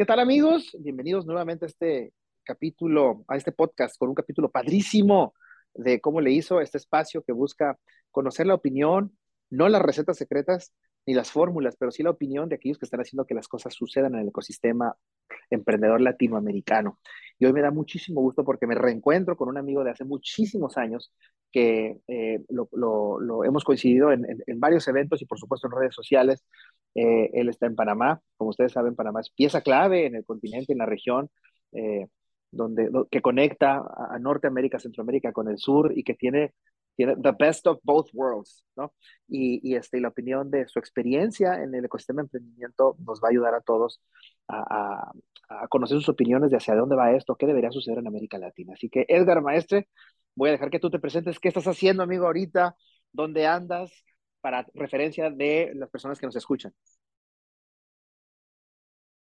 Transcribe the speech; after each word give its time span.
¿Qué 0.00 0.06
tal 0.06 0.18
amigos? 0.18 0.74
Bienvenidos 0.78 1.26
nuevamente 1.26 1.66
a 1.66 1.68
este 1.68 2.14
capítulo, 2.42 3.22
a 3.28 3.36
este 3.36 3.52
podcast 3.52 3.98
con 3.98 4.08
un 4.08 4.14
capítulo 4.14 4.50
padrísimo 4.50 5.34
de 5.74 6.00
cómo 6.00 6.22
le 6.22 6.32
hizo 6.32 6.62
este 6.62 6.78
espacio 6.78 7.22
que 7.22 7.32
busca 7.32 7.78
conocer 8.10 8.46
la 8.46 8.54
opinión, 8.54 9.14
no 9.50 9.68
las 9.68 9.82
recetas 9.82 10.16
secretas 10.16 10.72
ni 11.10 11.14
las 11.16 11.32
fórmulas, 11.32 11.74
pero 11.76 11.90
sí 11.90 12.04
la 12.04 12.10
opinión 12.10 12.48
de 12.48 12.54
aquellos 12.54 12.78
que 12.78 12.84
están 12.84 13.00
haciendo 13.00 13.24
que 13.24 13.34
las 13.34 13.48
cosas 13.48 13.74
sucedan 13.74 14.14
en 14.14 14.20
el 14.20 14.28
ecosistema 14.28 14.94
emprendedor 15.50 16.00
latinoamericano. 16.00 17.00
Y 17.36 17.46
hoy 17.46 17.52
me 17.52 17.62
da 17.62 17.72
muchísimo 17.72 18.20
gusto 18.20 18.44
porque 18.44 18.68
me 18.68 18.76
reencuentro 18.76 19.36
con 19.36 19.48
un 19.48 19.58
amigo 19.58 19.82
de 19.82 19.90
hace 19.90 20.04
muchísimos 20.04 20.76
años 20.76 21.12
que 21.50 21.98
eh, 22.06 22.44
lo, 22.48 23.44
hemos 23.44 23.64
coincidido 23.64 24.12
en, 24.12 24.24
varios 24.60 24.86
eventos 24.86 25.20
y 25.20 25.26
por 25.26 25.38
supuesto 25.38 25.66
en 25.66 25.72
redes 25.80 25.96
sociales. 25.96 26.44
Eh, 26.94 27.30
él 27.32 27.48
está 27.48 27.66
en 27.66 27.74
Panamá, 27.74 28.20
como 28.36 28.50
ustedes 28.50 28.70
saben, 28.70 28.94
Panamá 28.94 29.20
es 29.20 29.30
pieza 29.30 29.62
clave 29.62 30.06
en 30.06 30.14
el 30.14 30.24
continente, 30.24 30.72
en 30.72 30.78
la 30.78 30.86
región, 30.86 31.28
eh, 31.72 32.06
donde, 32.52 32.88
que 33.10 33.20
conecta 33.20 33.82
a, 33.96 34.16
Norteamérica, 34.20 34.78
Centroamérica 34.78 35.32
con 35.32 35.48
el 35.48 35.58
sur 35.58 35.92
y 35.96 36.04
que 36.04 36.14
tiene, 36.14 36.54
tiene 36.96 37.16
the 37.22 37.32
best 37.38 37.66
of 37.66 37.78
both 37.82 38.08
worlds, 38.12 38.64
¿no? 38.76 38.92
Y, 39.28 39.60
y, 39.68 39.76
este, 39.76 40.00
la 40.00 40.08
opinión 40.08 40.50
de 40.50 40.66
su 40.68 40.78
experiencia 40.78 41.62
en 41.62 41.74
el 41.74 41.84
ecosistema 41.84 42.22
de 42.22 42.26
emprendimiento 42.26 42.96
nos 43.06 43.20
va 43.20 43.28
a 43.28 43.30
ayudar 43.30 43.54
a 43.54 43.60
todos 43.60 44.00
a, 44.48 45.12
a, 45.48 45.62
a 45.62 45.68
conocer 45.68 45.96
sus 45.98 46.08
opiniones 46.08 46.50
de 46.50 46.56
hacia 46.56 46.74
dónde 46.74 46.96
va 46.96 47.12
esto, 47.12 47.36
qué 47.36 47.46
debería 47.46 47.70
suceder 47.70 47.98
en 47.98 48.06
América 48.06 48.38
Latina. 48.38 48.74
Así 48.74 48.88
que, 48.88 49.04
Edgar 49.08 49.42
Maestre, 49.42 49.88
voy 50.34 50.50
a 50.50 50.52
dejar 50.52 50.70
que 50.70 50.78
tú 50.78 50.90
te 50.90 50.98
presentes. 50.98 51.38
¿Qué 51.38 51.48
estás 51.48 51.66
haciendo, 51.66 52.02
amigo, 52.02 52.26
ahorita? 52.26 52.76
¿Dónde 53.12 53.46
andas? 53.46 53.92
Para 54.40 54.66
referencia 54.74 55.30
de 55.30 55.72
las 55.74 55.90
personas 55.90 56.18
que 56.18 56.26
nos 56.26 56.36
escuchan. 56.36 56.72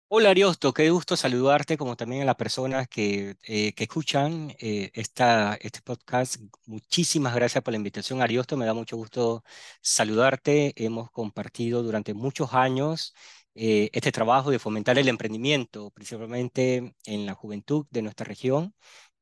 Hola 0.09 0.29
Ariosto, 0.29 0.73
qué 0.73 0.89
gusto 0.89 1.17
saludarte, 1.17 1.77
como 1.77 1.95
también 1.97 2.21
a 2.21 2.25
las 2.25 2.35
personas 2.35 2.87
que, 2.87 3.35
eh, 3.43 3.73
escuchan 3.77 4.53
eh, 4.59 4.89
esta, 4.93 5.55
este 5.59 5.81
podcast. 5.81 6.37
Muchísimas 6.65 7.35
gracias 7.35 7.61
por 7.63 7.73
la 7.73 7.77
invitación, 7.77 8.21
Ariosto. 8.21 8.55
Me 8.55 8.65
da 8.65 8.73
mucho 8.73 8.95
gusto 8.95 9.43
saludarte. 9.81 10.73
Hemos 10.77 11.11
compartido 11.11 11.83
durante 11.83 12.13
muchos 12.13 12.53
años 12.53 13.13
eh, 13.53 13.89
este 13.91 14.11
trabajo 14.13 14.49
de 14.49 14.59
fomentar 14.59 14.97
el 14.97 15.09
emprendimiento, 15.09 15.91
principalmente 15.91 16.95
en 17.05 17.25
la 17.25 17.33
juventud 17.33 17.85
de 17.89 18.01
nuestra 18.01 18.25
región 18.25 18.73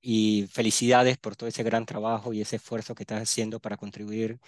y 0.01 0.47
felicidades 0.51 1.17
por 1.17 1.35
todo 1.35 1.49
ese 1.49 1.63
gran 1.63 1.85
trabajo 1.87 2.31
y 2.33 2.41
ese 2.41 2.57
esfuerzo 2.57 2.93
que 2.95 3.03
estás 3.03 3.21
haciendo 3.23 3.59
para 3.59 3.77
contribuir, 3.77 4.39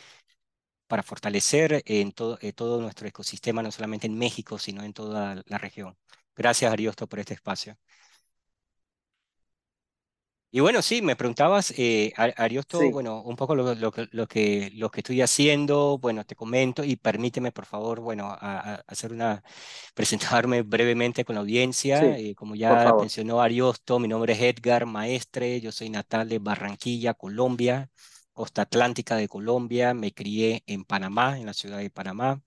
para 0.88 1.04
fortalecer 1.04 1.84
en 1.86 2.12
todo 2.14 2.82
nuestro 2.82 3.08
ecosistema, 3.08 3.64
no 3.64 3.72
solamente 3.72 4.08
en 4.08 4.18
México, 4.18 4.58
sino 4.60 4.84
en 4.84 4.94
toda 4.94 5.44
la 5.48 5.58
región. 5.58 5.98
Gracias, 6.38 6.72
Ariosto, 6.72 7.08
por 7.08 7.20
este 7.20 7.34
espacio. 7.34 7.78
Y 10.50 10.62
bueno, 10.62 10.82
sí, 10.82 11.02
me 11.02 11.18
preguntabas, 11.18 11.74
eh, 11.78 12.14
Ariosto, 12.16 12.90
bueno, 12.90 13.22
un 13.22 13.36
poco 13.36 13.54
lo, 13.54 13.76
lo, 13.76 13.92
que, 13.92 14.72
lo 14.74 14.90
que 14.90 15.02
estoy 15.02 15.22
haciendo, 15.22 15.98
bueno, 16.00 16.26
te 16.26 16.36
comento 16.36 16.86
y 16.86 16.96
permíteme, 16.96 17.52
por 17.52 17.66
favor, 17.66 18.00
bueno, 18.00 18.36
hacer 18.88 19.12
una, 19.12 19.44
presentarme 19.94 20.62
brevemente 20.62 21.26
con 21.26 21.36
la 21.36 21.42
audiencia. 21.42 22.18
Eh, 22.18 22.34
como 22.34 22.56
ya 22.56 22.94
mencionó 22.98 23.42
Ariosto, 23.42 24.00
mi 24.00 24.08
nombre 24.08 24.34
es 24.34 24.42
Edgar 24.42 24.86
Maestre, 24.86 25.60
yo 25.60 25.72
soy 25.74 25.90
natal 25.90 26.30
de 26.30 26.40
Barranquilla, 26.40 27.14
Colombia, 27.14 27.90
costa 28.32 28.62
atlántica 28.64 29.18
de 29.18 29.28
Colombia, 29.28 29.94
me 29.94 30.14
crié 30.14 30.64
en 30.66 30.86
Panamá, 30.86 31.38
en 31.38 31.46
la 31.46 31.54
ciudad 31.54 31.80
de 31.80 31.90
Panamá. 31.90 32.42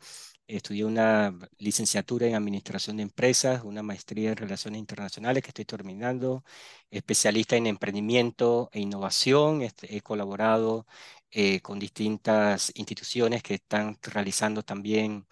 Estudié 0.56 0.84
una 0.84 1.32
licenciatura 1.58 2.26
en 2.26 2.34
Administración 2.34 2.96
de 2.96 3.04
Empresas, 3.04 3.62
una 3.64 3.82
maestría 3.84 4.30
en 4.30 4.36
Relaciones 4.36 4.80
Internacionales 4.80 5.42
que 5.44 5.50
estoy 5.50 5.64
terminando, 5.64 6.44
especialista 6.90 7.56
en 7.56 7.68
emprendimiento 7.68 8.68
e 8.72 8.80
innovación. 8.80 9.62
Este, 9.62 9.94
he 9.96 10.00
colaborado 10.02 10.86
eh, 11.30 11.60
con 11.60 11.78
distintas 11.78 12.72
instituciones 12.74 13.42
que 13.44 13.54
están 13.54 13.96
realizando 14.02 14.62
también 14.64 15.26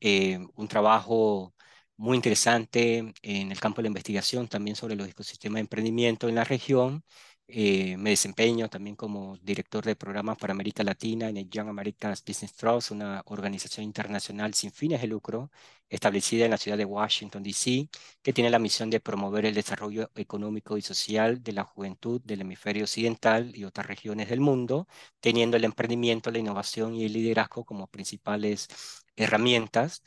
eh, 0.00 0.38
un 0.54 0.68
trabajo 0.68 1.54
muy 1.96 2.16
interesante 2.16 3.12
en 3.22 3.52
el 3.52 3.60
campo 3.60 3.78
de 3.78 3.84
la 3.84 3.88
investigación, 3.88 4.48
también 4.48 4.76
sobre 4.76 4.96
los 4.96 5.08
ecosistemas 5.08 5.56
de 5.56 5.60
emprendimiento 5.62 6.28
en 6.28 6.36
la 6.36 6.44
región. 6.44 7.04
Eh, 7.52 7.96
me 7.96 8.10
desempeño 8.10 8.68
también 8.68 8.94
como 8.94 9.36
director 9.38 9.84
de 9.84 9.96
programas 9.96 10.36
para 10.38 10.52
América 10.52 10.84
Latina 10.84 11.28
en 11.28 11.36
el 11.36 11.50
Young 11.50 11.68
America's 11.68 12.22
Business 12.24 12.54
Trust, 12.54 12.92
una 12.92 13.22
organización 13.26 13.84
internacional 13.84 14.54
sin 14.54 14.70
fines 14.70 15.00
de 15.00 15.08
lucro 15.08 15.50
establecida 15.88 16.44
en 16.44 16.52
la 16.52 16.58
ciudad 16.58 16.78
de 16.78 16.84
Washington, 16.84 17.42
D.C., 17.42 17.88
que 18.22 18.32
tiene 18.32 18.50
la 18.50 18.60
misión 18.60 18.88
de 18.88 19.00
promover 19.00 19.46
el 19.46 19.54
desarrollo 19.54 20.10
económico 20.14 20.76
y 20.78 20.82
social 20.82 21.42
de 21.42 21.52
la 21.52 21.64
juventud 21.64 22.20
del 22.24 22.42
hemisferio 22.42 22.84
occidental 22.84 23.50
y 23.56 23.64
otras 23.64 23.86
regiones 23.88 24.28
del 24.28 24.38
mundo, 24.40 24.86
teniendo 25.18 25.56
el 25.56 25.64
emprendimiento, 25.64 26.30
la 26.30 26.38
innovación 26.38 26.94
y 26.94 27.04
el 27.04 27.12
liderazgo 27.12 27.64
como 27.64 27.88
principales 27.88 28.68
herramientas 29.16 30.02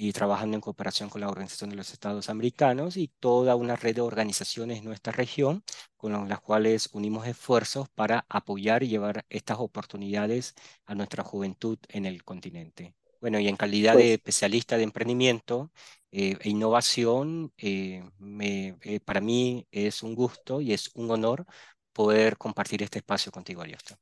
y 0.00 0.12
trabajando 0.12 0.54
en 0.54 0.60
cooperación 0.60 1.08
con 1.08 1.20
la 1.20 1.28
Organización 1.28 1.70
de 1.70 1.76
los 1.76 1.92
Estados 1.92 2.30
Americanos 2.30 2.96
y 2.96 3.08
toda 3.18 3.56
una 3.56 3.74
red 3.74 3.96
de 3.96 4.00
organizaciones 4.00 4.78
en 4.78 4.84
nuestra 4.84 5.12
región 5.12 5.64
con 5.96 6.28
las 6.28 6.40
cuales 6.40 6.88
unimos 6.92 7.26
esfuerzos 7.26 7.88
para 7.88 8.24
apoyar 8.28 8.84
y 8.84 8.88
llevar 8.88 9.26
estas 9.28 9.58
oportunidades 9.58 10.54
a 10.86 10.94
nuestra 10.94 11.24
juventud 11.24 11.78
en 11.88 12.06
el 12.06 12.22
continente. 12.22 12.94
Bueno, 13.20 13.40
y 13.40 13.48
en 13.48 13.56
calidad 13.56 13.94
de 13.94 14.04
pues 14.04 14.12
especialista 14.12 14.76
de 14.76 14.84
emprendimiento 14.84 15.72
eh, 16.12 16.36
e 16.40 16.48
innovación, 16.48 17.52
eh, 17.58 18.04
me, 18.18 18.78
eh, 18.82 19.00
para 19.00 19.20
mí 19.20 19.66
es 19.72 20.04
un 20.04 20.14
gusto 20.14 20.60
y 20.60 20.74
es 20.74 20.92
un 20.94 21.10
honor 21.10 21.44
poder 21.92 22.38
compartir 22.38 22.84
este 22.84 23.00
espacio 23.00 23.32
contigo, 23.32 23.62
Ariosto. 23.62 23.96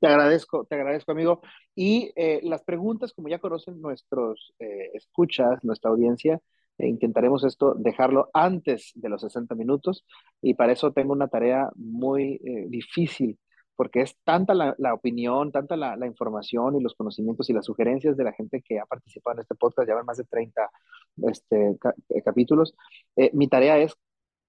Te 0.00 0.06
agradezco, 0.06 0.64
te 0.64 0.76
agradezco, 0.76 1.12
amigo. 1.12 1.42
Y 1.74 2.12
eh, 2.16 2.40
las 2.42 2.62
preguntas, 2.62 3.12
como 3.12 3.28
ya 3.28 3.38
conocen 3.38 3.80
nuestros 3.80 4.54
eh, 4.58 4.90
escuchas, 4.94 5.62
nuestra 5.64 5.90
audiencia, 5.90 6.40
eh, 6.78 6.88
intentaremos 6.88 7.44
esto 7.44 7.74
dejarlo 7.74 8.30
antes 8.32 8.92
de 8.94 9.08
los 9.08 9.22
60 9.22 9.54
minutos 9.54 10.04
y 10.40 10.54
para 10.54 10.72
eso 10.72 10.92
tengo 10.92 11.12
una 11.12 11.28
tarea 11.28 11.70
muy 11.76 12.40
difícil 12.68 13.38
porque 13.76 14.02
es 14.02 14.16
tanta 14.22 14.54
la, 14.54 14.94
opinión, 14.94 15.50
tanta 15.50 15.76
la, 15.76 16.06
información 16.06 16.76
y 16.76 16.82
los 16.82 16.94
conocimientos 16.94 17.50
y 17.50 17.52
las 17.52 17.64
sugerencias 17.66 18.16
de 18.16 18.22
la 18.22 18.32
gente 18.32 18.62
que 18.62 18.78
ha 18.78 18.86
participado 18.86 19.34
en 19.34 19.40
este 19.40 19.56
podcast, 19.56 19.88
ya 19.88 19.96
van 19.96 20.06
más 20.06 20.18
de 20.18 20.24
30 20.24 20.70
este, 21.28 21.76
capítulos. 22.24 22.76
mi 23.32 23.48
tarea 23.48 23.78
es 23.78 23.94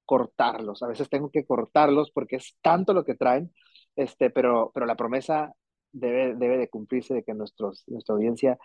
cortarlos, 0.06 0.84
a 0.84 0.88
veces 0.88 1.10
tengo 1.10 1.32
que 1.32 1.44
cortarlos 1.44 2.12
porque 2.12 2.36
es 2.36 2.56
tanto 2.62 2.94
lo 2.94 3.04
que 3.04 3.16
traen 3.16 3.52
este, 3.96 4.30
pero, 4.30 4.72
pero 4.74 4.86
la 4.86 4.96
promesa 4.96 5.54
debe, 5.96 6.58
de 6.58 6.70
cumplirse 6.70 7.14
de 7.14 7.24
que 7.24 7.34
nuestros, 7.34 7.84
nuestra 7.88 8.16
audiencia 8.16 8.58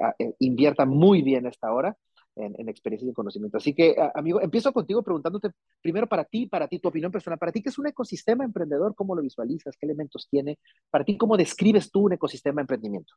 ah, 0.00 0.14
eh, 0.18 0.34
invierta 0.38 0.86
muy 0.86 1.22
bien 1.22 1.46
esta 1.46 1.72
hora 1.72 1.96
en, 2.36 2.54
en 2.58 2.68
experiencias 2.68 3.10
y 3.10 3.14
conocimiento. 3.14 3.58
Así 3.58 3.74
que, 3.74 3.96
amigo, 4.14 4.40
empiezo 4.40 4.72
contigo 4.72 5.02
preguntándote 5.02 5.50
primero 5.82 6.06
para 6.06 6.24
ti, 6.24 6.46
para 6.46 6.68
ti, 6.68 6.78
tu 6.78 6.88
opinión 6.88 7.12
personal, 7.12 7.38
para 7.38 7.52
ti, 7.52 7.62
¿qué 7.62 7.68
es 7.68 7.78
un 7.78 7.88
ecosistema 7.88 8.44
emprendedor? 8.44 8.94
¿Cómo 8.94 9.14
lo 9.14 9.22
visualizas? 9.22 9.76
¿Qué 9.76 9.86
elementos 9.86 10.28
tiene? 10.30 10.58
Para 10.90 11.04
ti, 11.04 11.16
¿cómo 11.16 11.36
describes 11.36 11.90
tú 11.90 12.06
un 12.06 12.12
ecosistema 12.12 12.56
de 12.56 12.62
emprendimiento? 12.62 13.14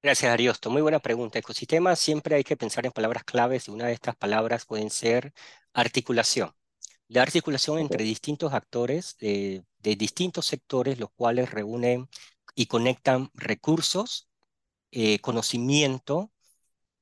Gracias, 0.00 0.32
Ariosto. 0.32 0.70
Muy 0.70 0.80
buena 0.80 1.00
pregunta. 1.00 1.40
Ecosistema, 1.40 1.96
siempre 1.96 2.36
hay 2.36 2.44
que 2.44 2.56
pensar 2.56 2.86
en 2.86 2.92
palabras 2.92 3.24
claves 3.24 3.66
y 3.66 3.72
una 3.72 3.86
de 3.86 3.94
estas 3.94 4.14
palabras 4.14 4.64
pueden 4.64 4.90
ser 4.90 5.32
articulación. 5.72 6.52
La 7.08 7.22
articulación 7.22 7.78
entre 7.78 8.04
distintos 8.04 8.52
actores 8.52 9.16
de, 9.18 9.64
distintos 9.82 10.46
sectores, 10.46 10.98
los 10.98 11.10
cuales 11.10 11.50
reúnen 11.50 12.08
y 12.54 12.66
conectan 12.66 13.30
recursos, 13.34 14.28
eh, 14.90 15.18
conocimiento 15.20 16.30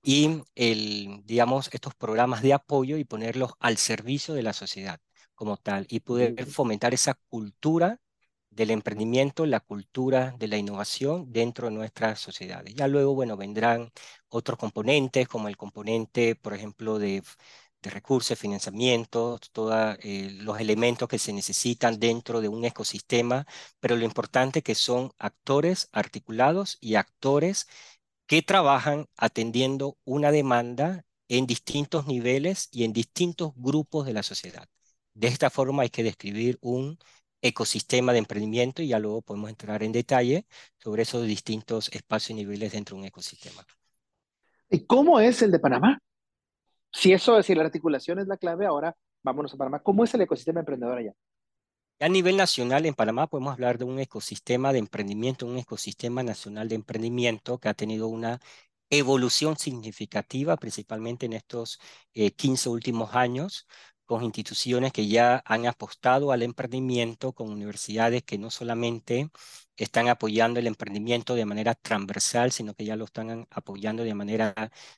y 0.03 0.43
el, 0.55 1.22
digamos, 1.25 1.69
estos 1.72 1.95
programas 1.95 2.43
de 2.43 2.53
apoyo 2.53 2.97
y 2.97 3.05
ponerlos 3.05 3.53
al 3.59 3.77
servicio 3.77 4.34
de 4.34 4.42
la 4.45 4.53
sociedad 4.53 5.01
como 5.34 5.57
tal 5.57 5.86
y 5.89 6.01
poder 6.01 6.47
fomentar 6.47 6.95
esa 6.95 7.15
cultura 7.28 8.01
del 8.51 8.71
emprendimiento, 8.71 9.45
la 9.47 9.60
cultura 9.60 10.34
de 10.39 10.48
la 10.48 10.57
innovación 10.57 11.30
dentro 11.33 11.69
de 11.69 11.75
nuestras 11.75 12.21
sociedades. 12.21 12.75
Ya 12.75 12.89
luego, 12.89 13.15
bueno, 13.15 13.36
vendrán 13.36 13.92
otros 14.28 14.59
componentes, 14.59 15.28
como 15.28 15.48
el 15.48 15.57
componente, 15.57 16.36
por 16.36 16.54
ejemplo, 16.54 16.98
de 16.98 17.22
de 17.86 17.91
recursos, 17.91 18.38
financiamiento, 18.38 19.38
todos 19.53 19.97
eh, 20.03 20.30
los 20.41 20.60
elementos 20.60 21.09
que 21.09 21.18
se 21.18 21.33
necesitan 21.33 21.98
dentro 22.00 22.41
de 22.41 22.48
un 22.48 22.65
ecosistema, 22.65 23.47
pero 23.80 23.97
lo 23.97 24.04
importante 24.04 24.62
que 24.62 24.74
son 24.74 25.12
actores 25.18 25.88
articulados 25.92 26.78
y 26.80 26.97
actores 26.97 27.68
que 28.27 28.42
trabajan 28.42 29.06
atendiendo 29.16 29.98
una 30.04 30.33
demanda 30.33 31.04
en 31.28 31.47
distintos 31.47 32.06
niveles 32.06 32.68
y 32.72 32.84
en 32.84 32.92
distintos 32.92 33.53
grupos 33.56 34.06
de 34.06 34.15
la 34.15 34.22
sociedad. 34.22 34.68
De 35.15 35.28
esta 35.28 35.50
forma 35.50 35.82
hay 35.82 35.91
que 35.91 36.03
describir 36.03 36.59
un 36.60 36.98
ecosistema 37.42 38.12
de 38.12 38.18
emprendimiento 38.18 38.82
y 38.82 38.89
ya 38.89 38.98
luego 38.98 39.22
podemos 39.22 39.50
entrar 39.50 39.82
en 39.82 39.92
detalle 39.92 40.47
sobre 40.78 41.03
esos 41.03 41.24
distintos 41.27 41.89
espacios 41.92 42.30
y 42.30 42.34
niveles 42.34 42.72
dentro 42.72 42.97
de 42.97 43.03
un 43.03 43.06
ecosistema. 43.06 43.65
¿Y 44.71 44.86
cómo 44.86 45.21
es 45.21 45.42
el 45.42 45.53
de 45.53 45.60
Panamá? 45.60 46.00
Si 46.97 47.13
eso, 47.13 47.43
si 47.43 47.54
la 47.54 47.63
articulación 47.63 48.21
es 48.21 48.27
la 48.27 48.39
clave, 48.39 48.65
ahora 48.65 48.97
vámonos 49.22 49.53
a 49.53 49.59
Panamá. 49.59 49.81
¿Cómo 49.81 50.03
es 50.03 50.15
el 50.15 50.22
ecosistema 50.22 50.60
emprendedor 50.60 50.97
allá? 50.97 51.13
A 52.01 52.09
nivel 52.09 52.39
nacional, 52.39 52.87
en 52.87 52.95
Panamá 52.95 53.27
podemos 53.27 53.53
hablar 53.53 53.77
de 53.77 53.84
un 53.84 53.98
ecosistema 53.98 54.72
de 54.72 54.78
emprendimiento, 54.78 55.45
un 55.47 55.59
ecosistema 55.59 56.22
nacional 56.22 56.71
de 56.71 56.75
emprendimiento 56.77 57.59
que 57.59 57.69
ha 57.69 57.75
tenido 57.75 58.09
una 58.09 58.41
evolución 58.89 59.59
significativa, 59.59 60.57
principalmente 60.57 61.27
en 61.27 61.34
estos 61.34 61.78
15 62.13 62.71
últimos 62.71 63.15
años, 63.15 63.66
con 64.06 64.24
instituciones 64.24 64.92
que 64.92 65.08
ya 65.08 65.42
han 65.44 65.66
apostado 65.66 66.32
al 66.32 66.42
emprendimiento, 66.42 67.32
con 67.32 67.50
universidades 67.50 68.22
que 68.22 68.38
no 68.38 68.50
solamente 68.50 69.30
están 69.76 70.08
apoyando 70.08 70.60
el 70.60 70.66
emprendimiento 70.66 71.34
de 71.34 71.44
manera 71.47 71.74
transversal, 71.74 72.53
sino 72.53 72.74
que 72.74 72.84
ya 72.84 72.97
lo 72.97 73.04
están 73.04 73.47
apoyando 73.50 74.04
de 74.04 74.14
manera 74.14 74.54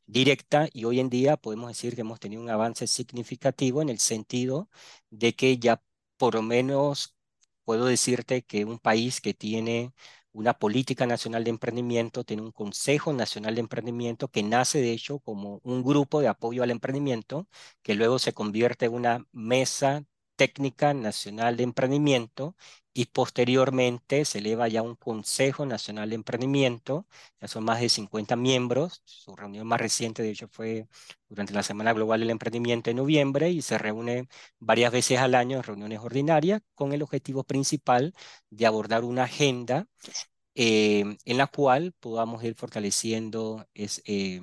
directa. 0.07 0.69
Y 0.73 0.85
hoy 0.85 1.01
en 1.01 1.11
día 1.11 1.37
podemos 1.37 1.69
decir 1.69 1.95
que 1.95 2.03
hemos 2.03 2.21
tenido 2.21 2.43
un 2.43 2.51
avance 2.51 2.87
significativo 2.87 3.83
en 3.83 3.89
el 3.89 3.99
sentido 3.99 4.69
de 5.11 5.35
que 5.35 5.59
ya 5.59 5.83
por 6.17 6.35
lo 6.35 6.43
menos 6.43 7.17
puedo 7.65 7.87
decirte 7.87 8.43
que 8.43 8.65
un 8.65 8.79
país 8.79 9.21
que 9.21 9.35
tiene 9.35 9.93
una 10.39 10.55
política 10.55 11.07
nacional 11.07 11.45
de 11.45 11.51
emprendimiento, 11.51 12.25
tiene 12.25 12.43
un 12.43 12.53
Consejo 12.53 13.13
Nacional 13.13 13.55
de 13.57 13.61
Emprendimiento 13.61 14.29
que 14.29 14.43
nace 14.45 14.81
de 14.81 14.93
hecho 14.93 15.19
como 15.19 15.61
un 15.65 15.83
grupo 15.83 16.21
de 16.21 16.29
apoyo 16.29 16.63
al 16.63 16.71
emprendimiento, 16.71 17.49
que 17.83 17.95
luego 17.95 18.19
se 18.19 18.33
convierte 18.33 18.87
en 18.87 18.95
una 18.95 19.27
mesa 19.33 20.05
técnica 20.37 20.95
nacional 20.95 21.57
de 21.57 21.65
emprendimiento 21.65 22.57
y 22.99 23.07
posteriormente 23.07 24.25
se 24.25 24.39
eleva 24.39 24.67
ya 24.67 24.83
un 24.83 24.97
Consejo 24.97 25.65
Nacional 25.65 26.09
de 26.11 26.17
Emprendimiento, 26.17 27.07
ya 27.41 27.47
son 27.47 27.63
más 27.65 27.81
de 27.81 27.89
50 27.89 28.35
miembros, 28.35 29.03
su 29.05 29.37
reunión 29.37 29.69
más 29.69 29.81
reciente 29.81 30.25
de 30.25 30.31
hecho 30.31 30.49
fue 30.49 30.89
durante 31.29 31.53
la 31.53 31.63
Semana 31.63 31.93
Global 31.93 32.19
del 32.19 32.31
Emprendimiento 32.31 32.91
en 32.91 32.97
noviembre 32.97 33.51
y 33.51 33.63
se 33.63 33.79
reúne 33.79 34.29
varias 34.59 34.91
veces 34.91 35.21
al 35.21 35.37
año 35.37 35.59
en 35.59 35.63
reuniones 35.63 36.01
ordinarias 36.01 36.61
con 36.75 36.93
el 36.93 37.03
objetivo 37.03 37.45
principal 37.45 38.15
de 38.51 38.67
abordar 38.67 39.05
una 39.05 39.25
agenda 39.25 39.87
eh, 40.57 41.05
en 41.25 41.39
la 41.39 41.47
cual 41.47 41.95
podamos 42.01 42.43
ir 42.43 42.57
fortaleciendo 42.57 43.65
eh, 43.75 44.41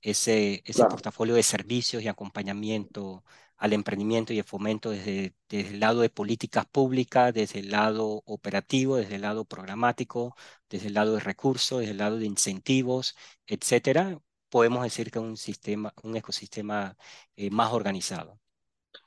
ese, 0.00 0.62
ese 0.64 0.84
portafolio 0.84 1.34
de 1.34 1.42
servicios 1.42 2.04
y 2.04 2.08
acompañamiento 2.08 3.24
al 3.56 3.72
emprendimiento 3.72 4.32
y 4.32 4.38
el 4.38 4.44
fomento 4.44 4.90
desde, 4.90 5.34
desde, 5.48 5.70
el 5.70 5.80
lado 5.80 6.00
de 6.00 6.10
políticas 6.10 6.66
públicas, 6.66 7.32
desde 7.32 7.60
el 7.60 7.70
lado 7.70 8.22
operativo, 8.26 8.96
desde 8.96 9.16
el 9.16 9.22
lado 9.22 9.44
programático, 9.44 10.36
desde 10.68 10.88
el 10.88 10.94
lado 10.94 11.14
de 11.14 11.20
recursos, 11.20 11.80
desde 11.80 11.92
el 11.92 11.98
lado 11.98 12.18
de 12.18 12.26
incentivos, 12.26 13.16
etcétera, 13.46 14.20
podemos 14.48 14.82
decir 14.82 15.10
que 15.10 15.18
es 15.18 15.24
un 15.24 15.36
sistema, 15.36 15.92
un 16.02 16.16
ecosistema 16.16 16.96
eh, 17.36 17.50
más 17.50 17.72
organizado. 17.72 18.38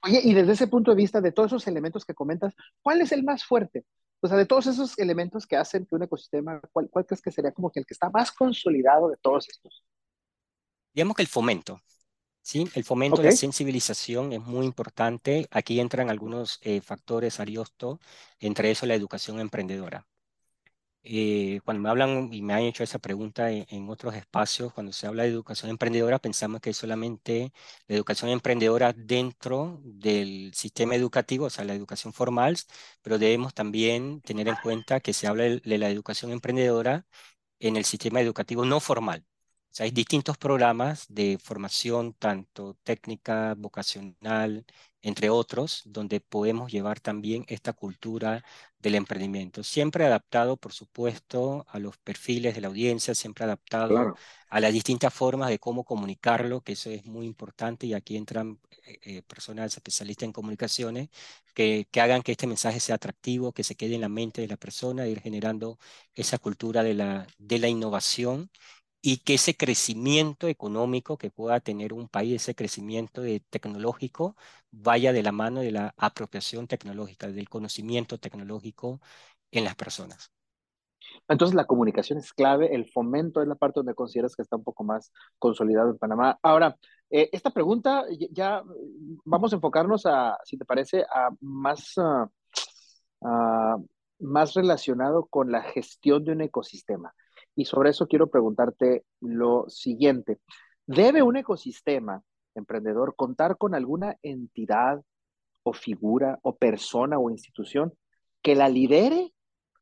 Oye, 0.03 0.21
y 0.23 0.33
desde 0.33 0.53
ese 0.53 0.67
punto 0.67 0.91
de 0.91 0.97
vista, 0.97 1.21
de 1.21 1.31
todos 1.31 1.51
esos 1.51 1.67
elementos 1.67 2.05
que 2.05 2.13
comentas, 2.13 2.53
¿cuál 2.81 3.01
es 3.01 3.11
el 3.11 3.23
más 3.23 3.43
fuerte? 3.43 3.85
O 4.21 4.27
sea, 4.27 4.37
de 4.37 4.45
todos 4.45 4.67
esos 4.67 4.97
elementos 4.99 5.47
que 5.47 5.55
hacen 5.55 5.85
que 5.85 5.95
un 5.95 6.03
ecosistema, 6.03 6.59
¿cuál, 6.71 6.89
cuál 6.89 7.05
crees 7.05 7.21
que 7.21 7.31
sería 7.31 7.51
como 7.51 7.71
que 7.71 7.79
el 7.79 7.85
que 7.85 7.93
está 7.93 8.09
más 8.09 8.31
consolidado 8.31 9.09
de 9.09 9.17
todos 9.17 9.47
estos? 9.49 9.83
Digamos 10.93 11.15
que 11.15 11.21
el 11.21 11.27
fomento. 11.27 11.81
Sí, 12.49 12.67
el 12.73 12.83
fomento 12.83 13.21
de 13.21 13.29
la 13.29 13.31
sensibilización 13.31 14.33
es 14.33 14.41
muy 14.41 14.65
importante. 14.65 15.47
Aquí 15.51 15.79
entran 15.79 16.09
algunos 16.09 16.57
eh, 16.63 16.81
factores, 16.81 17.39
Ariosto, 17.39 17.99
entre 18.39 18.71
eso 18.71 18.87
la 18.87 18.95
educación 18.95 19.39
emprendedora. 19.39 20.07
Eh, 21.03 21.61
cuando 21.63 21.83
me 21.83 21.89
hablan 21.89 22.33
y 22.33 22.41
me 22.41 22.53
han 22.53 22.61
hecho 22.61 22.83
esa 22.83 22.97
pregunta 22.97 23.51
en, 23.51 23.87
otros 23.89 24.15
espacios, 24.15 24.73
cuando 24.73 24.91
se 24.93 25.05
habla 25.05 25.23
de 25.23 25.29
educación 25.29 25.69
emprendedora, 25.69 26.17
pensamos 26.17 26.59
que 26.59 26.71
es 26.71 26.77
solamente 26.77 27.53
la 27.87 27.95
educación 27.95 28.31
emprendedora 28.31 28.93
dentro 28.93 29.79
del 29.83 30.51
sistema 30.55 30.95
educativo, 30.95 31.45
o 31.45 31.49
sea, 31.51 31.65
la 31.65 31.75
educación 31.75 32.13
formal, 32.13 32.57
pero 33.03 33.19
debemos 33.19 33.53
también 33.53 34.21
tener 34.21 34.47
en 34.47 34.55
cuenta 34.63 35.01
que 35.01 35.13
se 35.13 35.27
habla 35.27 35.43
de 35.43 35.77
la 35.77 35.89
educación 35.91 36.31
emprendedora 36.31 37.05
en 37.59 37.77
el 37.77 37.85
sistema 37.85 38.21
educativo 38.21 38.65
no 38.65 38.79
formal 38.79 39.28
hay 39.77 39.91
distintos 39.91 40.37
programas 40.37 41.05
de 41.09 41.37
formación, 41.41 42.13
tanto 42.13 42.75
técnica, 42.83 43.53
vocacional, 43.57 44.65
entre 45.01 45.29
otros, 45.29 45.83
donde 45.85 46.19
podemos 46.19 46.71
llevar 46.71 46.99
también 46.99 47.45
esta 47.47 47.71
cultura 47.73 48.43
del 48.79 48.95
emprendimiento. 48.95 49.63
Siempre 49.63 50.05
adaptado, 50.05 50.57
por 50.57 50.73
supuesto, 50.73 51.65
a 51.69 51.79
los 51.79 51.97
perfiles 51.97 52.55
de 52.55 52.61
la 52.61 52.67
audiencia, 52.67 53.15
siempre 53.15 53.45
adaptado 53.45 54.15
a 54.49 54.59
las 54.59 54.73
distintas 54.73 55.13
formas 55.13 55.49
de 55.49 55.59
cómo 55.59 55.83
comunicarlo, 55.85 56.61
que 56.61 56.73
eso 56.73 56.89
es 56.89 57.05
muy 57.05 57.25
importante 57.25 57.87
y 57.87 57.93
aquí 57.93 58.17
entran 58.17 58.59
eh, 58.83 58.99
eh, 59.03 59.21
personas 59.23 59.73
especialistas 59.75 60.25
en 60.25 60.33
comunicaciones 60.33 61.09
que, 61.53 61.87
que, 61.91 62.01
hagan 62.01 62.21
que 62.21 62.31
este 62.33 62.47
mensaje 62.47 62.79
sea 62.79 62.95
atractivo, 62.95 63.53
que 63.53 63.63
se 63.63 63.75
quede 63.75 63.95
en 63.95 64.01
la 64.01 64.09
mente 64.09 64.41
de 64.41 64.47
la 64.47 64.57
persona, 64.57 65.07
ir 65.07 65.21
generando 65.21 65.77
esa 66.13 66.37
cultura 66.39 66.83
de 66.83 66.93
la, 66.93 67.27
de 67.37 67.59
la 67.59 67.67
innovación 67.67 68.49
y 69.01 69.17
que 69.17 69.35
ese 69.35 69.55
crecimiento 69.55 70.47
económico 70.47 71.17
que 71.17 71.31
pueda 71.31 71.59
tener 71.59 71.93
un 71.93 72.07
país, 72.09 72.41
ese 72.41 72.55
crecimiento 72.55 73.21
tecnológico, 73.49 74.35
vaya 74.71 75.13
de 75.13 75.23
la 75.23 75.31
mano 75.31 75.61
de 75.61 75.71
la 75.71 75.93
apropiación 75.97 76.67
tecnológica, 76.67 77.27
del 77.27 77.49
conocimiento 77.49 78.17
tecnológico 78.19 78.99
en 79.51 79.63
las 79.63 79.75
personas. 79.75 80.31
Entonces 81.27 81.55
la 81.55 81.65
comunicación 81.65 82.19
es 82.19 82.33
clave, 82.33 82.73
el 82.75 82.91
fomento 82.91 83.41
es 83.41 83.47
la 83.47 83.55
parte 83.55 83.79
donde 83.79 83.95
consideras 83.95 84.35
que 84.35 84.41
está 84.41 84.57
un 84.57 84.63
poco 84.63 84.83
más 84.83 85.11
consolidado 85.37 85.91
en 85.91 85.97
Panamá. 85.97 86.37
Ahora, 86.41 86.77
eh, 87.09 87.29
esta 87.31 87.51
pregunta 87.51 88.03
ya 88.31 88.63
vamos 89.25 89.51
a 89.51 89.55
enfocarnos 89.55 90.05
a, 90.05 90.37
si 90.43 90.57
te 90.57 90.65
parece, 90.65 91.03
a 91.03 91.29
más, 91.41 91.95
ah, 93.21 93.77
más 94.19 94.53
relacionado 94.53 95.25
con 95.27 95.51
la 95.51 95.61
gestión 95.63 96.23
de 96.25 96.33
un 96.33 96.41
ecosistema. 96.41 97.13
Y 97.59 97.65
sobre 97.65 97.89
eso 97.89 98.07
quiero 98.07 98.29
preguntarte 98.29 99.03
lo 99.19 99.67
siguiente. 99.67 100.39
¿Debe 100.85 101.21
un 101.21 101.35
ecosistema 101.35 102.23
emprendedor 102.55 103.17
contar 103.17 103.57
con 103.57 103.75
alguna 103.75 104.15
entidad 104.23 105.03
o 105.63 105.73
figura 105.73 106.39
o 106.41 106.55
persona 106.55 107.19
o 107.19 107.29
institución 107.29 107.93
que 108.41 108.55
la 108.55 108.69
lidere 108.69 109.33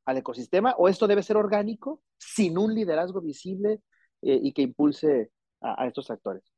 al 0.05 0.17
ecosistema 0.17 0.73
o 0.79 0.89
esto 0.89 1.05
debe 1.05 1.21
ser 1.21 1.37
orgánico 1.37 2.01
sin 2.17 2.57
un 2.57 2.73
liderazgo 2.73 3.21
visible 3.21 3.83
eh, 4.23 4.39
y 4.41 4.53
que 4.53 4.63
impulse 4.63 5.29
a, 5.61 5.85
estos 5.85 6.09
actores? 6.09 6.51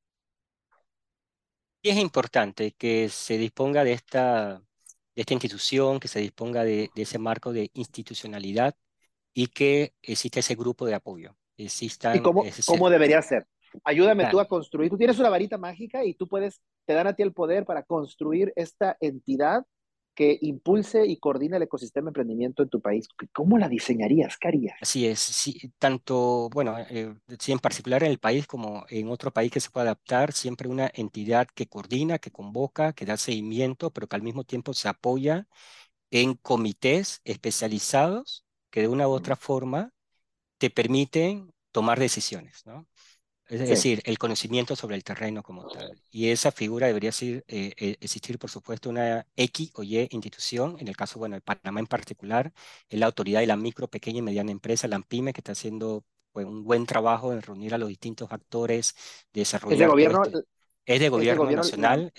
Es 1.83 1.97
importante 1.97 2.75
que 2.77 3.09
se 3.09 3.37
disponga 3.37 3.83
de 3.83 3.91
esta 3.91 4.61
institución, 5.15 5.99
que 5.99 6.07
se 6.07 6.21
disponga 6.21 6.63
de 6.63 6.89
ese 6.95 7.19
marco 7.19 7.51
de 7.51 7.71
institucionalidad 7.73 8.73
y 9.33 9.47
que 9.47 9.93
existe 10.01 10.39
ese 10.39 10.55
grupo 10.55 10.85
de 10.85 10.95
apoyo. 10.95 11.35
Existan 11.57 12.17
¿Y 12.17 12.19
cómo, 12.21 12.45
cómo 12.65 12.89
debería 12.89 13.21
ser? 13.21 13.45
Ayúdame 13.83 14.27
tú 14.31 14.39
a 14.39 14.47
construir. 14.47 14.89
Tú 14.89 14.97
tienes 14.97 15.19
una 15.19 15.29
varita 15.29 15.57
mágica 15.57 16.03
y 16.03 16.13
tú 16.13 16.27
puedes, 16.27 16.61
te 16.85 16.93
dan 16.93 17.07
a 17.07 17.13
ti 17.13 17.23
el 17.23 17.33
poder 17.33 17.65
para 17.65 17.83
construir 17.83 18.51
esta 18.55 18.97
entidad 18.99 19.65
que 20.15 20.37
impulse 20.41 21.05
y 21.05 21.17
coordine 21.17 21.55
el 21.57 21.63
ecosistema 21.63 22.07
de 22.07 22.09
emprendimiento 22.09 22.63
en 22.63 22.69
tu 22.69 22.81
país. 22.81 23.07
¿Cómo 23.33 23.57
la 23.57 23.69
diseñarías? 23.69 24.37
¿Qué 24.37 24.49
harías? 24.49 24.75
Así 24.81 25.07
es, 25.07 25.19
sí, 25.19 25.71
tanto, 25.77 26.49
bueno, 26.51 26.75
eh, 26.89 27.13
sí, 27.39 27.53
en 27.53 27.59
particular 27.59 28.03
en 28.03 28.11
el 28.11 28.19
país 28.19 28.45
como 28.45 28.85
en 28.89 29.07
otro 29.07 29.31
país 29.31 29.49
que 29.49 29.61
se 29.61 29.69
pueda 29.69 29.85
adaptar, 29.85 30.33
siempre 30.33 30.67
una 30.67 30.91
entidad 30.93 31.47
que 31.47 31.67
coordina, 31.67 32.19
que 32.19 32.31
convoca, 32.31 32.91
que 32.91 33.05
da 33.05 33.15
seguimiento, 33.15 33.91
pero 33.91 34.07
que 34.07 34.15
al 34.17 34.21
mismo 34.21 34.43
tiempo 34.43 34.73
se 34.73 34.89
apoya 34.89 35.47
en 36.11 36.33
comités 36.33 37.21
especializados 37.23 38.45
que 38.69 38.81
de 38.81 38.87
una 38.87 39.07
u 39.07 39.11
otra 39.11 39.35
forma 39.35 39.91
te 40.57 40.69
permiten 40.69 41.51
tomar 41.71 41.99
decisiones, 41.99 42.65
¿no? 42.65 42.87
Es 43.49 43.67
decir, 43.67 43.99
el 44.05 44.19
conocimiento 44.19 44.75
sobre 44.75 44.95
el 44.95 45.03
terreno 45.03 45.41
como 45.41 45.67
tal. 45.67 45.99
Y 46.11 46.29
esa 46.29 46.51
figura 46.51 46.85
debería 46.85 47.11
ser, 47.11 47.43
eh, 47.47 47.73
eh, 47.77 47.97
existir, 47.99 48.37
por 48.37 48.51
supuesto, 48.51 48.91
una 48.91 49.25
X 49.35 49.71
o 49.73 49.81
Y 49.81 50.07
institución, 50.11 50.75
en 50.79 50.87
el 50.87 50.95
caso, 50.95 51.17
bueno, 51.17 51.35
de 51.35 51.41
Panamá 51.41 51.79
en 51.79 51.87
particular, 51.87 52.53
es 52.87 52.99
la 52.99 53.07
autoridad 53.07 53.39
de 53.39 53.47
la 53.47 53.55
micro, 53.55 53.87
pequeña 53.87 54.19
y 54.19 54.21
mediana 54.21 54.51
empresa, 54.51 54.87
la 54.87 54.97
AMPIME, 54.97 55.33
que 55.33 55.39
está 55.39 55.53
haciendo 55.53 56.03
pues, 56.31 56.45
un 56.45 56.63
buen 56.63 56.85
trabajo 56.85 57.33
en 57.33 57.41
reunir 57.41 57.73
a 57.73 57.79
los 57.79 57.89
distintos 57.89 58.31
actores, 58.31 58.95
de 59.33 59.41
desarrollar... 59.41 59.73
¿Es 59.73 59.79
de 59.79 59.87
gobierno? 59.87 60.23
Este 60.25 60.43
es 60.85 60.99
de 60.99 61.09
gobierno, 61.09 61.51
nacional, 61.51 62.13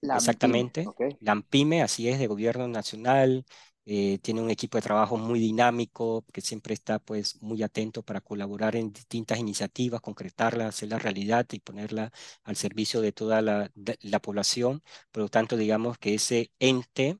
exactamente. 0.00 0.84
La 1.20 1.32
AMPIME, 1.32 1.82
así 1.82 2.08
es, 2.08 2.18
de 2.18 2.26
gobierno 2.26 2.66
nacional, 2.66 3.44
eh, 3.84 4.18
tiene 4.18 4.40
un 4.42 4.50
equipo 4.50 4.78
de 4.78 4.82
trabajo 4.82 5.16
muy 5.18 5.38
dinámico, 5.40 6.24
que 6.32 6.40
siempre 6.40 6.74
está 6.74 6.98
pues 6.98 7.40
muy 7.42 7.62
atento 7.62 8.02
para 8.02 8.20
colaborar 8.20 8.76
en 8.76 8.92
distintas 8.92 9.38
iniciativas, 9.38 10.00
concretarlas, 10.00 10.68
hacerla 10.68 10.98
realidad 10.98 11.46
y 11.52 11.60
ponerla 11.60 12.12
al 12.44 12.56
servicio 12.56 13.00
de 13.00 13.12
toda 13.12 13.42
la, 13.42 13.70
la 14.02 14.20
población. 14.20 14.82
Por 15.10 15.22
lo 15.24 15.28
tanto, 15.28 15.56
digamos 15.56 15.98
que 15.98 16.14
ese 16.14 16.52
ente 16.58 17.18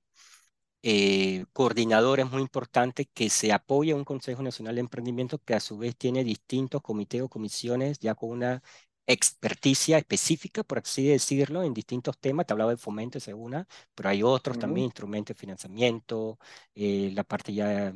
eh, 0.82 1.44
coordinador 1.52 2.20
es 2.20 2.30
muy 2.30 2.42
importante 2.42 3.06
que 3.06 3.30
se 3.30 3.52
apoye 3.52 3.92
a 3.92 3.96
un 3.96 4.04
Consejo 4.04 4.42
Nacional 4.42 4.74
de 4.76 4.80
Emprendimiento 4.80 5.38
que 5.38 5.54
a 5.54 5.60
su 5.60 5.78
vez 5.78 5.96
tiene 5.96 6.24
distintos 6.24 6.82
comités 6.82 7.22
o 7.22 7.28
comisiones 7.28 7.98
ya 8.00 8.14
con 8.14 8.30
una 8.30 8.62
experticia 9.06 9.98
específica, 9.98 10.62
por 10.64 10.78
así 10.78 11.06
decirlo, 11.06 11.62
en 11.62 11.74
distintos 11.74 12.18
temas. 12.18 12.46
Te 12.46 12.52
hablaba 12.54 12.70
de 12.72 12.76
fomento, 12.76 13.18
esa 13.18 13.34
una, 13.34 13.66
pero 13.94 14.08
hay 14.08 14.22
otros 14.22 14.58
también, 14.58 14.86
instrumentos 14.86 15.36
de 15.36 15.40
financiamiento, 15.40 16.38
eh, 16.74 17.10
la 17.14 17.24
parte 17.24 17.52
ya 17.54 17.92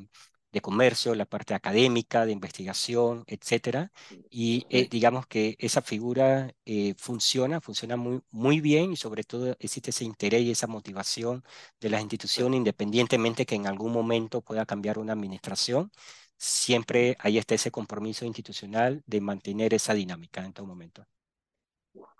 de 0.53 0.61
comercio, 0.63 1.15
la 1.15 1.27
parte 1.27 1.55
académica, 1.55 2.25
de 2.25 2.33
investigación, 2.33 3.25
etcétera. 3.27 3.93
Y 4.31 4.67
eh, 4.71 4.89
digamos 4.91 5.27
que 5.27 5.57
esa 5.59 5.83
figura 5.83 6.55
eh, 6.65 6.95
funciona, 6.97 7.61
funciona 7.61 7.97
muy, 7.97 8.23
muy 8.31 8.61
bien 8.61 8.93
y 8.93 8.97
sobre 8.97 9.23
todo 9.25 9.55
existe 9.61 9.91
ese 9.91 10.05
interés 10.05 10.43
y 10.43 10.51
esa 10.53 10.67
motivación 10.67 11.45
de 11.81 11.91
las 11.91 12.01
instituciones, 12.01 12.57
independientemente 12.59 13.45
que 13.47 13.55
en 13.55 13.67
algún 13.67 13.93
momento 13.93 14.41
pueda 14.43 14.65
cambiar 14.67 14.99
una 14.99 15.13
administración, 15.13 15.91
siempre 16.37 17.16
ahí 17.21 17.38
está 17.38 17.55
ese 17.55 17.71
compromiso 17.71 18.25
institucional 18.25 19.02
de 19.07 19.21
mantener 19.21 19.75
esa 19.75 19.95
dinámica 19.95 20.45
en 20.45 20.52
todo 20.52 20.66
momento. 20.66 21.07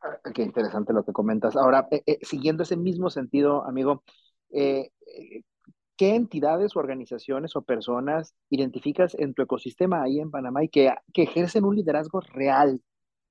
Ah, 0.02 0.18
qué 0.35 0.42
interesante 0.42 0.92
lo 0.92 1.04
que 1.04 1.12
comentas. 1.12 1.56
Ahora, 1.56 1.88
eh, 1.90 2.18
siguiendo 2.23 2.62
ese 2.62 2.76
mismo 2.76 3.11
sentido, 3.11 3.64
amigo, 3.64 4.02
¿qué 4.50 6.14
entidades, 6.14 6.76
organizaciones 6.76 7.56
o 7.56 7.62
personas 7.62 8.35
identificas 8.50 9.14
en 9.14 9.35
tu 9.35 9.42
ecosistema 9.42 10.02
ahí 10.02 10.20
en 10.20 10.30
Panamá 10.30 10.64
y 10.64 10.68
que, 10.68 10.94
que 11.12 11.23
ejercen 11.23 11.64
un 11.64 11.76
liderazgo 11.76 12.20
real 12.20 12.80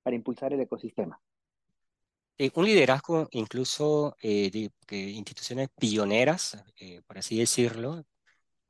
para 0.03 0.15
impulsar 0.15 0.53
el 0.53 0.61
ecosistema? 0.61 1.19
Eh, 2.37 2.51
un 2.55 2.65
liderazgo 2.65 3.29
incluso 3.31 4.17
eh, 4.21 4.51
de, 4.51 4.97
instituciones 4.97 5.69
pioneras, 5.79 6.61
eh, 6.77 7.01
por 7.07 7.17
así 7.17 7.39
decirlo, 7.39 8.03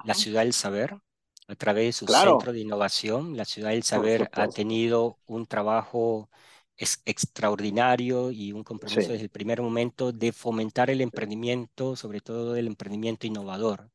la 0.03 0.13
Ciudad 0.13 0.43
del 0.43 0.53
Saber, 0.53 0.99
a 1.47 1.55
través 1.55 1.85
de 1.85 1.93
su 1.93 2.07
centro 2.07 2.51
de 2.51 2.59
innovación, 2.59 3.37
la 3.37 3.45
Ciudad 3.45 3.69
del 3.69 3.83
Saber 3.83 4.29
ha 4.33 4.47
tenido 4.47 5.19
un 5.27 5.45
trabajo 5.45 6.29
es 6.77 7.01
extraordinario 7.05 8.31
y 8.31 8.51
un 8.51 8.63
compromiso 8.63 9.11
desde 9.11 9.23
el 9.23 9.29
primer 9.29 9.61
momento 9.61 10.11
de 10.11 10.31
fomentar 10.31 10.89
el 10.89 11.01
emprendimiento, 11.01 11.95
sobre 11.95 12.19
todo 12.19 12.55
el 12.55 12.67
emprendimiento 12.67 13.25
innovador. 13.25 13.89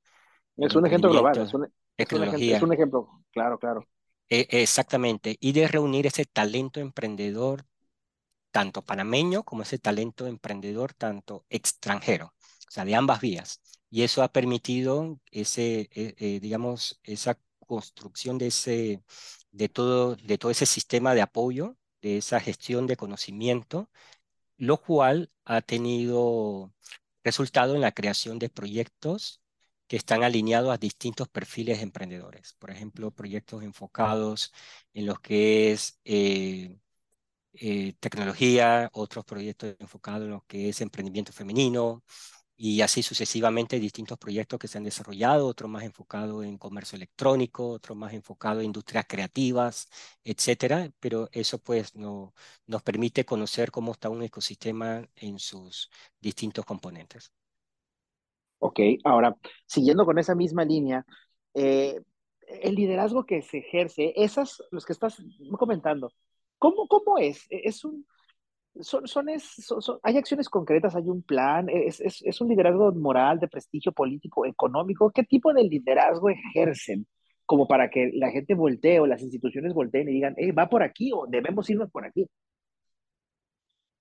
Es 0.57 0.75
un 0.75 0.87
ejemplo 0.87 1.11
global, 1.11 1.39
es 1.39 1.55
un, 1.55 1.73
tecnología. 1.95 2.57
Es 2.57 2.63
un, 2.63 2.73
ejemplo, 2.73 3.23
claro, 3.33 3.59
claro. 3.59 3.87
E, 4.29 4.47
exactamente, 4.51 5.37
y 5.41 5.53
de 5.53 5.69
reunir 5.69 6.07
ese 6.07 6.25
talento 6.25 6.81
emprendedor, 6.81 7.67
tanto 8.51 8.83
panameño 8.83 9.43
como 9.43 9.63
ese 9.63 9.79
talento 9.79 10.27
emprendedor, 10.27 10.95
tanto 10.95 11.45
extranjero, 11.51 12.27
o 12.27 12.71
sea, 12.71 12.85
de 12.85 12.95
ambas 12.95 13.21
vías. 13.21 13.61
Y 13.91 14.03
eso 14.03 14.23
ha 14.23 14.33
permitido 14.33 15.21
ese, 15.33 15.91
e, 15.93 16.15
e, 16.19 16.41
digamos, 16.41 17.01
esa 17.05 17.39
construcción 17.67 18.39
de 18.39 18.49
ese, 18.49 19.03
de 19.53 19.69
todo, 19.69 20.17
de 20.17 20.39
todo 20.39 20.51
ese 20.53 20.67
sistema 20.67 21.15
de 21.15 21.23
apoyo 21.23 21.77
de 22.03 22.19
esa 22.19 22.41
gestión 22.41 22.87
de 22.87 22.97
conocimiento, 22.97 23.91
lo 24.59 24.79
cual 24.83 25.31
ha 25.45 25.63
tenido 25.63 26.73
resultado 27.25 27.75
en 27.75 27.83
la 27.83 27.93
creación 27.93 28.39
de 28.39 28.51
proyectos 28.51 29.43
que 29.87 29.97
están 29.97 30.23
alineados 30.25 30.73
a 30.73 30.79
distintos 30.79 31.29
perfiles 31.29 31.79
de 31.79 31.85
emprendedores. 31.85 32.55
Por 32.59 32.71
ejemplo, 32.71 33.11
proyectos 33.11 33.63
enfocados 33.65 34.53
en 34.95 35.07
lo 35.07 35.17
que 35.17 35.73
es 35.73 36.01
eh, 36.05 36.79
eh, 37.55 37.95
tecnología, 38.01 38.91
otros 38.93 39.25
proyectos 39.25 39.77
enfocados 39.81 40.23
en 40.25 40.31
lo 40.31 40.45
que 40.47 40.69
es 40.69 40.81
emprendimiento 40.81 41.33
femenino, 41.33 42.05
y 42.63 42.83
así 42.83 43.03
sucesivamente 43.03 43.81
distintos 43.81 44.19
proyectos 44.19 44.59
que 44.59 44.69
se 44.69 44.77
han 44.77 44.85
desarrollado, 44.85 45.47
otros 45.47 45.71
más 45.71 45.83
enfocados 45.83 46.45
en 46.45 46.59
comercio 46.59 46.97
electrónico, 46.97 47.71
otros 47.71 47.97
más 47.97 48.13
enfocados 48.13 48.61
en 48.61 48.67
industrias 48.67 49.07
creativas, 49.09 49.89
etcétera, 50.23 50.91
pero 51.01 51.31
eso 51.33 51.57
pues 51.57 51.97
no, 51.97 52.35
nos 52.67 52.83
permite 52.83 53.25
conocer 53.25 53.71
cómo 53.71 53.93
está 53.93 54.11
un 54.11 54.23
ecosistema 54.23 55.09
en 55.17 55.39
sus 55.39 55.91
distintos 56.21 56.67
componentes. 56.67 57.33
Ok, 58.59 58.79
ahora, 59.05 59.35
siguiendo 59.65 60.05
con 60.05 60.19
esa 60.19 60.35
misma 60.35 60.67
línea, 60.67 61.07
eh, 61.55 62.03
el 62.47 62.75
liderazgo 62.75 63.25
que 63.25 63.41
se 63.41 63.57
ejerce, 63.57 64.13
esas, 64.17 64.63
los 64.71 64.85
que 64.85 64.93
estás 64.93 65.17
comentando, 65.59 66.13
¿cómo, 66.59 66.87
cómo 66.89 67.17
es? 67.17 67.47
¿Es 67.49 67.87
un, 67.87 68.07
son, 68.81 69.07
son, 69.09 69.27
hay 70.03 70.17
acciones 70.17 70.49
concretas, 70.49 70.95
hay 70.95 71.09
un 71.09 71.23
plan, 71.23 71.69
es, 71.69 72.01
es, 72.01 72.23
es, 72.23 72.41
un 72.41 72.49
liderazgo 72.49 72.93
moral, 72.93 73.39
de 73.41 73.49
prestigio 73.49 73.93
político, 73.93 74.47
económico. 74.47 75.11
¿Qué 75.11 75.25
tipo 75.25 75.53
de 75.53 75.65
liderazgo 75.65 76.31
ejercen 76.31 77.07
como 77.45 77.67
para 77.67 77.91
que 77.91 78.11
la 78.15 78.31
gente 78.31 78.55
voltee 78.55 79.01
o 79.01 79.07
las 79.07 79.23
instituciones 79.23 79.75
volteen 79.75 80.09
y 80.09 80.13
digan, 80.13 80.37
va 80.57 80.69
por 80.69 80.83
aquí 80.83 81.11
o 81.13 81.27
debemos 81.27 81.69
irnos 81.69 81.91
por 81.91 82.05
aquí? 82.07 82.27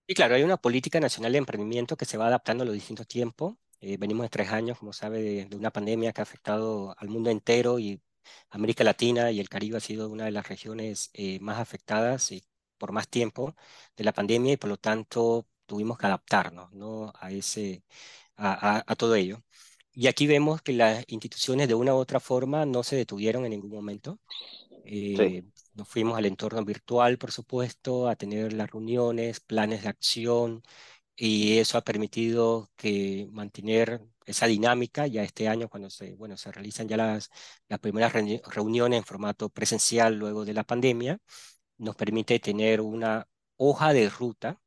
Y 0.07 0.13
claro, 0.13 0.35
hay 0.35 0.43
una 0.43 0.57
política 0.57 0.99
nacional 0.99 1.31
de 1.31 1.37
emprendimiento 1.37 1.95
que 1.95 2.05
se 2.05 2.17
va 2.17 2.27
adaptando 2.27 2.63
a 2.63 2.65
los 2.65 2.73
distintos 2.73 3.07
tiempos. 3.07 3.55
Eh, 3.81 3.97
venimos 3.97 4.23
de 4.23 4.29
tres 4.29 4.49
años, 4.51 4.77
como 4.79 4.93
sabe, 4.93 5.47
de, 5.47 5.55
una 5.55 5.71
pandemia 5.71 6.11
que 6.11 6.21
ha 6.21 6.23
afectado 6.23 6.95
al 6.97 7.09
mundo 7.09 7.29
entero 7.29 7.79
y 7.79 8.01
América 8.49 8.83
Latina 8.83 9.31
y 9.31 9.39
el 9.39 9.49
Caribe 9.49 9.77
ha 9.77 9.79
sido 9.79 10.09
una 10.09 10.25
de 10.25 10.31
las 10.31 10.47
regiones 10.47 11.09
eh, 11.13 11.39
más 11.39 11.59
afectadas 11.59 12.31
y 12.31 12.43
por 12.79 12.91
más 12.93 13.07
tiempo 13.09 13.55
de 13.97 14.03
la 14.03 14.13
pandemia 14.13 14.53
y 14.53 14.57
por 14.57 14.69
lo 14.69 14.77
tanto 14.77 15.47
tuvimos 15.65 15.97
que 15.97 16.07
adaptarnos 16.07 16.71
¿no? 16.73 17.13
a, 17.19 17.31
ese, 17.31 17.83
a, 18.37 18.83
a, 18.87 18.95
todo 18.95 19.15
ello. 19.15 19.43
Y 19.93 20.07
aquí 20.07 20.27
vemos 20.27 20.61
que 20.61 20.73
las 20.73 21.05
instituciones 21.07 21.67
de 21.67 21.75
una 21.75 21.93
u 21.93 21.97
otra 21.97 22.19
forma 22.19 22.65
no 22.65 22.83
se 22.83 22.95
detuvieron 22.95 23.45
en 23.45 23.51
ningún 23.51 23.71
momento. 23.71 24.19
Eh, 24.85 25.43
nos 25.75 25.87
fuimos 25.87 26.17
al 26.17 26.25
entorno 26.25 26.63
virtual, 26.65 27.17
por 27.17 27.31
supuesto, 27.31 28.07
a 28.09 28.15
tener 28.15 28.53
las 28.53 28.71
reuniones, 28.71 29.39
planes 29.39 29.83
de 29.83 29.89
acción, 29.89 30.63
y 31.15 31.57
eso 31.59 31.77
ha 31.77 31.83
permitido 31.83 32.71
que 32.77 33.27
mantener 33.31 34.01
esa 34.25 34.47
dinámica 34.47 35.07
ya 35.07 35.23
este 35.23 35.47
año 35.49 35.69
cuando 35.69 35.89
se, 35.89 36.15
bueno, 36.15 36.37
se 36.37 36.51
realizan 36.51 36.87
ya 36.87 36.97
las, 36.97 37.29
las 37.67 37.79
primeras 37.79 38.13
reuniones 38.13 38.99
en 38.99 39.05
formato 39.05 39.49
presencial 39.49 40.15
luego 40.15 40.45
de 40.45 40.53
la 40.53 40.63
pandemia, 40.63 41.19
nos 41.79 41.95
permite 41.97 42.39
tener 42.39 42.81
una 42.81 43.27
hoja 43.57 43.93
de 43.93 44.09
ruta 44.09 44.61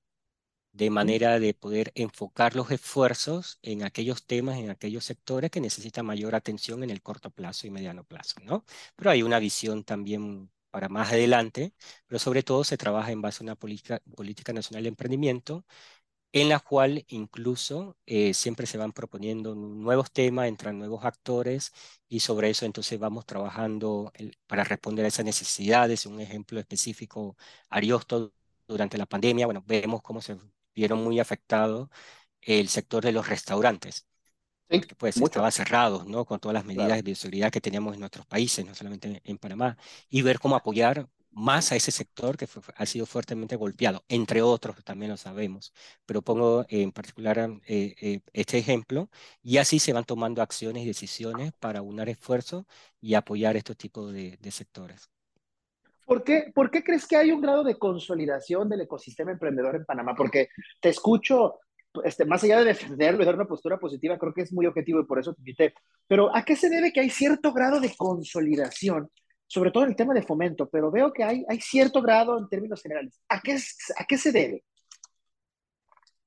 de 0.73 0.91
manera 0.91 1.39
de 1.39 1.55
poder 1.55 1.93
enfocar 1.95 2.57
los 2.57 2.71
esfuerzos 2.71 3.59
en 3.63 3.85
aquellos 3.85 4.25
temas, 4.27 4.59
en 4.59 4.71
aquellos 4.71 5.05
sectores 5.05 5.51
que 5.51 5.61
necesitan 5.61 6.07
mayor 6.07 6.35
atención 6.35 6.83
en 6.83 6.91
el 6.91 7.03
corto 7.03 7.31
plazo 7.31 7.67
y 7.67 7.71
mediano 7.71 8.05
plazo, 8.05 8.41
¿no? 8.43 8.65
Pero 8.97 9.11
hay 9.11 9.23
una 9.23 9.39
visión 9.39 9.85
también 9.85 10.51
para 10.71 10.89
más 10.89 11.13
adelante, 11.13 11.75
pero 12.07 12.19
sobre 12.19 12.43
todo 12.43 12.65
se 12.65 12.79
trabaja 12.79 13.13
en 13.13 13.21
base 13.21 13.43
a 13.43 13.45
una 13.45 13.57
política, 13.57 14.01
política 14.17 14.53
nacional 14.55 14.85
de 14.85 14.89
emprendimiento 14.89 15.67
en 16.33 16.49
la 16.49 16.61
cual 16.61 17.05
incluso 17.09 17.97
eh, 18.07 18.35
siempre 18.35 18.67
se 18.67 18.79
van 18.79 18.93
proponiendo 18.93 19.55
nuevos 19.55 20.11
temas, 20.13 20.49
entran 20.49 20.79
nuevos 20.79 21.05
actores 21.05 21.73
y 22.09 22.21
sobre 22.21 22.51
eso 22.51 22.65
entonces 22.67 22.99
vamos 22.99 23.27
trabajando 23.27 24.13
para 24.47 24.65
responder 24.65 25.05
a 25.05 25.09
esas 25.09 25.25
necesidades. 25.27 26.07
Un 26.07 26.21
ejemplo 26.21 26.59
específico, 26.61 27.37
Ariosto, 27.69 28.33
durante 28.67 28.97
la 28.99 29.07
pandemia, 29.07 29.47
bueno, 29.47 29.63
vemos 29.67 30.03
cómo 30.03 30.23
se 30.23 30.37
vieron 30.75 31.03
muy 31.05 31.21
afectados 31.21 31.89
el 32.41 32.69
sector 32.69 33.05
de 33.05 33.13
los 33.13 33.29
restaurantes. 33.29 34.07
porque 34.69 34.95
pues 34.95 35.21
estaba 35.21 35.51
cerrado, 35.51 36.05
¿no? 36.07 36.25
Con 36.25 36.41
todas 36.41 36.55
las 36.55 36.65
medidas 36.65 36.97
de 36.97 37.03
bioseguridad 37.03 37.51
que 37.53 37.61
teníamos 37.61 37.95
en 37.95 38.01
nuestros 38.01 38.27
países, 38.27 38.65
no 38.67 38.75
solamente 38.75 39.21
en 39.25 39.39
Panamá, 39.39 39.77
y 40.09 40.23
ver 40.23 40.39
cómo 40.41 40.57
apoyar 40.57 41.09
más 41.33 41.73
a 41.73 41.77
ese 41.77 41.91
sector 41.91 42.37
que 42.37 42.47
ha 42.77 42.87
sido 42.87 43.07
fuertemente 43.07 43.57
golpeado, 43.57 44.05
entre 44.09 44.43
otros 44.43 44.83
también 44.85 45.11
lo 45.11 45.17
sabemos, 45.17 45.73
pero 46.07 46.23
pongo 46.23 46.65
en 46.69 46.93
particular 46.93 47.39
eh, 47.67 47.95
eh, 48.01 48.21
este 48.33 48.59
ejemplo 48.59 49.09
y 49.43 49.59
así 49.59 49.79
se 49.79 49.93
van 49.93 50.05
tomando 50.05 50.43
acciones 50.43 50.85
y 50.85 50.87
decisiones 50.87 51.53
para 51.53 51.83
unar 51.83 52.09
esfuerzos 52.09 52.65
y 53.01 53.15
apoyar 53.15 53.57
estos 53.57 53.77
tipos 53.77 54.13
de, 54.13 54.39
sectores. 54.51 55.11
¿Por 56.05 56.23
qué, 56.25 56.53
¿Por 56.55 56.71
qué 56.71 56.85
crees 56.85 57.07
que 57.07 57.17
hay 57.17 57.31
un 57.31 57.41
grado 57.41 57.65
de 57.65 57.79
consolidación 57.79 58.69
del 58.69 58.83
ecosistema 58.83 59.33
emprendedor 59.33 59.77
en 59.77 59.87
Panamá? 59.87 60.15
Porque 60.15 60.49
te 60.79 60.91
escucho, 60.91 61.61
este, 62.05 62.27
más 62.27 62.45
allá 62.45 62.59
de 62.59 62.67
defenderlo 62.67 63.23
y 63.23 63.27
dar 63.27 63.35
una 63.35 63.47
postura 63.47 63.79
positiva, 63.79 64.19
creo 64.19 64.35
que 64.35 64.43
es 64.43 64.53
muy 64.53 64.67
objetivo 64.67 65.01
y 65.01 65.07
por 65.07 65.19
eso 65.19 65.33
te 65.33 65.41
invité. 65.41 65.75
Pero 66.07 66.35
¿a 66.35 66.45
qué 66.45 66.55
se 66.55 66.69
debe 66.69 66.93
que 66.93 67.01
hay 67.01 67.09
cierto 67.09 67.53
grado 67.53 67.81
de 67.81 67.95
consolidación 67.97 69.11
sobre 69.53 69.71
todo 69.71 69.85
en 69.85 69.91
el 69.91 69.97
tema 69.97 70.15
de 70.15 70.23
fomento, 70.23 70.67
pero 70.67 70.91
veo 70.91 71.13
que 71.13 71.23
hay, 71.23 71.45
hay 71.47 71.61
cierto 71.61 72.01
grado 72.01 72.39
en 72.39 72.49
términos 72.49 72.81
generales. 72.81 73.21
¿A 73.29 73.43
qué, 73.43 73.59
a 73.99 74.05
qué 74.07 74.17
se 74.17 74.33
debe? 74.33 74.65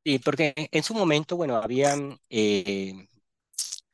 Sí, 0.03 0.19
porque 0.19 0.53
en 0.55 0.83
su 0.83 0.93
momento, 0.93 1.35
bueno, 1.35 1.55
había, 1.55 1.95
eh, 2.29 2.93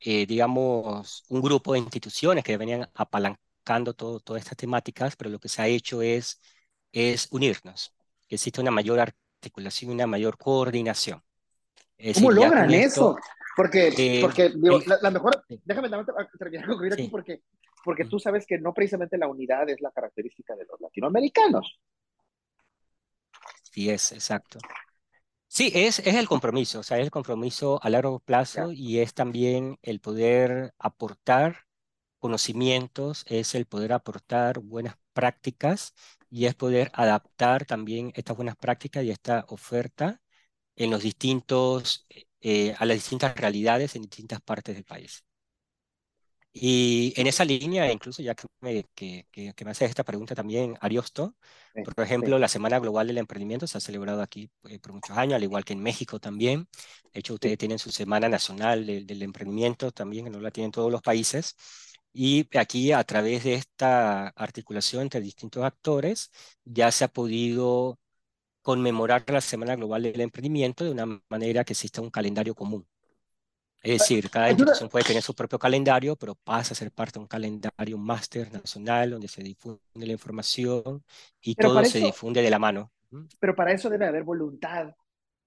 eh, 0.00 0.26
digamos, 0.26 1.24
un 1.30 1.40
grupo 1.40 1.72
de 1.72 1.78
instituciones 1.78 2.44
que 2.44 2.58
venían 2.58 2.86
apalancando 2.92 3.94
todo, 3.94 4.20
todas 4.20 4.42
estas 4.42 4.58
temáticas, 4.58 5.16
pero 5.16 5.30
lo 5.30 5.38
que 5.38 5.48
se 5.48 5.62
ha 5.62 5.66
hecho 5.66 6.02
es, 6.02 6.38
es 6.92 7.28
unirnos, 7.30 7.94
existe 8.28 8.60
una 8.60 8.70
mayor 8.70 9.00
articulación 9.00 9.92
una 9.92 10.06
mayor 10.06 10.36
coordinación. 10.36 11.22
¿Cómo 12.16 12.32
logran 12.32 12.70
eso? 12.70 13.16
Porque, 13.56 13.94
eh, 13.96 14.20
porque 14.20 14.50
digo, 14.54 14.78
la, 15.00 15.10
mejor, 15.10 15.42
déjame 15.64 15.88
terminar 15.88 16.66
concluir 16.66 16.92
aquí 16.92 17.08
porque 17.08 17.40
porque 17.84 18.04
tú 18.04 18.18
sabes 18.18 18.46
que 18.46 18.58
no 18.58 18.72
precisamente 18.74 19.18
la 19.18 19.28
unidad 19.28 19.68
es 19.68 19.80
la 19.80 19.90
característica 19.90 20.54
de 20.56 20.66
los 20.66 20.80
latinoamericanos. 20.80 21.80
Sí, 23.72 23.90
es, 23.90 24.12
exacto. 24.12 24.58
Sí, 25.48 25.72
es, 25.74 25.98
es 26.00 26.14
el 26.16 26.28
compromiso, 26.28 26.80
o 26.80 26.82
sea, 26.82 26.98
es 26.98 27.04
el 27.04 27.10
compromiso 27.10 27.80
a 27.82 27.90
largo 27.90 28.20
plazo 28.20 28.72
y 28.72 29.00
es 29.00 29.14
también 29.14 29.78
el 29.82 30.00
poder 30.00 30.74
aportar 30.78 31.66
conocimientos, 32.18 33.24
es 33.28 33.54
el 33.54 33.66
poder 33.66 33.92
aportar 33.92 34.60
buenas 34.60 34.96
prácticas 35.12 35.94
y 36.30 36.46
es 36.46 36.54
poder 36.54 36.90
adaptar 36.94 37.66
también 37.66 38.12
estas 38.16 38.36
buenas 38.36 38.56
prácticas 38.56 39.04
y 39.04 39.10
esta 39.10 39.44
oferta 39.48 40.22
en 40.76 40.90
los 40.90 41.02
distintos, 41.02 42.06
eh, 42.40 42.74
a 42.78 42.86
las 42.86 42.96
distintas 42.98 43.36
realidades 43.36 43.96
en 43.96 44.02
distintas 44.02 44.40
partes 44.42 44.74
del 44.76 44.84
país. 44.84 45.24
Y 46.54 47.14
en 47.16 47.26
esa 47.26 47.44
línea, 47.46 47.90
incluso 47.90 48.22
ya 48.22 48.34
que 48.34 48.46
me, 48.60 48.84
que, 48.94 49.26
que, 49.32 49.64
me 49.64 49.70
haces 49.70 49.88
esta 49.88 50.04
pregunta 50.04 50.34
también, 50.34 50.76
Ariosto, 50.80 51.34
por 51.94 52.04
ejemplo, 52.04 52.38
la 52.38 52.48
Semana 52.48 52.78
Global 52.78 53.06
del 53.06 53.18
Emprendimiento 53.18 53.66
se 53.66 53.78
ha 53.78 53.80
celebrado 53.80 54.20
aquí 54.20 54.50
eh, 54.64 54.78
por 54.78 54.92
muchos 54.92 55.16
años, 55.16 55.34
al 55.34 55.42
igual 55.42 55.64
que 55.64 55.72
en 55.72 55.82
México 55.82 56.20
también. 56.20 56.68
De 57.12 57.20
hecho, 57.20 57.34
ustedes 57.34 57.56
tienen 57.56 57.78
su 57.78 57.90
Semana 57.90 58.28
Nacional 58.28 58.86
del 58.86 59.22
Emprendimiento 59.22 59.92
también, 59.92 60.26
que 60.26 60.30
no 60.30 60.40
la 60.40 60.50
tienen 60.50 60.72
todos 60.72 60.92
los 60.92 61.00
países. 61.02 61.56
Y 62.12 62.46
aquí, 62.58 62.92
a 62.92 63.02
través 63.04 63.44
de 63.44 63.54
esta 63.54 64.28
articulación 64.28 65.02
entre 65.02 65.20
distintos 65.20 65.64
actores, 65.64 66.30
ya 66.64 66.90
se 66.92 67.04
ha 67.04 67.08
podido 67.08 67.98
conmemorar 68.62 69.24
la 69.30 69.40
Semana 69.40 69.76
Global 69.76 70.02
del 70.02 70.20
Emprendimiento 70.20 70.84
de 70.84 70.90
una 70.92 71.22
manera 71.28 71.64
que 71.64 71.74
exista 71.74 72.02
un 72.02 72.10
calendario 72.10 72.54
común. 72.54 72.86
Es 73.82 73.98
decir, 73.98 74.30
cada 74.30 74.50
institución 74.50 74.88
puede 74.88 75.04
tener 75.04 75.22
su 75.22 75.34
propio 75.34 75.58
calendario, 75.58 76.14
pero 76.14 76.36
pasa 76.36 76.72
a 76.72 76.76
ser 76.76 76.92
parte 76.92 77.14
de 77.14 77.20
un 77.20 77.26
calendario 77.26 77.98
máster 77.98 78.52
nacional 78.52 79.10
donde 79.10 79.26
se 79.26 79.42
difunde 79.42 79.80
la 79.94 80.12
información 80.12 81.02
y 81.40 81.56
todo 81.56 81.84
se 81.84 81.98
difunde 81.98 82.42
de 82.42 82.50
la 82.50 82.60
mano. 82.60 82.92
Pero 83.40 83.56
para 83.56 83.72
eso 83.72 83.90
debe 83.90 84.06
haber 84.06 84.22
voluntad, 84.22 84.94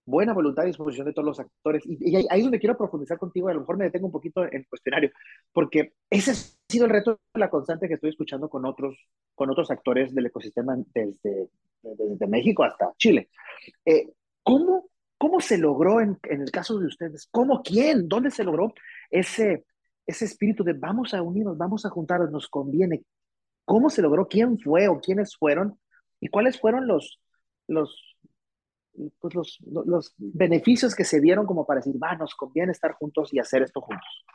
buena 0.05 0.33
voluntad 0.33 0.63
y 0.63 0.67
disposición 0.67 1.07
de 1.07 1.13
todos 1.13 1.25
los 1.25 1.39
actores. 1.39 1.83
Y, 1.85 2.13
ahí 2.15 2.25
es 2.29 2.43
donde 2.43 2.59
quiero 2.59 2.77
profundizar 2.77 3.17
contigo, 3.17 3.47
a 3.47 3.53
lo 3.53 3.61
mejor 3.61 3.77
me 3.77 3.85
detengo 3.85 4.07
un 4.07 4.11
poquito 4.11 4.43
en 4.43 4.53
el 4.53 4.67
cuestionario, 4.67 5.11
porque 5.53 5.93
ese 6.09 6.31
ha 6.31 6.35
sido 6.69 6.85
el 6.85 6.91
reto, 6.91 7.19
la 7.35 7.49
constante 7.49 7.87
que 7.87 7.93
estoy 7.93 8.09
escuchando 8.09 8.49
con 8.49 8.65
otros, 8.65 8.97
con 9.33 9.49
otros 9.49 9.71
actores 9.71 10.13
del 10.13 10.25
ecosistema 10.25 10.75
desde, 10.93 11.47
desde 11.81 12.27
México 12.27 12.65
hasta 12.65 12.93
Chile. 12.97 13.29
Eh, 13.85 14.11
¿Cómo 14.43 14.89
¿Cómo 15.17 15.39
se 15.39 15.57
logró 15.57 16.01
en, 16.01 16.19
el 16.23 16.51
caso 16.51 16.77
de 16.77 16.87
ustedes? 16.87 17.27
¿Cómo? 17.31 17.61
¿Quién? 17.63 18.07
¿Dónde 18.07 18.31
se 18.31 18.43
logró 18.43 18.73
ese, 19.09 19.65
ese 20.05 20.25
espíritu 20.25 20.63
de 20.63 20.73
vamos 20.73 21.13
a 21.13 21.21
unirnos, 21.21 21.57
vamos 21.57 21.85
a 21.85 21.89
juntarnos, 21.89 22.31
nos 22.31 22.47
conviene? 22.47 23.03
¿Cómo 23.63 23.89
se 23.89 24.01
logró? 24.01 24.27
¿Quién 24.27 24.59
fue 24.59 24.87
o 24.87 24.99
quiénes 24.99 25.35
fueron? 25.35 25.79
¿Y 26.19 26.27
cuáles 26.27 26.59
fueron 26.59 26.87
los, 26.87 27.19
los, 27.67 28.17
pues 29.19 29.33
los, 29.33 29.59
los 29.65 30.13
beneficios 30.17 30.95
que 30.95 31.05
se 31.05 31.21
dieron 31.21 31.45
como 31.45 31.65
para 31.65 31.79
decir, 31.79 32.01
va, 32.01 32.15
nos 32.15 32.35
conviene 32.35 32.71
estar 32.71 32.93
juntos 32.93 33.33
y 33.33 33.39
hacer 33.39 33.63
esto 33.63 33.81
juntos? 33.81 34.25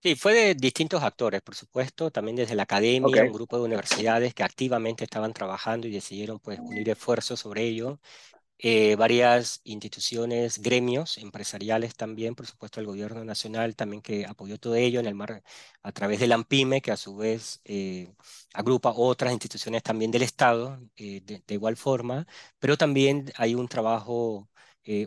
Sí, 0.00 0.14
fue 0.14 0.32
de 0.32 0.54
distintos 0.54 1.02
actores, 1.02 1.42
por 1.42 1.56
supuesto, 1.56 2.12
también 2.12 2.36
desde 2.36 2.54
la 2.54 2.62
academia, 2.62 3.24
un 3.24 3.32
grupo 3.32 3.56
de 3.56 3.64
universidades 3.64 4.32
que 4.32 4.44
activamente 4.44 5.02
estaban 5.02 5.32
trabajando 5.32 5.88
y 5.88 5.90
decidieron 5.90 6.38
pues 6.38 6.60
unir 6.60 6.88
esfuerzos 6.88 7.40
sobre 7.40 7.64
ello. 7.64 7.98
Eh, 8.60 8.96
varias 8.96 9.60
instituciones, 9.62 10.58
gremios 10.60 11.16
empresariales 11.18 11.94
también, 11.94 12.34
por 12.34 12.46
supuesto 12.46 12.80
el 12.80 12.86
gobierno 12.86 13.24
nacional 13.24 13.76
también 13.76 14.02
que 14.02 14.26
apoyó 14.26 14.58
todo 14.58 14.74
ello 14.74 14.98
en 14.98 15.06
el 15.06 15.14
mar 15.14 15.44
a 15.82 15.92
través 15.92 16.18
de 16.18 16.26
la 16.26 16.34
AMPIME, 16.34 16.82
que 16.82 16.90
a 16.90 16.96
su 16.96 17.16
vez 17.16 17.60
eh, 17.64 18.12
agrupa 18.52 18.92
otras 18.96 19.32
instituciones 19.32 19.84
también 19.84 20.10
del 20.10 20.22
Estado 20.22 20.80
eh, 20.96 21.20
de, 21.24 21.54
igual 21.54 21.76
forma, 21.76 22.26
pero 22.58 22.76
también 22.76 23.30
hay 23.36 23.54
un 23.54 23.68
trabajo, 23.68 24.48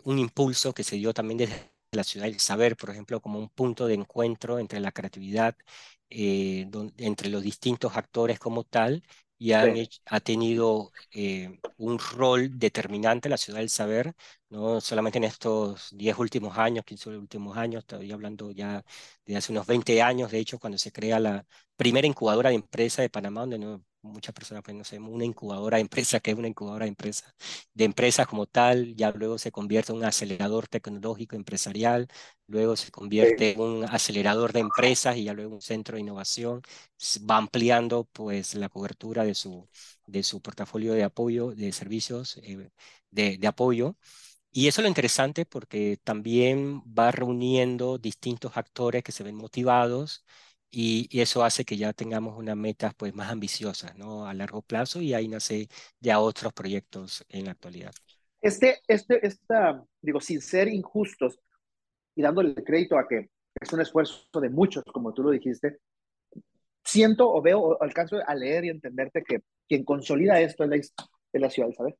un 0.04 0.18
impulso 0.18 0.72
que 0.72 0.84
se 0.84 0.96
dio 0.96 1.12
también 1.12 1.38
desde 1.38 1.72
la 1.92 2.04
ciudad 2.04 2.26
del 2.26 2.40
saber, 2.40 2.76
por 2.76 2.90
ejemplo, 2.90 3.20
como 3.20 3.38
un 3.38 3.48
punto 3.50 3.86
de 3.86 3.94
encuentro 3.94 4.58
entre 4.58 4.80
la 4.80 4.92
creatividad, 4.92 5.56
entre 6.10 7.28
los 7.30 7.42
distintos 7.42 7.96
actores 7.96 8.38
como 8.38 8.64
tal, 8.64 9.02
y 9.50 9.88
ha 10.06 10.20
tenido 10.20 10.92
eh, 11.12 11.58
un 11.76 11.98
rol 11.98 12.58
determinante 12.58 13.28
la 13.28 13.36
ciudad 13.36 13.58
del 13.58 13.70
saber, 13.70 14.14
no 14.50 14.80
solamente 14.80 15.18
en 15.18 15.24
estos 15.24 15.88
10 15.96 16.16
últimos 16.18 16.56
años, 16.58 16.84
15 16.84 17.08
últimos 17.10 17.56
años, 17.56 17.80
estoy 17.80 18.12
hablando 18.12 18.50
ya 18.52 18.84
de 19.26 19.36
hace 19.36 19.52
unos 19.52 19.66
20 19.66 20.00
años, 20.02 20.30
de 20.30 20.38
hecho, 20.38 20.58
cuando 20.58 20.78
se 20.78 20.92
crea 20.92 21.18
la 21.18 21.44
primera 21.76 22.06
incubadora 22.06 22.50
de 22.50 22.56
empresa 22.56 23.02
de 23.02 23.10
Panamá, 23.10 23.40
donde 23.42 23.58
no, 23.58 23.84
muchas 24.02 24.34
personas 24.34 24.62
pues 24.64 24.76
no 24.76 24.84
sabemos 24.84 25.10
una 25.12 25.24
incubadora 25.24 25.76
de 25.76 25.82
empresa, 25.82 26.20
que 26.20 26.32
es 26.32 26.36
una 26.38 26.48
incubadora 26.48 26.84
de 26.84 26.90
empresa, 26.90 27.34
de 27.74 27.84
empresas 27.84 28.26
como 28.26 28.46
tal, 28.46 28.94
ya 28.96 29.10
luego 29.12 29.38
se 29.38 29.52
convierte 29.52 29.92
en 29.92 29.98
un 29.98 30.04
acelerador 30.04 30.68
tecnológico 30.68 31.36
empresarial, 31.36 32.08
luego 32.46 32.76
se 32.76 32.90
convierte 32.90 33.52
en 33.52 33.60
un 33.60 33.84
acelerador 33.84 34.52
de 34.52 34.60
empresas 34.60 35.16
y 35.16 35.24
ya 35.24 35.34
luego 35.34 35.54
un 35.54 35.62
centro 35.62 35.94
de 35.96 36.00
innovación, 36.02 36.62
va 37.28 37.36
ampliando 37.38 38.04
pues 38.12 38.54
la 38.54 38.68
cobertura 38.68 39.24
de 39.24 39.34
su, 39.34 39.68
de 40.06 40.22
su 40.22 40.40
portafolio 40.42 40.92
de 40.94 41.04
apoyo, 41.04 41.52
de 41.54 41.72
servicios 41.72 42.36
eh, 42.42 42.70
de, 43.10 43.38
de 43.38 43.46
apoyo. 43.46 43.96
Y 44.52 44.68
eso 44.68 44.80
es 44.80 44.84
lo 44.84 44.88
interesante 44.88 45.46
porque 45.46 45.98
también 46.04 46.82
va 46.86 47.10
reuniendo 47.10 47.98
distintos 47.98 48.56
actores 48.56 49.02
que 49.02 49.12
se 49.12 49.24
ven 49.24 49.34
motivados 49.36 50.24
y, 50.72 51.20
eso 51.20 51.44
hace 51.44 51.64
que 51.64 51.76
ya 51.76 51.92
tengamos 51.92 52.38
unas 52.38 52.56
metas 52.56 52.94
pues, 52.94 53.14
más 53.14 53.30
ambiciosas 53.30 53.96
¿no? 53.98 54.26
a 54.26 54.32
largo 54.32 54.62
plazo 54.62 55.00
y 55.00 55.12
ahí 55.12 55.28
nace 55.28 55.68
ya 56.00 56.18
otros 56.18 56.52
proyectos 56.54 57.24
en 57.28 57.44
la 57.44 57.52
actualidad. 57.52 57.92
Este, 58.40 58.80
este, 58.88 59.24
esta, 59.24 59.84
digo, 60.00 60.20
sin 60.20 60.40
ser 60.40 60.68
injustos 60.68 61.38
y 62.16 62.22
dándole 62.22 62.54
crédito 62.54 62.98
a 62.98 63.06
que 63.06 63.30
es 63.60 63.72
un 63.72 63.82
esfuerzo 63.82 64.40
de 64.40 64.48
muchos, 64.48 64.82
como 64.92 65.12
tú 65.12 65.22
lo 65.22 65.30
dijiste, 65.30 65.78
siento 66.82 67.30
o 67.30 67.40
veo 67.42 67.60
o 67.60 67.82
alcanzo 67.82 68.16
a 68.26 68.34
leer 68.34 68.64
y 68.64 68.70
entenderte 68.70 69.22
que 69.22 69.42
quien 69.68 69.84
consolida 69.84 70.40
esto 70.40 70.64
es 70.64 70.70
la, 70.70 70.76
es 70.76 70.94
la 71.32 71.50
ciudad, 71.50 71.70
¿sabes? 71.76 71.94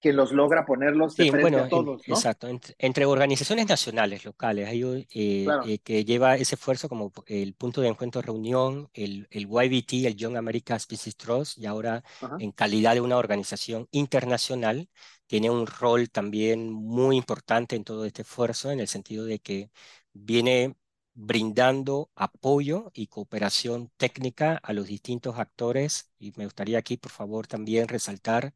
Que 0.00 0.12
los 0.12 0.32
logra 0.32 0.64
ponerlos 0.66 1.16
de 1.16 1.30
frente 1.30 1.58
a 1.58 1.68
todos, 1.68 2.02
¿no? 2.06 2.14
Exacto, 2.14 2.48
entre, 2.78 3.06
organizaciones 3.06 3.66
nacionales, 3.66 4.24
locales, 4.24 4.68
hay 4.68 4.82
eh, 5.10 5.46
eh, 5.66 5.78
que 5.78 6.04
lleva 6.04 6.36
ese 6.36 6.54
esfuerzo 6.54 6.88
como 6.88 7.12
el 7.26 7.54
punto 7.54 7.80
de 7.80 7.88
encuentro 7.88 8.20
reunión, 8.20 8.88
el, 8.92 9.26
el 9.30 9.46
YBT, 9.46 10.06
el 10.06 10.16
Young 10.16 10.36
America's 10.36 10.86
Business 10.86 11.16
Trust, 11.16 11.58
y 11.58 11.66
ahora 11.66 12.04
en 12.38 12.52
calidad 12.52 12.94
de 12.94 13.00
una 13.00 13.16
organización 13.16 13.88
internacional, 13.90 14.88
tiene 15.26 15.50
un 15.50 15.66
rol 15.66 16.10
también 16.10 16.72
muy 16.72 17.16
importante 17.16 17.74
en 17.74 17.84
todo 17.84 18.04
este 18.04 18.22
esfuerzo, 18.22 18.70
en 18.70 18.80
el 18.80 18.88
sentido 18.88 19.24
de 19.24 19.40
que 19.40 19.70
viene 20.12 20.76
brindando 21.14 22.10
apoyo 22.14 22.90
y 22.94 23.06
cooperación 23.06 23.90
técnica 23.96 24.60
a 24.62 24.72
los 24.74 24.86
distintos 24.86 25.38
actores, 25.38 26.12
y 26.18 26.32
me 26.36 26.44
gustaría 26.44 26.78
aquí, 26.78 26.98
por 26.98 27.10
favor, 27.10 27.46
también 27.46 27.88
resaltar 27.88 28.54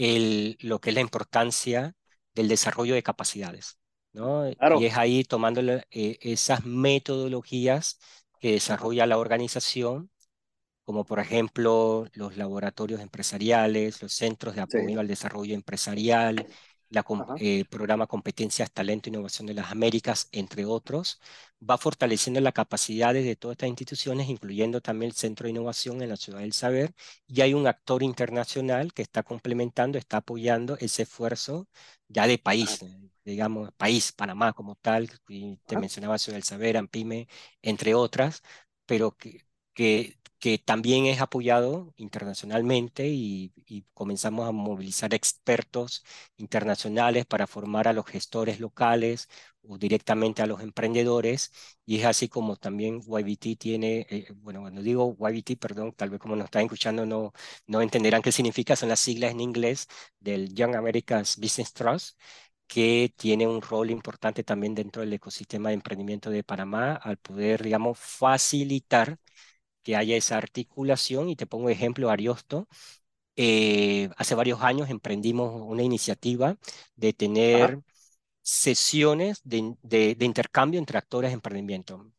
el, 0.00 0.56
lo 0.60 0.80
que 0.80 0.90
es 0.90 0.94
la 0.94 1.02
importancia 1.02 1.94
del 2.34 2.48
desarrollo 2.48 2.94
de 2.94 3.02
capacidades. 3.02 3.78
¿no? 4.12 4.48
Y 4.48 4.86
es 4.86 4.96
ahí 4.96 5.24
tomando 5.24 5.60
eh, 5.60 6.18
esas 6.22 6.64
metodologías 6.64 7.98
que 8.40 8.52
desarrolla 8.52 9.06
la 9.06 9.18
organización, 9.18 10.10
como 10.84 11.04
por 11.04 11.20
ejemplo 11.20 12.06
los 12.14 12.36
laboratorios 12.36 13.00
empresariales, 13.00 14.00
los 14.02 14.14
centros 14.14 14.54
de 14.54 14.62
apoyo 14.62 15.00
al 15.00 15.06
desarrollo 15.06 15.54
empresarial, 15.54 16.46
la 16.90 17.04
eh, 17.38 17.64
programa 17.66 18.06
Competencias, 18.06 18.70
Talento 18.72 19.08
e 19.08 19.12
Innovación 19.12 19.46
de 19.46 19.54
las 19.54 19.70
Américas, 19.70 20.28
entre 20.32 20.64
otros, 20.66 21.20
va 21.68 21.78
fortaleciendo 21.78 22.40
las 22.40 22.52
capacidades 22.52 23.24
de 23.24 23.36
todas 23.36 23.54
estas 23.54 23.68
instituciones, 23.68 24.28
incluyendo 24.28 24.80
también 24.80 25.10
el 25.10 25.16
Centro 25.16 25.44
de 25.44 25.50
Innovación 25.50 26.02
en 26.02 26.08
la 26.10 26.16
Ciudad 26.16 26.40
del 26.40 26.52
Saber, 26.52 26.94
y 27.26 27.40
hay 27.42 27.54
un 27.54 27.66
actor 27.66 28.02
internacional 28.02 28.92
que 28.92 29.02
está 29.02 29.22
complementando, 29.22 29.98
está 29.98 30.18
apoyando 30.18 30.76
ese 30.78 31.02
esfuerzo 31.04 31.68
ya 32.08 32.26
de 32.26 32.38
país, 32.38 32.80
digamos, 33.24 33.70
país, 33.76 34.12
Panamá 34.12 34.52
como 34.52 34.74
tal, 34.76 35.10
te 35.66 35.76
mencionaba 35.76 36.18
Ciudad 36.18 36.36
del 36.36 36.44
Saber, 36.44 36.76
AMPIME, 36.76 37.28
entre 37.62 37.94
otras, 37.94 38.42
pero 38.86 39.16
que, 39.16 39.46
que 39.74 40.19
que 40.40 40.58
también 40.58 41.06
es 41.06 41.20
apoyado 41.20 41.92
internacionalmente 41.96 43.08
y, 43.08 43.52
comenzamos 43.94 44.48
a 44.48 44.52
movilizar 44.52 45.14
expertos 45.14 46.04
internacionales 46.38 47.26
para 47.26 47.46
formar 47.46 47.86
a 47.88 47.92
los 47.92 48.06
gestores 48.06 48.58
locales 48.60 49.28
o 49.62 49.78
directamente 49.78 50.42
a 50.42 50.46
los 50.46 50.60
emprendedores. 50.62 51.52
Y 51.84 51.98
es 52.00 52.06
así 52.06 52.28
como 52.28 52.56
también 52.56 53.00
YBT 53.02 53.56
tiene, 53.58 54.06
eh, 54.10 54.28
bueno, 54.36 54.60
cuando 54.62 54.82
digo 54.82 55.16
YBT, 55.18 55.56
perdón, 55.58 55.92
tal 55.92 56.10
vez 56.10 56.20
como 56.20 56.36
nos 56.36 56.46
están 56.46 56.62
escuchando 56.64 57.06
no, 57.06 57.32
no 57.66 57.82
entenderán 57.82 58.22
qué 58.22 58.32
significa, 58.32 58.76
son 58.76 58.88
las 58.88 59.00
siglas 59.00 59.32
en 59.32 59.40
inglés 59.40 59.86
del 60.18 60.54
Young 60.54 60.74
America's 60.76 61.36
Business 61.36 61.72
Trust 61.72 62.18
que 62.66 63.12
tiene 63.16 63.46
un 63.48 63.60
rol 63.62 63.90
importante 63.90 64.44
también 64.44 64.74
dentro 64.76 65.02
del 65.02 65.12
ecosistema 65.12 65.70
de 65.70 65.74
emprendimiento 65.74 66.30
de 66.30 66.44
Panamá 66.44 66.94
al 66.94 67.16
poder, 67.18 67.62
digamos, 67.64 67.98
facilitar 67.98 69.18
que 69.82 69.96
haya 69.96 70.16
esa 70.16 70.36
articulación, 70.36 71.28
y 71.28 71.36
te 71.36 71.46
pongo 71.46 71.70
ejemplo, 71.70 72.10
Ariosto, 72.10 72.68
eh, 73.36 74.10
hace 74.16 74.34
varios 74.34 74.60
años 74.62 74.90
emprendimos 74.90 75.62
una 75.62 75.82
iniciativa 75.82 76.56
de 76.96 77.12
tener 77.12 77.80
sesiones 78.42 79.40
de, 79.44 79.76
de, 79.82 80.24
intercambio 80.24 80.78
entre 80.78 80.98
actores 80.98 81.30
de 81.30 81.34
emprendimiento. 81.34 82.12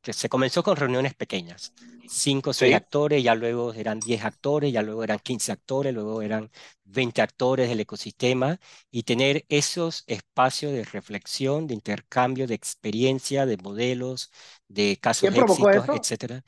Que 0.00 0.12
se 0.12 0.28
comenzó 0.28 0.62
con 0.62 0.76
reuniones 0.76 1.14
pequeñas, 1.14 1.72
cinco 2.08 2.50
o 2.50 2.52
seis 2.54 2.74
actores, 2.74 3.22
ya 3.22 3.34
luego 3.34 3.74
eran 3.74 4.00
10 4.00 4.24
actores, 4.24 4.72
ya 4.72 4.82
luego 4.82 5.04
eran 5.04 5.18
15 5.18 5.52
actores, 5.52 5.92
luego 5.92 6.22
eran 6.22 6.50
20 6.86 7.20
actores 7.20 7.68
del 7.68 7.80
ecosistema 7.80 8.58
y 8.90 9.02
tener 9.02 9.44
esos 9.48 10.04
espacios 10.06 10.72
de 10.72 10.84
reflexión, 10.84 11.66
de 11.66 11.74
intercambio, 11.74 12.46
de 12.46 12.54
experiencia, 12.54 13.46
de 13.46 13.56
modelos, 13.58 14.30
de 14.68 14.98
casos 15.00 15.32
de 15.32 15.40
éxito, 15.40 15.94
etcétera. 15.94 16.44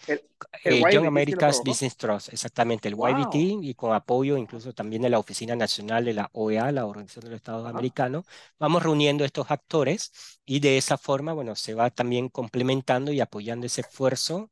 El, 0.64 0.83
Young 0.90 1.07
America's 1.07 1.61
Business 1.64 1.96
Trust, 1.96 2.33
exactamente, 2.33 2.88
el 2.88 2.94
YBT 2.94 3.35
y 3.62 3.74
con 3.74 3.92
apoyo 3.92 4.37
incluso 4.37 4.72
también 4.72 5.03
de 5.03 5.11
la 5.11 5.18
Oficina 5.18 5.57
Nacional 5.57 6.05
de 6.05 6.14
la 6.14 6.31
OEA, 6.33 6.72
la 6.72 6.87
Organización 6.87 7.24
de 7.24 7.31
los 7.31 7.37
Estados 7.38 7.68
Americanos, 7.68 8.24
vamos 8.59 8.83
reuniendo 8.83 9.24
estos 9.24 9.51
actores 9.51 10.12
y 10.46 10.61
de 10.61 10.79
esa 10.79 10.96
forma, 10.96 11.33
bueno, 11.33 11.57
se 11.57 11.74
va 11.74 11.90
también 11.90 12.29
complementando 12.29 13.12
y 13.12 13.20
apoyando 13.20 13.66
ese 13.66 13.81
esfuerzo 13.83 14.51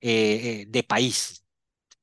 eh, 0.00 0.62
eh, 0.62 0.66
de 0.68 0.82
país 0.82 1.44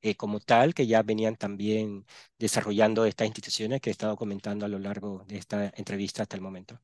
eh, 0.01 0.15
como 0.15 0.39
tal, 0.39 0.73
que 0.73 0.87
ya 0.87 1.01
venían 1.03 1.35
también 1.35 2.05
desarrollando 2.37 3.05
estas 3.05 3.27
instituciones 3.27 3.81
que 3.81 3.89
he 3.89 3.91
estado 3.91 4.15
comentando 4.15 4.65
a 4.65 4.69
lo 4.69 4.79
largo 4.79 5.23
de 5.27 5.37
esta 5.37 5.71
entrevista 5.75 6.23
hasta 6.23 6.35
el 6.35 6.41
momento. 6.41 6.79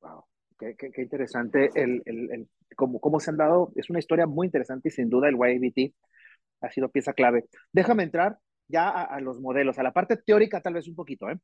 Wow, 0.00 0.24
qué, 0.58 0.76
qué, 0.76 1.02
interesante 1.02 1.70
el, 1.74 2.02
el, 2.04 2.30
el 2.30 2.48
cómo, 2.76 3.00
cómo, 3.00 3.20
se 3.20 3.30
han 3.30 3.36
dado, 3.36 3.72
es 3.76 3.90
una 3.90 3.98
historia 3.98 4.26
muy 4.26 4.46
interesante 4.46 4.88
y 4.88 4.92
sin 4.92 5.10
duda 5.10 5.28
el 5.28 5.36
YBT 5.36 5.94
ha 6.60 6.70
sido 6.70 6.88
pieza 6.88 7.12
clave. 7.12 7.46
Déjame 7.72 8.04
entrar 8.04 8.38
ya 8.68 8.88
a, 8.88 9.02
a 9.04 9.20
los 9.20 9.40
modelos, 9.40 9.78
a 9.78 9.82
la 9.82 9.92
parte 9.92 10.16
teórica 10.16 10.60
tal 10.60 10.74
vez 10.74 10.88
un 10.88 10.94
poquito. 10.94 11.28
¿eh? 11.30 11.38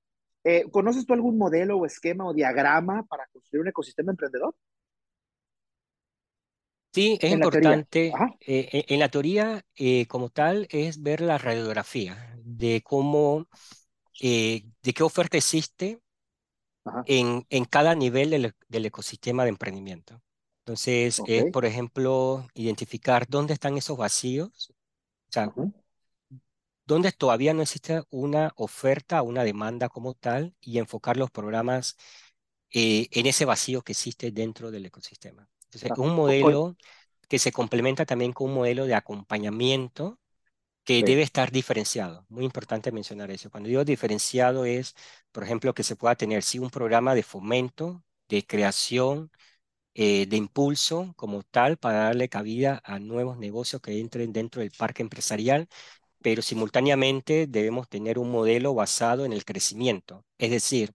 ¿eh? 0.45 0.65
¿Conoces 0.71 1.07
tú 1.07 1.13
algún 1.15 1.37
modelo 1.37 1.79
o 1.79 1.87
esquema 1.87 2.27
o 2.27 2.35
diagrama 2.35 3.05
para 3.05 3.27
construir 3.33 3.63
un 3.63 3.69
ecosistema 3.69 4.13
emprendedor? 4.13 4.55
Sí, 6.99 7.17
es 7.21 7.33
importante. 7.33 8.09
Eh, 8.41 8.69
eh, 8.73 8.85
en 8.89 8.99
la 8.99 9.09
teoría, 9.09 9.65
eh, 9.77 10.07
como 10.09 10.31
tal, 10.31 10.67
es 10.69 11.01
ver 11.01 11.21
la 11.21 11.39
radiografía 11.39 12.37
de 12.43 12.83
cómo, 12.83 13.47
de 14.21 14.65
qué 14.83 15.03
oferta 15.05 15.37
existe 15.37 16.01
en, 17.07 17.47
en, 17.51 17.65
cada 17.67 17.95
nivel 17.95 18.31
del, 18.31 18.53
del, 18.67 18.87
ecosistema 18.87 19.45
de 19.45 19.51
emprendimiento. 19.51 20.21
Entonces, 20.65 21.23
por 21.53 21.65
ejemplo, 21.67 22.49
identificar 22.55 23.29
dónde 23.29 23.55
están 23.55 23.79
esos 23.79 23.97
vacíos, 23.97 24.75
o 25.29 25.33
sea, 25.33 25.55
dónde 26.85 27.13
todavía 27.13 27.55
no 27.55 27.63
existe 27.63 28.03
una 28.11 28.53
oferta, 28.57 29.23
una 29.23 29.45
demanda 29.45 29.89
como 29.89 30.15
tal, 30.15 30.53
y 30.61 30.79
enfocar 30.79 31.17
los 31.17 31.31
programas 31.31 31.97
en 32.73 33.27
ese 33.27 33.45
vacío 33.45 33.83
que 33.83 33.93
existe 33.93 34.33
dentro 34.33 34.73
del 34.73 34.87
ecosistema. 34.87 35.49
Entonces, 35.71 35.93
un 35.97 36.15
modelo 36.15 36.77
que 37.29 37.39
se 37.39 37.53
complementa 37.53 38.07
también 38.07 38.33
con 38.33 38.49
un 38.51 38.55
modelo 38.57 38.87
de 38.87 38.95
acompañamiento 38.95 40.19
que 40.85 41.03
debe 41.03 41.23
estar 41.23 41.51
diferenciado. 41.53 42.25
Muy 42.29 42.45
importante 42.45 42.93
mencionar 42.93 43.31
eso. 43.31 43.51
Cuando 43.51 43.69
digo 43.69 43.85
diferenciado 43.85 44.65
es, 44.65 44.95
por 45.33 45.45
ejemplo, 45.45 45.75
que 45.75 45.83
se 45.85 45.97
pueda 45.97 46.15
tener 46.17 46.43
sí 46.43 46.59
un 46.59 46.71
programa 46.71 47.15
de 47.15 47.23
fomento, 47.23 48.05
de 48.29 48.47
creación, 48.47 49.31
eh, 49.95 50.27
de 50.27 50.37
impulso 50.37 51.13
como 51.17 51.43
tal 51.43 51.77
para 51.77 51.99
darle 52.05 52.29
cabida 52.29 52.81
a 52.85 52.99
nuevos 53.01 53.39
negocios 53.39 53.83
que 53.83 53.99
entren 54.01 54.33
dentro 54.33 54.61
del 54.63 54.71
parque 54.71 55.03
empresarial, 55.03 55.69
pero 56.23 56.43
simultáneamente 56.43 57.47
debemos 57.49 57.89
tener 57.89 58.19
un 58.19 58.31
modelo 58.31 58.75
basado 58.75 59.25
en 59.25 59.33
el 59.33 59.45
crecimiento. 59.45 60.25
Es 60.39 60.51
decir, 60.51 60.95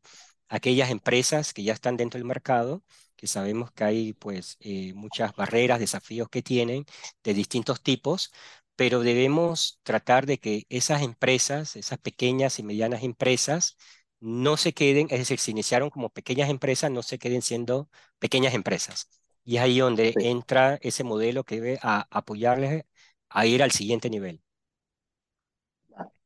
aquellas 0.50 0.90
empresas 0.92 1.54
que 1.54 1.64
ya 1.64 1.74
están 1.74 1.98
dentro 1.98 2.18
del 2.20 2.28
mercado 2.28 2.84
que 3.24 3.28
sabemos 3.28 3.72
que 3.72 3.86
hay 3.86 4.12
pues 4.12 4.58
eh, 4.60 4.94
muchas 4.96 5.34
barreras, 5.34 5.80
desafíos 5.80 6.28
que 6.28 6.42
tienen 6.42 6.84
de 7.24 7.34
distintos 7.34 7.82
tipos, 7.82 8.34
pero 8.76 9.00
debemos 9.00 9.80
tratar 9.84 10.26
de 10.26 10.40
que 10.40 10.66
esas 10.68 11.04
empresas, 11.04 11.78
esas 11.78 12.00
pequeñas 12.00 12.60
y 12.60 12.64
medianas 12.64 13.02
empresas, 13.02 13.78
no 14.20 14.58
se 14.58 14.74
queden, 14.74 15.08
es 15.10 15.20
decir, 15.20 15.40
se 15.40 15.52
iniciaron 15.52 15.90
como 15.90 16.10
pequeñas 16.10 16.50
empresas, 16.50 16.92
no 16.92 17.02
se 17.02 17.18
queden 17.18 17.42
siendo 17.42 17.90
pequeñas 18.20 18.56
empresas. 18.56 19.08
Y 19.46 19.56
es 19.56 19.62
ahí 19.62 19.80
donde 19.80 20.14
entra 20.18 20.78
ese 20.82 21.06
modelo 21.06 21.46
que 21.46 21.62
debe 21.62 21.80
a, 21.82 22.06
apoyarles 22.12 22.84
a 23.30 23.46
ir 23.46 23.64
al 23.64 23.72
siguiente 23.72 24.10
nivel. 24.10 24.42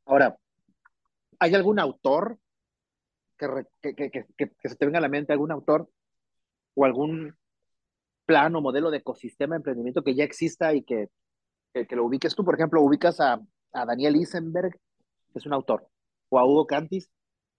Ahora, 0.04 0.36
¿hay 1.38 1.54
algún 1.54 1.78
autor 1.78 2.40
que, 3.36 3.94
que, 3.94 4.10
que, 4.10 4.26
que, 4.36 4.68
se 4.68 4.74
te 4.74 4.84
venga 4.84 4.98
a 4.98 5.02
la 5.02 5.08
mente, 5.08 5.32
algún 5.32 5.52
autor 5.52 5.88
o 6.78 6.84
algún 6.84 7.36
plan 8.24 8.54
o 8.54 8.60
modelo 8.60 8.90
de 8.90 8.98
ecosistema 8.98 9.54
de 9.54 9.58
emprendimiento 9.58 10.04
que 10.04 10.14
ya 10.14 10.22
exista 10.22 10.74
y 10.74 10.82
que, 10.82 11.08
que, 11.72 11.96
lo 11.96 12.04
ubiques 12.04 12.34
tú. 12.36 12.44
Por 12.44 12.54
ejemplo, 12.54 12.80
ubicas 12.82 13.20
a, 13.20 13.40
a, 13.72 13.84
Daniel 13.84 14.14
Isenberg, 14.16 14.72
que 15.32 15.38
es 15.38 15.46
un 15.46 15.54
autor, 15.54 15.88
o 16.28 16.38
a 16.38 16.44
Hugo 16.44 16.66
Cantis. 16.66 17.10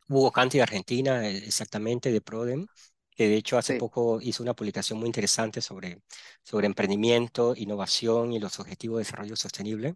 Hugo 0.08 0.32
Cantis 0.32 0.60
de 0.60 0.63
Argentina, 0.63 1.27
eh, 1.27 1.38
exactamente, 1.38 2.13
de 2.13 2.21
Prodem, 2.21 2.65
que 3.13 3.27
de 3.27 3.36
hecho 3.36 3.58
hace 3.58 3.77
poco 3.77 4.21
hizo 4.21 4.41
una 4.41 4.53
publicación 4.53 4.99
muy 4.99 5.08
interesante 5.08 5.60
sobre, 5.60 6.01
sobre 6.43 6.67
emprendimiento, 6.67 7.53
innovación 7.58 8.32
y 8.32 8.39
los 8.39 8.58
objetivos 8.60 8.99
de 8.99 9.03
desarrollo 9.03 9.36
sostenible. 9.36 9.95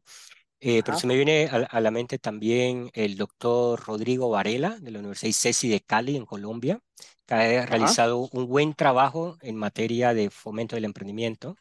Eh, 0.65 0.81
pero 0.81 0.97
se 0.97 1.07
me 1.07 1.17
viene 1.17 1.49
a, 1.51 1.81
la 1.81 1.91
mente 1.91 2.17
también 2.19 2.89
el 2.93 3.17
doctor 3.17 3.83
Rodrigo 3.85 4.29
Varela 4.29 4.77
de 4.79 4.91
la 4.91 4.99
Universidad 4.99 5.27
ICESI 5.31 5.67
de 5.67 5.81
Cali, 5.81 6.15
en 6.15 6.25
Colombia, 6.25 6.79
que 7.25 7.33
ha 7.33 7.65
realizado 7.65 8.29
un 8.31 8.47
buen 8.47 8.73
trabajo 8.73 9.37
en 9.41 9.57
materia 9.57 10.13
de 10.13 10.29
fomento 10.29 10.77
del 10.77 10.85
emprendimiento 10.85 11.57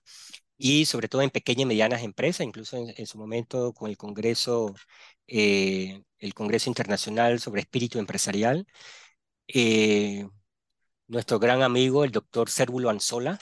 y 0.57 0.85
sobre 0.87 1.09
todo 1.09 1.23
en 1.23 1.31
pequeñas 1.31 1.63
y 1.63 1.67
medianas 1.67 2.03
empresas, 2.05 2.47
incluso 2.47 2.77
en, 2.77 3.07
su 3.09 3.19
momento 3.19 3.73
con 3.73 3.91
el 3.91 3.97
Congreso, 3.97 4.73
eh, 5.27 6.05
el 6.21 6.35
Congreso 6.35 6.71
Internacional 6.71 7.41
sobre 7.41 7.63
Espíritu 7.63 7.99
Empresarial. 7.99 8.67
Eh, 9.49 10.29
nuestro 11.09 11.41
gran 11.41 11.63
amigo, 11.63 12.05
el 12.05 12.13
doctor 12.13 12.49
Cérvulo 12.51 12.89
Anzola, 12.89 13.41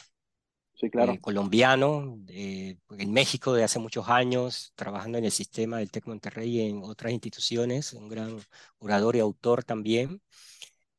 claro. 0.89 1.13
Eh, 1.13 1.21
colombiano, 1.21 2.19
en 2.29 3.13
México 3.13 3.53
de 3.53 3.65
hace 3.65 3.79
muchos 3.79 4.09
años, 4.09 4.73
trabajando 4.77 5.19
en 5.19 5.25
el 5.25 5.33
sistema 5.33 5.79
del 5.79 5.91
TEC 5.91 6.07
Monterrey 6.07 6.59
y 6.59 6.69
en 6.69 6.83
otras 6.83 7.13
instituciones, 7.13 7.93
un 7.93 8.09
gran 8.09 8.39
orador 8.79 9.17
y 9.17 9.21
autor 9.21 9.65
también. 9.65 10.23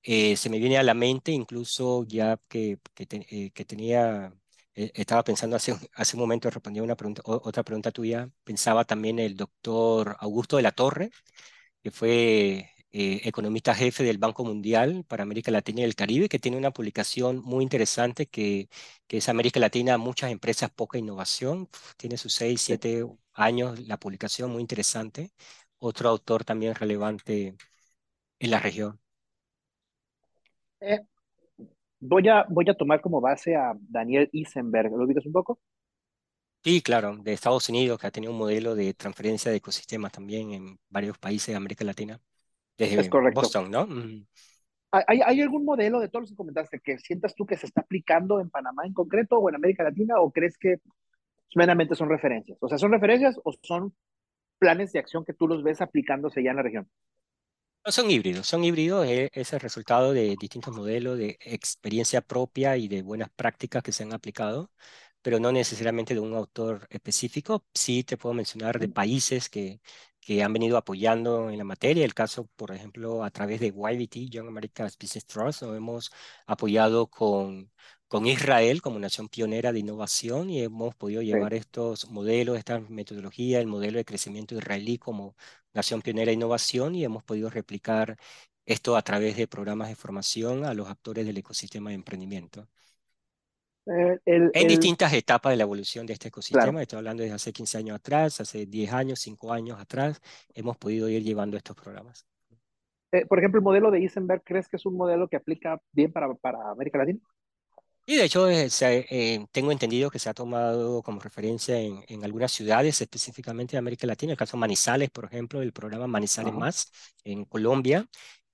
Eh, 0.04 0.36
se 0.36 0.50
me 0.50 0.60
viene 0.60 0.78
a 0.78 0.84
la 0.84 0.94
mente, 0.94 1.32
incluso 1.32 2.06
ya 2.06 2.40
que, 2.48 2.80
que, 2.94 3.08
eh, 3.10 3.52
que 3.52 3.66
tenía, 3.66 4.34
estaba 4.74 5.24
pensando 5.24 5.56
hace, 5.56 5.76
hace 5.94 6.16
un 6.18 6.22
momento, 6.22 6.50
respondía 6.50 6.84
una 6.84 6.96
pregunta, 6.96 7.22
otra 7.26 7.64
pregunta 7.64 7.92
tuya, 7.92 8.30
pensaba 8.44 8.84
también 8.86 9.20
el 9.20 9.36
doctor 9.36 10.18
Augusto 10.20 10.58
de 10.58 10.64
la 10.64 10.72
Torre, 10.72 11.12
que 11.84 11.92
fue 11.92 12.70
eh, 12.92 13.22
economista 13.26 13.76
jefe 13.76 14.04
del 14.04 14.18
Banco 14.18 14.44
Mundial 14.46 15.04
para 15.08 15.24
América 15.24 15.52
Latina 15.52 15.82
y 15.82 15.84
el 15.86 15.96
Caribe, 15.96 16.30
que 16.30 16.40
tiene 16.40 16.58
una 16.58 16.72
publicación 16.72 17.38
muy 17.44 17.64
interesante 17.64 18.28
que, 18.28 18.70
que 19.08 19.18
es 19.18 19.30
América 19.30 19.60
Latina, 19.60 19.98
muchas 19.98 20.32
empresas, 20.32 20.70
poca 20.72 20.98
innovación. 20.98 21.70
Tiene 21.98 22.18
sus 22.18 22.34
seis, 22.34 22.62
siete 22.62 23.06
años 23.34 23.80
la 23.88 23.98
publicación, 23.98 24.52
muy 24.52 24.62
interesante. 24.62 25.32
Otro 25.80 26.10
autor 26.10 26.44
también 26.46 26.76
relevante 26.76 27.56
en 28.40 28.52
la 28.52 28.60
región. 28.60 29.00
Eh, 30.80 31.00
voy, 32.00 32.28
a, 32.30 32.46
voy 32.50 32.70
a 32.70 32.76
tomar 32.76 33.02
como 33.02 33.22
base 33.22 33.56
a 33.56 33.74
Daniel 33.80 34.30
Isenberg. 34.34 34.92
¿Lo 34.92 35.06
ubicas 35.06 35.26
un 35.26 35.34
poco? 35.34 35.60
Sí, 36.64 36.82
claro, 36.84 37.18
de 37.18 37.34
Estados 37.34 37.70
Unidos, 37.70 38.00
que 38.00 38.06
ha 38.08 38.12
tenido 38.12 38.32
un 38.32 38.38
modelo 38.38 38.76
de 38.76 38.94
transferencia 38.94 39.50
de 39.50 39.58
ecosistemas 39.58 40.12
también 40.12 40.52
en 40.52 40.80
varios 40.90 41.18
países 41.18 41.48
de 41.48 41.56
América 41.56 41.84
Latina 41.84 42.22
es 42.86 43.10
correcto. 43.10 43.42
Boston, 43.42 43.72
¿no? 43.72 43.88
¿Hay, 44.92 45.22
¿Hay, 45.26 45.42
algún 45.42 45.64
modelo 45.64 46.00
de 46.00 46.10
todos 46.10 46.24
los 46.24 46.30
que 46.32 46.36
comentaste 46.36 46.80
que 46.82 46.98
sientas 46.98 47.34
tú 47.34 47.46
que 47.46 47.56
se 47.56 47.66
está 47.66 47.82
aplicando 47.82 48.42
en 48.42 48.50
Panamá 48.50 48.86
en 48.86 48.94
concreto 48.94 49.38
o 49.38 49.50
en 49.50 49.56
América 49.56 49.84
Latina 49.84 50.20
o 50.20 50.32
crees 50.32 50.58
que 50.58 50.82
meramente 51.56 51.96
son 51.96 52.10
referencias? 52.10 52.58
O 52.62 52.68
sea, 52.68 52.78
¿son 52.78 52.92
referencias 52.92 53.40
o 53.44 53.54
son 53.62 53.96
planes 54.60 54.92
de 54.92 55.00
acción 55.00 55.24
que 55.24 55.34
tú 55.34 55.48
los 55.48 55.64
ves 55.64 55.82
aplicándose 55.82 56.44
ya 56.44 56.52
en 56.52 56.58
la 56.58 56.64
región? 56.64 56.90
No 57.84 57.92
son 57.92 58.12
híbridos, 58.12 58.46
son 58.46 58.64
híbridos, 58.64 59.08
eh, 59.08 59.30
es 59.34 59.54
el 59.54 59.60
resultado 59.60 60.14
de 60.14 60.36
distintos 60.40 60.76
modelos 60.76 61.18
de 61.18 61.38
experiencia 61.40 62.22
propia 62.22 62.78
y 62.78 62.88
de 62.88 63.02
buenas 63.02 63.32
prácticas 63.32 63.82
que 63.82 63.92
se 63.92 64.04
han 64.04 64.14
aplicado, 64.14 64.70
pero 65.22 65.40
no 65.40 65.52
necesariamente 65.52 66.14
de 66.14 66.20
un 66.20 66.34
autor 66.36 66.88
específico. 66.90 67.66
Sí 67.74 68.04
te 68.04 68.18
puedo 68.18 68.34
mencionar 68.34 68.80
de 68.80 68.90
países 68.90 69.50
que 69.50 69.82
que 70.22 70.44
han 70.44 70.54
venido 70.54 70.78
apoyando 70.78 71.50
en 71.50 71.58
la 71.58 71.64
materia. 71.64 72.06
El 72.06 72.14
caso, 72.14 72.48
por 72.56 72.72
ejemplo, 72.72 73.24
a 73.24 73.32
través 73.32 73.60
de 73.60 73.68
YBT, 73.70 74.30
Young 74.30 74.48
America's 74.48 74.98
Business 74.98 75.26
Trust, 75.26 75.64
nos 75.64 75.76
hemos 75.76 76.12
apoyado 76.46 77.08
con, 77.10 77.72
con 78.08 78.28
Israel 78.28 78.82
como 78.82 79.00
nación 79.00 79.30
pionera 79.30 79.72
de 79.72 79.80
innovación 79.80 80.50
y 80.50 80.62
hemos 80.62 80.96
podido 80.96 81.22
llevar 81.24 81.54
estos 81.56 82.10
modelos, 82.10 82.58
esta 82.58 82.80
metodología, 82.80 83.60
el 83.60 83.68
modelo 83.68 83.98
de 83.98 84.06
crecimiento 84.06 84.56
israelí 84.56 84.98
como 85.00 85.36
nación 85.74 86.02
pionera 86.02 86.28
de 86.30 86.34
innovación 86.34 86.94
y 86.96 87.04
hemos 87.04 87.24
podido 87.24 87.50
replicar 87.50 88.18
esto 88.66 88.96
a 88.96 89.02
través 89.02 89.36
de 89.38 89.48
programas 89.48 89.90
de 89.90 89.96
formación 89.96 90.66
a 90.66 90.74
los 90.74 90.88
actores 90.88 91.26
del 91.26 91.38
ecosistema 91.38 91.90
de 91.90 91.96
emprendimiento. 91.96 92.68
Eh, 93.88 94.20
en 94.26 94.68
distintas 94.68 95.12
etapas 95.14 95.52
de 95.52 95.58
la 95.58 95.64
evolución 95.64 96.06
de 96.06 96.14
este 96.14 96.28
ecosistema, 96.28 96.82
estoy 96.82 96.98
hablando 96.98 97.24
desde 97.24 97.36
hace 97.36 97.52
15 97.52 97.80
años 97.80 97.96
atrás, 97.96 98.40
hace 98.40 98.68
10 98.68 98.94
años, 98.94 99.20
5 99.20 99.52
años 99.52 99.80
atrás, 99.80 100.22
hemos 100.54 100.78
podido 100.78 101.10
ir 101.10 101.24
llevando 101.24 101.58
estos 101.58 101.76
programas. 101.76 102.28
Eh, 103.12 103.26
por 103.26 103.40
ejemplo, 103.40 103.58
el 103.58 103.64
modelo 103.64 103.90
de 103.90 104.00
Isenberg, 104.02 104.44
¿crees 104.44 104.70
que 104.70 104.78
es 104.78 104.86
un 104.86 104.96
modelo 104.96 105.28
que 105.28 105.36
aplica 105.36 105.82
bien 105.92 106.12
para, 106.12 106.34
para 106.36 106.70
América 106.70 107.00
Latina? 107.00 107.20
Y 108.06 108.18
de 108.18 108.26
hecho, 108.26 108.48
eh, 108.50 109.46
tengo 109.52 109.72
entendido 109.72 110.10
que 110.10 110.20
se 110.20 110.30
ha 110.30 110.34
tomado 110.34 111.02
como 111.02 111.20
referencia 111.20 111.80
en, 111.80 112.04
en, 112.08 112.24
algunas 112.24 112.52
ciudades, 112.52 113.02
específicamente 113.02 113.74
de 113.74 113.78
América 113.80 114.08
Latina, 114.08 114.32
el 114.32 114.38
caso 114.38 114.58
Manizales, 114.58 115.10
por 115.10 115.26
ejemplo, 115.26 115.62
el 115.62 115.72
programa 115.72 116.08
Manizales 116.08 116.54
Más 116.54 116.92
en 117.24 117.46
Colombia, 117.46 118.08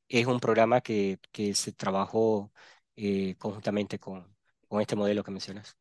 es 0.08 0.26
un 0.26 0.40
programa 0.40 0.82
que, 0.82 1.20
que 1.32 1.54
se 1.54 1.74
trabajó 1.74 2.52
conjuntamente 3.40 4.00
con, 4.00 4.37
con 4.68 4.82
este 4.82 4.96
modelo 4.96 5.24
que 5.24 5.32
mencionas? 5.32 5.78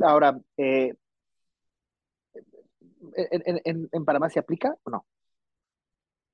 Ahora, 0.00 0.38
eh, 0.56 0.94
¿en, 3.14 3.88
en, 3.90 4.04
Panamá 4.04 4.28
se 4.28 4.38
aplica 4.38 4.76
o 4.82 4.90
no? 4.90 5.06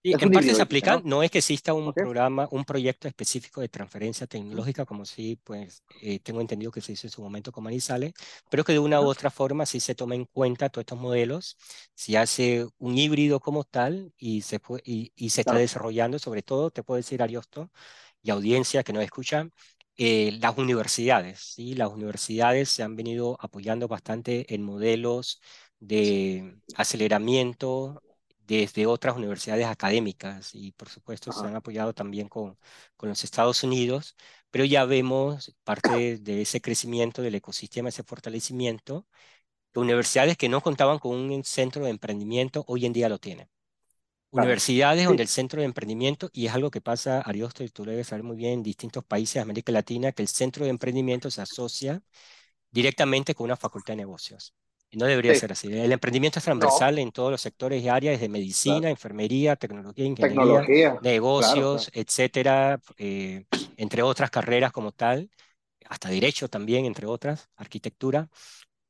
En 0.05 0.33
parte 0.33 0.53
se 0.53 0.63
aplica, 0.63 1.01
¿no? 1.05 1.23
es 1.23 1.31
que 1.31 1.39
exista 1.39 1.73
un 1.75 1.93
programa, 1.93 2.49
un 2.51 2.65
proyecto 2.65 3.07
específico 3.07 3.61
de 3.61 3.69
transferencia 3.69 4.27
tecnológica, 4.27 4.85
como 4.85 5.05
sí, 5.05 5.39
pues 5.45 5.85
eh, 6.01 6.19
tengo 6.19 6.41
entendido 6.41 6.73
que 6.73 6.81
se 6.81 6.93
hizo 6.93 7.07
en 7.07 7.13
su 7.13 7.23
momento 7.23 7.53
con 7.53 7.63
Manizales, 7.63 8.13
pero 8.51 8.65
que 8.65 8.73
de 8.73 8.81
una 8.81 9.01
u 9.01 9.05
otra 9.05 9.31
forma 9.31 9.65
sí 9.65 9.79
se 9.79 9.95
toma 9.95 10.17
en 10.17 10.25
cuenta 10.25 10.71
todos 10.71 10.83
estos 10.83 10.99
modelos, 10.99 11.57
si 11.95 12.17
hace 12.17 12.67
un 12.79 12.99
híbrido 12.99 13.39
como 13.39 13.63
tal 13.63 14.13
y 14.19 14.43
se, 14.43 14.61
y, 14.85 15.13
y 15.15 15.31
se 15.31 15.43
está 15.43 15.55
desarrollando, 15.55 16.19
sobre 16.19 16.43
todo, 16.43 16.71
te 16.71 16.83
puedo 16.83 16.97
decir, 16.97 17.23
Ariosto, 17.23 17.71
y 18.23 18.31
audiencia 18.31 18.83
que 18.83 18.93
nos 18.93 19.05
escucha, 19.05 19.49
eh, 20.05 20.33
las 20.41 20.57
universidades, 20.59 21.41
¿sí? 21.41 21.75
Las 21.75 21.91
universidades 21.91 22.71
se 22.71 22.83
han 22.83 22.97
venido 22.97 23.37
apoyando 23.41 23.89
bastante 23.89 24.53
en 24.55 24.63
modelos 24.63 25.41
de 25.81 26.57
aceleramiento 26.75 28.03
desde 28.47 28.87
otras 28.87 29.17
universidades 29.17 29.67
académicas 29.67 30.51
y 30.55 30.73
por 30.73 30.89
supuesto 30.89 31.33
se 31.33 31.47
han 31.47 31.57
apoyado 31.57 31.95
también 31.95 32.29
con, 32.29 32.59
con 32.97 33.09
los 33.09 33.25
Estados 33.25 33.63
Unidos, 33.63 34.17
pero 34.51 34.65
ya 34.65 34.85
vemos 34.85 35.55
parte 35.65 36.19
de 36.19 36.43
ese 36.43 36.61
crecimiento 36.61 37.23
del 37.23 37.37
ecosistema, 37.37 37.89
ese 37.89 38.03
fortalecimiento, 38.05 39.07
de 39.75 39.81
universidades 39.81 40.37
que 40.39 40.49
no 40.49 40.63
contaban 40.63 40.99
con 40.99 41.13
un 41.19 41.45
centro 41.45 41.85
de 41.85 41.91
emprendimiento 41.91 42.65
hoy 42.69 42.87
en 42.87 42.93
día 42.95 43.09
lo 43.11 43.19
tienen. 43.21 43.49
Universidades 44.33 45.05
donde 45.05 45.23
el 45.23 45.29
centro 45.29 45.61
de 45.61 45.67
emprendimiento, 45.67 46.31
y 46.33 46.47
es 46.47 46.55
algo 46.55 46.71
que 46.71 46.81
pasa, 46.81 47.21
Ariosto, 47.21 47.65
y 47.65 47.69
tú 47.69 47.85
lo 47.85 47.91
debes 47.91 48.09
saber 48.09 48.25
muy 48.25 48.37
bien, 48.37 48.55
en 48.55 48.63
distintos 48.63 49.05
países 49.05 49.35
de 49.35 49.41
América 49.41 49.73
Latina, 49.73 50.13
que 50.13 50.23
el 50.23 50.29
centro 50.29 50.65
de 50.65 50.71
emprendimiento 50.71 51.31
se 51.31 51.43
asocia 51.43 52.03
directamente 52.71 53.35
con 53.35 53.45
una 53.47 53.57
facultad 53.57 53.93
de 53.93 53.99
negocios. 53.99 54.55
Y 54.91 54.97
no 54.99 55.07
debería 55.07 55.35
ser 55.35 55.53
así. 55.53 55.69
El 55.73 55.93
emprendimiento 55.93 56.39
es 56.39 56.45
transversal 56.45 56.99
en 56.99 57.13
todos 57.13 57.31
los 57.31 57.41
sectores 57.41 57.83
y 57.83 57.89
áreas, 57.89 58.15
desde 58.15 58.29
medicina, 58.29 58.91
enfermería, 58.91 59.57
tecnología, 59.57 60.05
ingeniería, 60.05 60.71
negocios, 61.01 61.91
etcétera, 61.93 62.81
eh, 62.99 63.45
entre 63.77 64.03
otras 64.03 64.31
carreras 64.31 64.73
como 64.73 64.93
tal, 64.93 65.31
hasta 65.89 66.09
derecho 66.11 66.49
también, 66.49 66.87
entre 66.87 67.07
otras, 67.07 67.51
arquitectura. 67.57 68.29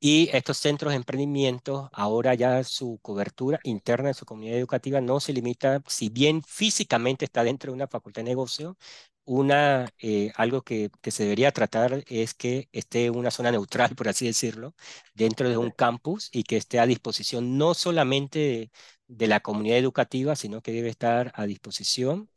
Y 0.05 0.29
estos 0.33 0.57
centros 0.57 0.91
de 0.91 0.97
emprendimiento, 0.97 1.89
ahora 1.93 2.33
ya 2.33 2.61
su 2.65 2.99
cobertura 3.01 3.59
interna 3.63 4.09
de 4.09 4.13
su 4.13 4.25
comunidad 4.25 4.57
educativa 4.57 4.99
no 4.99 5.21
se 5.21 5.31
limita, 5.31 5.81
si 5.87 6.09
bien 6.09 6.43
físicamente 6.43 7.23
está 7.23 7.43
dentro 7.45 7.71
de 7.71 7.75
una 7.75 7.87
facultad 7.87 8.21
de 8.21 8.25
negocio, 8.25 8.77
una, 9.23 9.87
eh, 9.99 10.33
algo 10.35 10.61
que, 10.61 10.89
que, 11.01 11.11
se 11.11 11.23
debería 11.23 11.53
tratar 11.53 12.03
es 12.07 12.33
que 12.33 12.67
esté 12.73 13.09
una 13.11 13.31
zona 13.31 13.51
neutral, 13.51 13.95
por 13.95 14.09
así 14.09 14.25
decirlo, 14.25 14.75
dentro 15.13 15.47
de 15.49 15.55
un 15.57 15.71
campus 15.71 16.29
y 16.33 16.43
que 16.43 16.57
esté 16.57 16.79
a 16.79 16.85
disposición 16.85 17.57
no 17.57 17.73
solamente 17.73 18.71
de 19.07 19.27
la 19.27 19.39
comunidad 19.39 19.77
educativa, 19.77 20.35
sino 20.35 20.61
que 20.61 20.73
debe 20.73 20.89
estar 20.89 21.31
a 21.35 21.45
disposición 21.45 22.29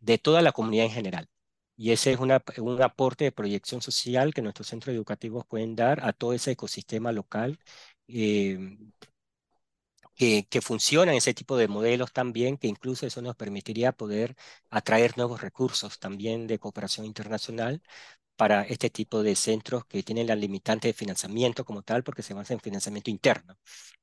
de 0.00 0.18
toda 0.18 0.42
la 0.42 0.52
comunidad 0.52 0.86
en 0.86 0.92
general. 0.92 1.28
Y 1.82 1.90
ese 1.90 2.12
es 2.12 2.18
un 2.20 2.30
aporte 2.82 3.24
de 3.24 3.32
proyección 3.32 3.82
social 3.82 4.32
que 4.32 4.40
nuestros 4.42 4.68
centros 4.68 4.94
educativos 4.94 5.44
pueden 5.46 5.74
dar 5.74 6.04
a 6.06 6.12
todo 6.12 6.32
ese 6.32 6.52
ecosistema 6.52 7.10
local 7.10 7.58
eh, 8.06 8.56
que, 10.14 10.46
que 10.48 10.60
funciona 10.60 11.12
en 11.12 11.18
ese 11.18 11.34
tipo 11.34 11.56
de 11.56 11.68
modelos 11.68 12.12
también, 12.12 12.56
que 12.58 12.68
incluso 12.68 13.06
eso 13.06 13.22
nos 13.22 13.36
permitiría 13.36 13.92
poder 13.92 14.36
atraer 14.70 15.16
nuevos 15.16 15.40
recursos 15.40 15.98
también 15.98 16.46
de 16.46 16.58
cooperación 16.58 17.06
internacional 17.06 17.82
para 18.42 18.62
este 18.62 18.90
tipo 18.90 19.22
de 19.22 19.36
centros 19.36 19.84
que 19.84 20.02
tienen 20.02 20.26
la 20.26 20.34
limitante 20.34 20.88
de 20.88 20.94
financiamiento 20.94 21.64
como 21.64 21.82
tal, 21.82 22.02
porque 22.02 22.22
se 22.22 22.34
basa 22.34 22.52
en 22.52 22.58
financiamiento 22.58 23.08
interno 23.08 23.56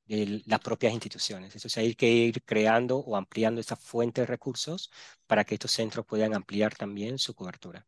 de 0.06 0.41
las 0.45 0.62
propias 0.62 0.93
instituciones. 0.93 1.54
Eso 1.54 1.67
hay 1.78 1.93
que 1.93 2.08
ir 2.08 2.41
creando 2.43 2.99
o 2.99 3.17
ampliando 3.17 3.60
esa 3.60 3.75
fuente 3.75 4.21
de 4.21 4.28
recursos 4.28 4.89
para 5.28 5.43
que 5.43 5.56
estos 5.56 5.71
centros 5.71 6.06
puedan 6.06 6.34
ampliar 6.34 6.73
también 6.73 7.17
su 7.17 7.36
cobertura. 7.36 7.86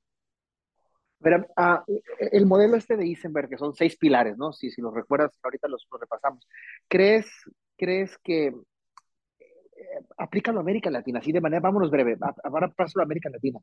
Ah, 1.55 1.85
el 2.19 2.45
modelo 2.45 2.75
este 2.75 2.97
de 2.97 3.07
Isenberg, 3.07 3.47
que 3.47 3.57
son 3.57 3.73
seis 3.73 3.95
pilares, 3.95 4.37
¿no? 4.37 4.51
Si, 4.51 4.71
si 4.71 4.81
los 4.81 4.93
recuerdas, 4.93 5.31
ahorita 5.41 5.69
los, 5.69 5.87
repasamos. 6.01 6.45
¿Crees, 6.89 7.27
¿Crees 7.77 8.17
que 8.17 8.47
eh, 8.47 8.53
aplica 10.17 10.51
a 10.51 10.59
América 10.59 10.91
Latina? 10.91 11.19
Así 11.19 11.31
de 11.31 11.39
manera, 11.39 11.61
vámonos 11.61 11.89
breve, 11.89 12.17
ahora 12.43 12.67
paso 12.67 12.99
a 12.99 13.03
América 13.03 13.29
Latina. 13.29 13.61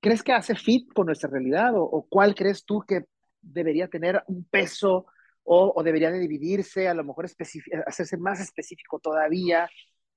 ¿Crees 0.00 0.22
que 0.22 0.32
hace 0.32 0.54
fit 0.54 0.92
con 0.92 1.06
nuestra 1.06 1.28
realidad 1.28 1.72
o, 1.74 2.06
cuál 2.08 2.34
crees 2.34 2.64
tú 2.64 2.84
que 2.86 3.04
debería 3.40 3.88
tener 3.88 4.22
un 4.26 4.44
peso 4.44 5.06
o, 5.42 5.82
debería 5.82 6.10
de 6.10 6.18
dividirse, 6.18 6.88
a 6.88 6.94
lo 6.94 7.04
mejor 7.04 7.26
hacerse 7.86 8.16
más 8.18 8.40
específico 8.40 8.98
todavía, 9.00 9.68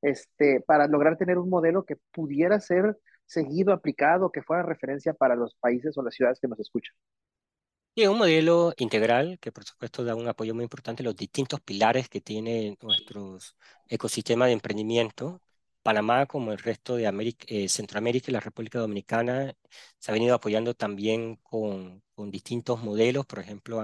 este, 0.01 0.61
para 0.61 0.87
lograr 0.87 1.17
tener 1.17 1.37
un 1.37 1.49
modelo 1.49 1.85
que 1.85 1.95
pudiera 2.11 2.59
ser 2.59 2.97
seguido, 3.25 3.71
aplicado, 3.71 4.31
que 4.31 4.41
fuera 4.41 4.63
referencia 4.63 5.13
para 5.13 5.35
los 5.35 5.55
países 5.55 5.97
o 5.97 6.03
las 6.03 6.13
ciudades 6.13 6.39
que 6.39 6.49
nos 6.49 6.59
escuchan? 6.59 6.93
Sí, 7.95 8.07
un 8.07 8.17
modelo 8.17 8.73
integral 8.77 9.37
que 9.39 9.51
por 9.51 9.63
supuesto 9.63 10.03
da 10.03 10.15
un 10.15 10.27
apoyo 10.27 10.53
muy 10.53 10.63
importante 10.63 11.03
a 11.03 11.05
los 11.05 11.15
distintos 11.15 11.59
pilares 11.61 12.07
que 12.07 12.21
tiene 12.21 12.77
nuestro 12.81 13.37
ecosistema 13.89 14.45
de 14.45 14.53
emprendimiento 14.53 15.41
Panamá, 15.83 16.25
como 16.27 16.51
el 16.51 16.59
resto 16.59 16.95
de 16.95 17.07
América, 17.07 17.45
eh, 17.47 17.67
Centroamérica 17.69 18.29
y 18.29 18.33
la 18.33 18.39
República 18.39 18.79
Dominicana, 18.79 19.55
se 19.99 20.11
ha 20.11 20.13
venido 20.13 20.35
apoyando 20.35 20.73
también 20.75 21.37
con, 21.37 22.03
con 22.13 22.31
distintos 22.31 22.81
modelos, 22.83 23.25
por 23.25 23.39
ejemplo, 23.39 23.81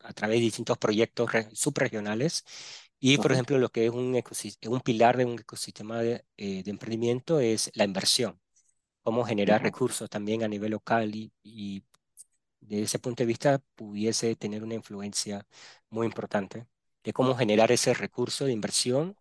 a 0.00 0.12
través 0.12 0.38
de 0.38 0.42
distintos 0.42 0.78
proyectos 0.78 1.30
subregionales. 1.52 2.44
Y, 2.98 3.18
por 3.18 3.32
ejemplo, 3.32 3.58
lo 3.58 3.68
que 3.70 3.86
es 3.86 3.92
un, 3.92 4.20
un 4.68 4.80
pilar 4.80 5.16
de 5.16 5.26
un 5.26 5.38
ecosistema 5.38 6.00
de, 6.00 6.24
eh, 6.36 6.62
de, 6.62 6.70
emprendimiento 6.70 7.40
es 7.40 7.70
la 7.74 7.84
inversión, 7.84 8.40
cómo 9.02 9.24
generar 9.24 9.62
recursos 9.62 10.08
también 10.10 10.42
a 10.44 10.48
nivel 10.48 10.72
local 10.72 11.14
y, 11.14 11.32
y 11.42 11.84
desde 12.60 12.84
ese 12.84 12.98
punto 12.98 13.22
de 13.22 13.26
vista 13.26 13.62
pudiese 13.76 14.36
tener 14.36 14.62
una 14.64 14.74
influencia 14.74 15.46
muy 15.90 16.06
importante 16.06 16.66
de 17.04 17.12
cómo 17.12 17.36
generar 17.36 17.70
ese 17.72 17.94
recurso 17.94 18.44
de 18.46 18.52
inversión 18.52 19.16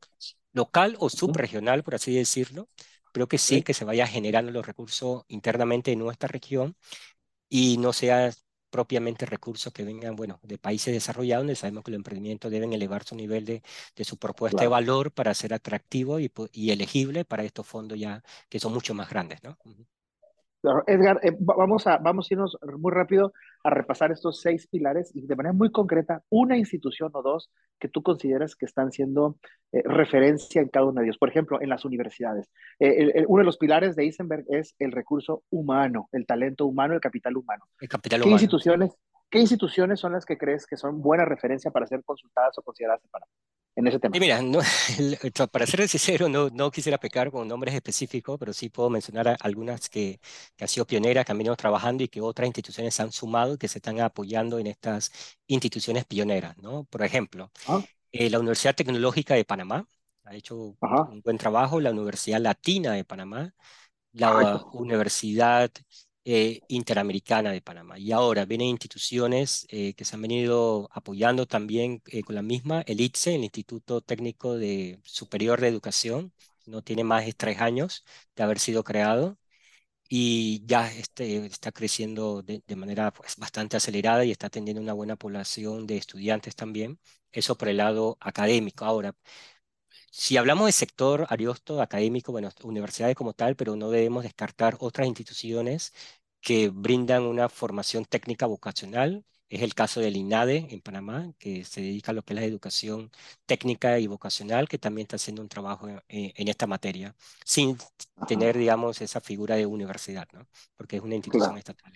local 0.56 0.96
o 1.00 1.10
subregional, 1.10 1.84
por 1.84 1.96
así 1.96 2.16
decirlo, 2.16 2.70
pero 3.14 3.28
que 3.28 3.38
sí 3.38 3.62
que 3.62 3.74
se 3.74 3.86
vaya 3.86 4.08
generando 4.08 4.52
los 4.52 4.66
recursos 4.66 5.24
internamente 5.28 5.92
en 5.92 6.00
nuestra 6.00 6.28
región 6.28 6.76
y 7.50 7.78
no 7.78 7.94
sea 7.94 8.32
propiamente 8.70 9.26
recursos 9.26 9.72
que 9.74 9.84
vengan, 9.86 10.16
bueno, 10.16 10.40
de 10.44 10.58
países 10.58 10.94
desarrollados, 10.94 11.44
donde 11.44 11.56
sabemos 11.56 11.84
que 11.84 11.92
los 11.92 11.98
emprendimientos 11.98 12.52
deben 12.52 12.74
elevar 12.74 13.06
su 13.06 13.16
nivel 13.16 13.46
de, 13.46 13.64
de 13.96 14.04
su 14.06 14.18
propuesta 14.18 14.62
de 14.64 14.68
valor 14.68 15.14
para 15.14 15.34
ser 15.34 15.54
atractivo 15.54 16.20
y, 16.20 16.32
y, 16.52 16.72
elegible 16.72 17.26
para 17.26 17.44
estos 17.44 17.68
fondos 17.68 18.00
ya 18.00 18.24
que 18.50 18.60
son 18.60 18.74
mucho 18.74 18.94
más 18.94 19.10
grandes, 19.10 19.42
¿no? 19.44 19.58
Edgar, 20.88 21.20
eh, 21.24 21.36
vamos, 21.40 21.88
a, 21.88 21.98
vamos 21.98 22.28
a 22.30 22.34
irnos 22.34 22.58
muy 22.78 22.92
rápido 22.92 23.34
a 23.64 23.70
repasar 23.70 24.12
estos 24.12 24.42
seis 24.42 24.68
pilares 24.68 25.12
y 25.16 25.26
de 25.26 25.36
manera 25.36 25.54
muy 25.54 25.72
concreta, 25.72 26.24
una 26.30 26.58
institución 26.58 27.12
o 27.14 27.22
dos 27.22 27.52
que 27.80 27.88
tú 27.88 28.04
consideras 28.04 28.56
que 28.56 28.66
están 28.66 28.92
siendo 28.92 29.38
eh, 29.72 29.82
referencia 29.84 30.62
en 30.62 30.70
cada 30.70 30.86
uno 30.86 31.02
de 31.02 31.08
ellos. 31.08 31.18
Por 31.18 31.30
ejemplo, 31.30 31.62
en 31.62 31.70
las 31.70 31.86
universidades. 31.86 32.50
Eh, 32.80 33.26
uno 33.28 33.42
de 33.42 33.46
los 33.46 33.58
pilares 33.58 33.96
de 33.96 34.04
Eisenberg 34.04 34.46
es 34.50 34.76
el 34.80 34.92
recurso 34.92 35.44
humano, 35.50 36.10
el 36.12 36.26
talento 36.26 36.66
humano, 36.66 36.94
el 36.94 37.02
capital 37.02 37.38
humano. 37.38 37.66
El 37.80 37.90
capital 37.90 38.22
¿Qué 38.22 38.30
Instituciones, 38.30 38.92
¿Qué 39.30 39.40
instituciones 39.40 40.00
son 40.00 40.14
las 40.14 40.26
que 40.26 40.38
crees 40.38 40.66
que 40.66 40.78
son 40.78 41.02
buena 41.02 41.26
referencia 41.26 41.72
para 41.72 41.88
ser 41.88 42.04
consultadas 42.04 42.58
o 42.58 42.62
consideradas 42.62 43.02
para 43.12 43.26
en 43.76 43.88
ese 43.88 44.00
tema. 44.00 44.16
Y 44.16 44.20
mira, 44.20 44.42
no, 44.42 44.60
para 45.52 45.66
ser 45.66 45.88
sincero, 45.88 46.30
no, 46.30 46.50
no 46.50 46.72
quisiera 46.72 46.98
pecar 46.98 47.30
con 47.30 47.48
nombres 47.48 47.76
específicos, 47.76 48.38
pero 48.40 48.54
sí 48.54 48.70
puedo 48.70 48.90
mencionar 48.90 49.36
algunas 49.42 49.90
que, 49.90 50.20
que 50.56 50.64
han 50.64 50.68
sido 50.68 50.86
pioneras, 50.86 51.26
que 51.26 51.32
han 51.32 51.38
venido 51.38 51.56
trabajando 51.56 52.04
y 52.04 52.08
que 52.08 52.22
otras 52.22 52.48
instituciones 52.48 53.00
han 53.00 53.12
sumado 53.12 53.56
y 53.56 53.58
que 53.58 53.68
se 53.68 53.80
están 53.80 54.00
apoyando 54.00 54.60
en 54.60 54.68
estas 54.68 55.12
instituciones 55.48 56.06
pioneras, 56.06 56.58
¿no? 56.58 56.86
Por 56.86 57.04
ejemplo, 57.04 57.52
ah. 57.68 57.84
eh, 58.12 58.30
la 58.30 58.40
Universidad 58.40 58.76
Tecnológica 58.76 59.36
de 59.36 59.46
Panamá 59.46 59.86
ha 60.24 60.36
hecho 60.36 60.56
un 60.58 61.22
buen 61.24 61.38
trabajo, 61.38 61.80
la 61.80 61.92
Universidad 61.92 62.40
Latina 62.40 62.94
de 62.94 63.04
Panamá, 63.04 63.54
la 64.14 64.64
Universidad 64.74 65.70
eh, 66.26 66.62
Interamericana 66.70 67.52
de 67.52 67.62
Panamá. 67.62 68.00
Y 68.00 68.12
ahora 68.12 68.46
vienen 68.46 68.70
instituciones 68.70 69.68
eh, 69.70 69.94
que 69.94 70.06
se 70.06 70.16
han 70.16 70.22
venido 70.24 70.90
apoyando 70.92 71.46
también 71.48 72.02
eh, 72.08 72.24
con 72.24 72.36
la 72.36 72.42
misma, 72.42 72.82
el 72.88 73.00
ITSE, 73.02 73.36
el 73.36 73.44
Instituto 73.44 74.02
Técnico 74.02 74.58
de 74.58 75.00
Superior 75.04 75.62
de 75.62 75.68
Educación, 75.70 76.34
no 76.66 76.82
tiene 76.84 77.04
más 77.04 77.26
de 77.26 77.34
tres 77.34 77.62
años 77.62 78.04
de 78.36 78.44
haber 78.44 78.60
sido 78.60 78.84
creado 78.84 79.38
y 80.10 80.64
ya 80.66 80.92
este, 80.94 81.46
está 81.46 81.72
creciendo 81.72 82.42
de, 82.44 82.62
manera 82.76 83.12
pues, 83.12 83.36
bastante 83.38 83.78
acelerada 83.78 84.24
y 84.26 84.32
está 84.32 84.50
teniendo 84.50 84.82
una 84.82 84.94
buena 84.94 85.16
población 85.16 85.88
de 85.88 85.98
estudiantes 85.98 86.56
también. 86.56 87.00
Eso 87.32 87.58
por 87.58 87.68
el 87.70 87.78
lado 87.78 88.18
académico. 88.22 88.86
Ahora, 88.86 89.16
si 90.18 90.38
hablamos 90.38 90.66
del 90.66 90.74
sector 90.74 91.28
ariosto 91.30 91.82
académico, 91.82 92.32
bueno, 92.32 92.50
universidades 92.64 93.18
como 93.18 93.34
tal, 93.34 93.58
pero 93.58 93.76
no 93.76 93.90
debemos 93.90 94.24
descartar 94.24 94.78
otras 94.80 95.08
instituciones 95.08 95.94
que 96.40 96.70
brindan 96.70 97.24
una 97.24 97.50
formación 97.50 98.06
técnica 98.06 98.46
vocacional. 98.46 99.26
Es 99.50 99.62
el 99.62 99.74
caso 99.76 100.00
del 100.00 100.16
INADE 100.16 100.68
en 100.70 100.80
Panamá, 100.80 101.34
que 101.38 101.66
se 101.66 101.82
dedica 101.82 102.12
a 102.12 102.14
lo 102.14 102.24
que 102.24 102.34
es 102.34 102.40
la 102.40 102.46
educación 102.46 103.12
técnica 103.46 104.00
y 104.00 104.08
vocacional, 104.08 104.70
que 104.70 104.78
también 104.78 105.04
está 105.04 105.18
haciendo 105.18 105.42
un 105.42 105.50
trabajo 105.50 105.90
en, 106.08 106.48
esta 106.48 106.66
materia, 106.66 107.14
sin 107.44 107.78
tener, 108.26 108.58
digamos, 108.58 109.02
esa 109.02 109.20
figura 109.20 109.58
de 109.58 109.66
universidad, 109.66 110.30
¿no? 110.32 110.48
Porque 110.78 110.96
es 110.96 111.02
una 111.02 111.16
institución 111.16 111.58
estatal. 111.58 111.92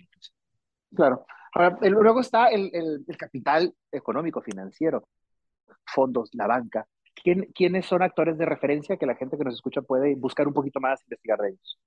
Claro. 0.94 1.26
Ahora, 1.54 1.80
luego 1.84 2.20
está 2.20 2.50
el, 2.50 2.70
el 2.74 3.18
capital 3.18 3.74
económico, 3.90 4.42
financiero, 4.42 5.08
fondos, 5.86 6.30
la 6.34 6.48
banca. 6.48 6.86
¿Quiénes 7.13 7.86
son 7.86 8.02
actores 8.02 8.38
de 8.38 8.45
referencia 8.45 8.98
que 8.98 9.06
la 9.06 9.15
gente 9.15 9.38
que 9.38 9.43
nos 9.43 9.56
escucha 9.56 9.82
puede 9.82 10.15
buscar 10.15 10.48
un 10.48 10.54
poquito 10.54 10.80
más, 10.80 11.02
investigar 11.04 11.39
de 11.39 11.50
ellos? 11.50 11.80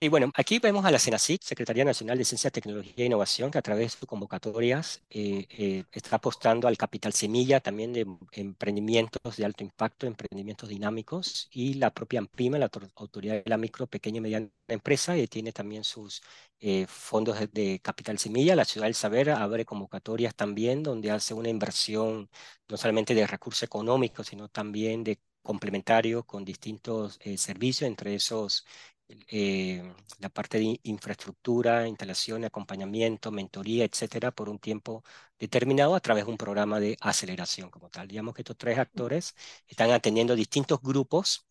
Y 0.00 0.08
bueno, 0.08 0.30
aquí 0.34 0.58
vemos 0.58 0.84
a 0.84 0.90
la 0.90 0.98
CENACIC, 0.98 1.42
Secretaría 1.42 1.84
Nacional 1.84 2.18
de 2.18 2.24
Ciencia, 2.24 2.50
Tecnología 2.50 2.92
e 2.96 3.04
Innovación, 3.04 3.50
que 3.50 3.58
a 3.58 3.62
través 3.62 3.84
de 3.92 3.98
sus 3.98 4.08
convocatorias 4.08 5.02
eh, 5.10 5.46
eh, 5.50 5.84
está 5.92 6.16
apostando 6.16 6.68
al 6.68 6.76
capital 6.76 7.12
semilla 7.12 7.60
también 7.60 7.92
de 7.92 8.06
emprendimientos 8.32 9.36
de 9.36 9.44
alto 9.44 9.62
impacto, 9.64 10.06
emprendimientos 10.06 10.68
dinámicos, 10.68 11.48
y 11.52 11.74
la 11.74 11.94
propia 11.94 12.18
AMPIME, 12.18 12.58
la 12.58 12.68
Autoridad 12.96 13.44
de 13.44 13.48
la 13.48 13.56
Micro, 13.56 13.86
Pequeña 13.86 14.18
y 14.18 14.20
Mediana 14.20 14.48
Empresa, 14.68 15.16
y 15.16 15.26
tiene 15.28 15.52
también 15.52 15.84
sus 15.84 16.20
eh, 16.60 16.86
fondos 16.88 17.38
de, 17.52 17.80
capital 17.80 18.18
semilla. 18.18 18.56
La 18.56 18.64
Ciudad 18.64 18.86
del 18.88 18.94
Saber 18.94 19.30
abre 19.30 19.64
convocatorias 19.64 20.34
también, 20.34 20.82
donde 20.82 21.10
hace 21.12 21.32
una 21.32 21.48
inversión 21.48 22.28
no 22.68 22.76
solamente 22.76 23.14
de 23.14 23.26
recursos 23.26 23.62
económicos, 23.62 24.26
sino 24.28 24.48
también 24.48 25.04
de 25.04 25.20
complementarios 25.42 26.24
con 26.24 26.44
distintos 26.44 27.18
servicios, 27.36 27.88
entre 27.88 28.14
esos 28.14 28.64
eh, 29.08 29.82
la 30.20 30.28
parte 30.28 30.58
de 30.58 30.80
infraestructura, 30.84 31.86
instalación, 31.88 32.44
acompañamiento, 32.44 33.30
mentoría, 33.30 33.84
etcétera, 33.84 34.30
por 34.30 34.48
un 34.48 34.58
tiempo 34.58 35.02
determinado 35.38 35.94
a 35.94 36.00
través 36.00 36.24
de 36.24 36.30
un 36.30 36.36
programa 36.38 36.80
de 36.80 36.96
aceleración 37.00 37.70
como 37.70 37.90
tal. 37.90 38.08
Digamos 38.08 38.34
que 38.34 38.42
estos 38.42 38.56
tres 38.56 38.78
actores 38.78 39.34
están 39.66 39.90
atendiendo 39.90 40.34
distintos 40.34 40.80
grupos, 40.80 41.46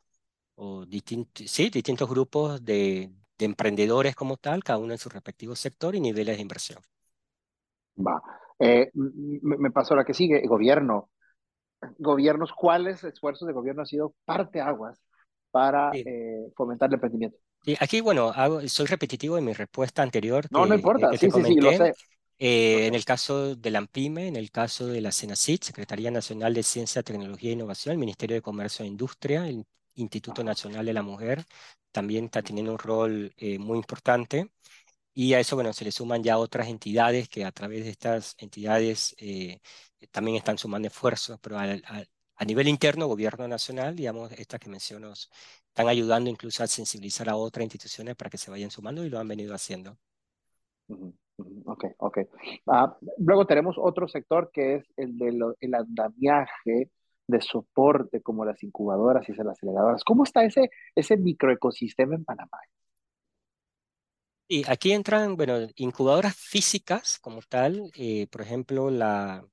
o 0.56 0.86
sí, 0.86 1.70
distintos 1.70 2.10
grupos 2.10 2.64
de, 2.64 3.12
emprendedores 3.40 4.16
como 4.16 4.38
tal, 4.38 4.64
cada 4.64 4.78
uno 4.78 4.94
en 4.94 5.00
su 5.00 5.10
respectivo 5.10 5.56
sector 5.56 5.96
y 5.96 6.00
niveles 6.00 6.36
de 6.38 6.44
inversión. 6.44 6.80
Va. 7.98 8.22
Eh, 8.60 8.92
me, 8.94 9.72
pasó 9.72 9.96
la 9.96 10.06
que 10.06 10.14
sigue, 10.14 10.46
gobierno. 10.48 11.10
Gobiernos, 11.98 12.54
¿cuáles 12.54 13.04
esfuerzos 13.04 13.48
de 13.48 13.54
gobierno 13.54 13.82
han 13.82 13.88
sido 13.88 14.14
parte 14.26 14.62
aguas 14.62 15.02
para 15.52 15.92
eh, 15.94 16.52
fomentar 16.56 16.90
el 16.90 16.96
emprendimiento? 16.96 17.38
Sí, 17.64 17.76
aquí, 17.80 18.02
bueno, 18.02 18.34
soy 18.68 18.88
repetitivo 18.88 19.38
en 19.38 19.46
mi 19.46 19.54
respuesta 19.54 20.02
anterior. 20.02 20.48
No, 20.50 20.66
no 20.66 20.74
importa, 20.74 21.12
sí, 21.12 21.30
sí, 21.30 21.44
sí, 21.44 21.56
lo 21.56 21.72
sé. 21.72 21.94
Eh, 22.44 22.88
en 22.88 22.96
el 22.96 23.06
caso 23.06 23.56
de 23.56 23.70
la 23.70 23.78
AMPIME, 23.78 24.28
en 24.28 24.36
el 24.36 24.50
caso 24.50 24.88
de 24.88 25.00
la 25.00 25.12
CENACIT, 25.12 25.64
Secretaría 25.64 26.10
Nacional 26.10 26.56
de 26.56 26.64
Ciencia, 26.64 27.04
Tecnología 27.04 27.52
e 27.52 27.54
Innovación, 27.54 27.94
el 27.94 28.00
Ministerio 28.00 28.36
de 28.36 28.42
Comercio 28.42 28.84
e 28.84 28.88
Industria, 28.88 29.48
el 29.48 29.64
Instituto 29.94 30.44
Nacional 30.44 30.84
de 30.84 30.94
la 30.94 31.04
Mujer, 31.04 31.46
también 31.92 32.26
está 32.26 32.42
teniendo 32.42 32.72
un 32.72 32.80
rol 32.80 33.32
eh, 33.38 33.60
muy 33.60 33.78
importante. 33.78 34.50
Y 35.14 35.36
a 35.36 35.40
eso, 35.40 35.56
bueno, 35.56 35.72
se 35.72 35.86
le 35.86 35.92
suman 35.92 36.24
ya 36.24 36.40
otras 36.40 36.68
entidades 36.68 37.30
que 37.30 37.46
a 37.46 37.52
través 37.52 37.84
de 37.84 37.92
estas 37.92 38.34
entidades 38.40 39.14
eh, 39.20 39.60
también 40.10 40.38
están 40.38 40.58
sumando 40.58 40.88
esfuerzos, 40.88 41.38
pero 41.40 41.60
a 42.42 42.44
nivel 42.44 42.68
interno, 42.68 43.06
gobierno 43.06 43.48
nacional, 43.48 43.96
digamos, 43.96 44.32
estas 44.32 44.60
que 44.60 44.68
menciono 44.68 45.14
están 45.14 45.88
ayudando 45.88 46.28
incluso 46.28 46.64
a 46.64 46.68
sensibilizar 46.68 47.30
a 47.30 47.36
otras 47.36 47.64
instituciones 47.66 48.16
para 48.16 48.32
que 48.32 48.40
se 48.40 48.50
vayan 48.50 48.72
sumando 48.72 49.06
y 49.06 49.12
lo 49.12 49.20
han 49.20 49.28
venido 49.28 49.54
haciendo. 49.54 49.96
Ok, 51.66 51.86
ok. 52.00 52.18
Ah, 52.66 52.98
luego 53.20 53.46
tenemos 53.46 53.76
otro 53.78 54.08
sector 54.08 54.50
que 54.52 54.78
es 54.78 54.86
el 54.98 55.20
del 55.20 55.76
andamiaje 55.76 56.90
de 57.28 57.42
soporte 57.42 58.24
como 58.24 58.44
las 58.44 58.64
incubadoras 58.64 59.30
y 59.30 59.34
las 59.34 59.46
aceleradoras. 59.46 60.04
¿Cómo 60.04 60.24
está 60.24 60.44
ese, 60.44 60.72
ese 60.96 61.18
microecosistema 61.18 62.16
en 62.16 62.26
Panamá? 62.26 62.58
Y 64.48 64.68
aquí 64.68 64.94
entran, 64.94 65.38
bueno, 65.38 65.60
incubadoras 65.76 66.36
físicas 66.36 67.20
como 67.20 67.42
tal, 67.48 67.92
eh, 67.94 68.26
por 68.32 68.42
ejemplo, 68.42 68.90
la 68.90 69.46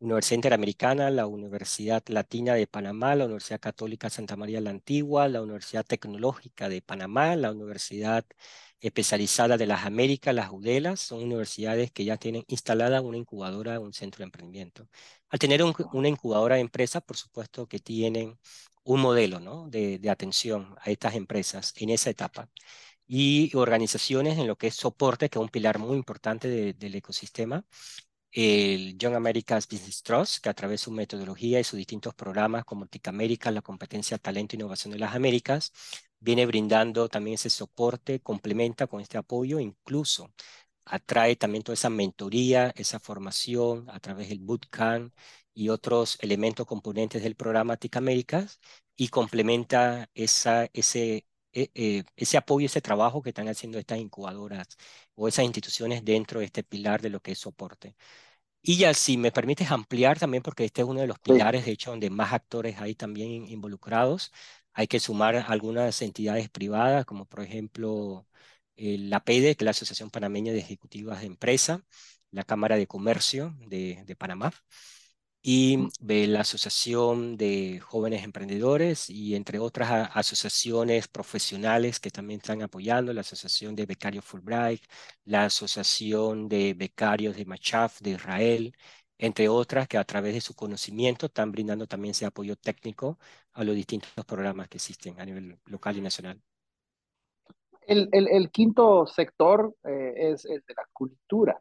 Universidad 0.00 0.36
Interamericana, 0.36 1.10
la 1.10 1.26
Universidad 1.26 2.02
Latina 2.08 2.54
de 2.54 2.66
Panamá, 2.66 3.14
la 3.14 3.26
Universidad 3.26 3.60
Católica 3.60 4.08
Santa 4.08 4.34
María 4.34 4.60
la 4.62 4.70
Antigua, 4.70 5.28
la 5.28 5.42
Universidad 5.42 5.84
Tecnológica 5.84 6.70
de 6.70 6.80
Panamá, 6.80 7.36
la 7.36 7.52
Universidad 7.52 8.24
Especializada 8.80 9.58
de 9.58 9.66
las 9.66 9.84
Américas, 9.84 10.34
las 10.34 10.50
UDELAS, 10.50 11.00
son 11.00 11.22
universidades 11.22 11.90
que 11.92 12.06
ya 12.06 12.16
tienen 12.16 12.44
instalada 12.48 13.02
una 13.02 13.18
incubadora, 13.18 13.78
un 13.78 13.92
centro 13.92 14.20
de 14.20 14.24
emprendimiento. 14.24 14.88
Al 15.28 15.38
tener 15.38 15.62
una 15.62 16.08
incubadora 16.08 16.54
de 16.54 16.62
empresas, 16.62 17.02
por 17.02 17.18
supuesto 17.18 17.68
que 17.68 17.78
tienen 17.78 18.38
un 18.84 19.00
modelo 19.00 19.38
¿no? 19.40 19.68
de, 19.68 20.00
atención 20.10 20.74
a 20.80 20.90
estas 20.90 21.14
empresas 21.14 21.74
en 21.76 21.90
esa 21.90 22.10
etapa 22.10 22.48
y 23.06 23.54
organizaciones 23.56 24.38
en 24.38 24.46
lo 24.46 24.56
que 24.56 24.68
es 24.68 24.76
soporte, 24.76 25.28
que 25.28 25.38
es 25.38 25.42
un 25.42 25.48
pilar 25.50 25.78
muy 25.78 25.96
importante 25.96 26.48
del 26.74 26.94
ecosistema, 26.94 27.66
el 28.32 28.96
Young 28.98 29.14
America's 29.14 29.66
Business 29.68 30.02
Trust, 30.02 30.42
que 30.42 30.48
a 30.48 30.54
través 30.54 30.80
de 30.80 30.84
su 30.84 30.90
metodología 30.92 31.60
y 31.60 31.64
sus 31.64 31.76
distintos 31.78 32.14
programas 32.14 32.64
como 32.64 32.86
TIC 32.86 33.08
la 33.50 33.62
competencia 33.62 34.18
Talento 34.18 34.54
e 34.54 34.58
Innovación 34.58 34.92
de 34.92 34.98
las 34.98 35.14
Américas, 35.14 35.72
viene 36.20 36.46
brindando 36.46 37.08
también 37.08 37.34
ese 37.34 37.50
soporte, 37.50 38.20
complementa 38.20 38.86
con 38.86 39.00
este 39.00 39.18
apoyo, 39.18 39.58
incluso 39.60 40.32
atrae 40.84 41.36
también 41.36 41.62
toda 41.64 41.74
esa 41.74 41.90
mentoría, 41.90 42.72
esa 42.76 43.00
formación 43.00 43.88
a 43.90 44.00
través 44.00 44.28
del 44.28 44.40
bootcamp 44.40 45.14
y 45.54 45.68
otros 45.68 46.18
elementos 46.20 46.66
componentes 46.66 47.22
del 47.22 47.36
programa 47.36 47.76
TIC 47.76 47.96
Américas 47.96 48.60
y 48.96 49.08
complementa 49.08 50.10
esa, 50.14 50.68
ese, 50.72 51.26
ese 51.52 52.36
apoyo, 52.36 52.66
ese 52.66 52.80
trabajo 52.80 53.22
que 53.22 53.30
están 53.30 53.48
haciendo 53.48 53.78
estas 53.78 53.98
incubadoras 53.98 54.68
o 55.14 55.28
esas 55.28 55.44
instituciones 55.44 56.04
dentro 56.04 56.40
de 56.40 56.46
este 56.46 56.62
pilar 56.62 57.02
de 57.02 57.10
lo 57.10 57.20
que 57.20 57.32
es 57.32 57.38
soporte. 57.38 57.96
Y 58.62 58.76
ya 58.78 58.92
si 58.94 59.16
me 59.16 59.32
permites 59.32 59.70
ampliar 59.70 60.18
también, 60.18 60.42
porque 60.42 60.64
este 60.66 60.82
es 60.82 60.88
uno 60.88 61.00
de 61.00 61.06
los 61.06 61.18
pilares, 61.18 61.64
de 61.64 61.72
hecho, 61.72 61.90
donde 61.90 62.10
más 62.10 62.32
actores 62.32 62.78
hay 62.78 62.94
también 62.94 63.46
involucrados, 63.48 64.32
hay 64.74 64.86
que 64.86 65.00
sumar 65.00 65.36
algunas 65.48 66.02
entidades 66.02 66.50
privadas, 66.50 67.06
como 67.06 67.24
por 67.26 67.40
ejemplo 67.42 68.26
eh, 68.76 68.98
la 68.98 69.24
PEDE, 69.24 69.56
que 69.56 69.64
es 69.64 69.66
la 69.66 69.70
Asociación 69.72 70.10
Panameña 70.10 70.52
de 70.52 70.58
Ejecutivas 70.60 71.20
de 71.20 71.26
Empresa, 71.26 71.84
la 72.30 72.44
Cámara 72.44 72.76
de 72.76 72.86
Comercio 72.86 73.56
de, 73.66 74.04
de 74.06 74.16
Panamá, 74.16 74.52
y 75.42 75.88
de 76.00 76.26
la 76.26 76.40
Asociación 76.40 77.36
de 77.36 77.80
Jóvenes 77.80 78.24
Emprendedores 78.24 79.08
y 79.08 79.34
entre 79.34 79.58
otras 79.58 80.10
asociaciones 80.14 81.08
profesionales 81.08 81.98
que 82.00 82.10
también 82.10 82.40
están 82.40 82.62
apoyando, 82.62 83.12
la 83.12 83.22
Asociación 83.22 83.74
de 83.74 83.86
Becarios 83.86 84.24
Fulbright, 84.24 84.82
la 85.24 85.44
Asociación 85.46 86.48
de 86.48 86.74
Becarios 86.74 87.36
de 87.36 87.46
Machaf 87.46 88.00
de 88.00 88.10
Israel, 88.10 88.74
entre 89.18 89.48
otras 89.48 89.88
que 89.88 89.98
a 89.98 90.04
través 90.04 90.34
de 90.34 90.40
su 90.40 90.54
conocimiento 90.54 91.26
están 91.26 91.52
brindando 91.52 91.86
también 91.86 92.12
ese 92.12 92.26
apoyo 92.26 92.56
técnico 92.56 93.18
a 93.52 93.64
los 93.64 93.74
distintos 93.74 94.12
programas 94.26 94.68
que 94.68 94.78
existen 94.78 95.20
a 95.20 95.24
nivel 95.24 95.58
local 95.66 95.96
y 95.96 96.00
nacional. 96.00 96.40
El, 97.86 98.08
el, 98.12 98.50
quinto 98.50 99.04
sector 99.06 99.74
eh, 99.84 100.12
es 100.32 100.44
el 100.44 100.62
de 100.66 100.74
la 100.74 100.86
cultura. 100.92 101.60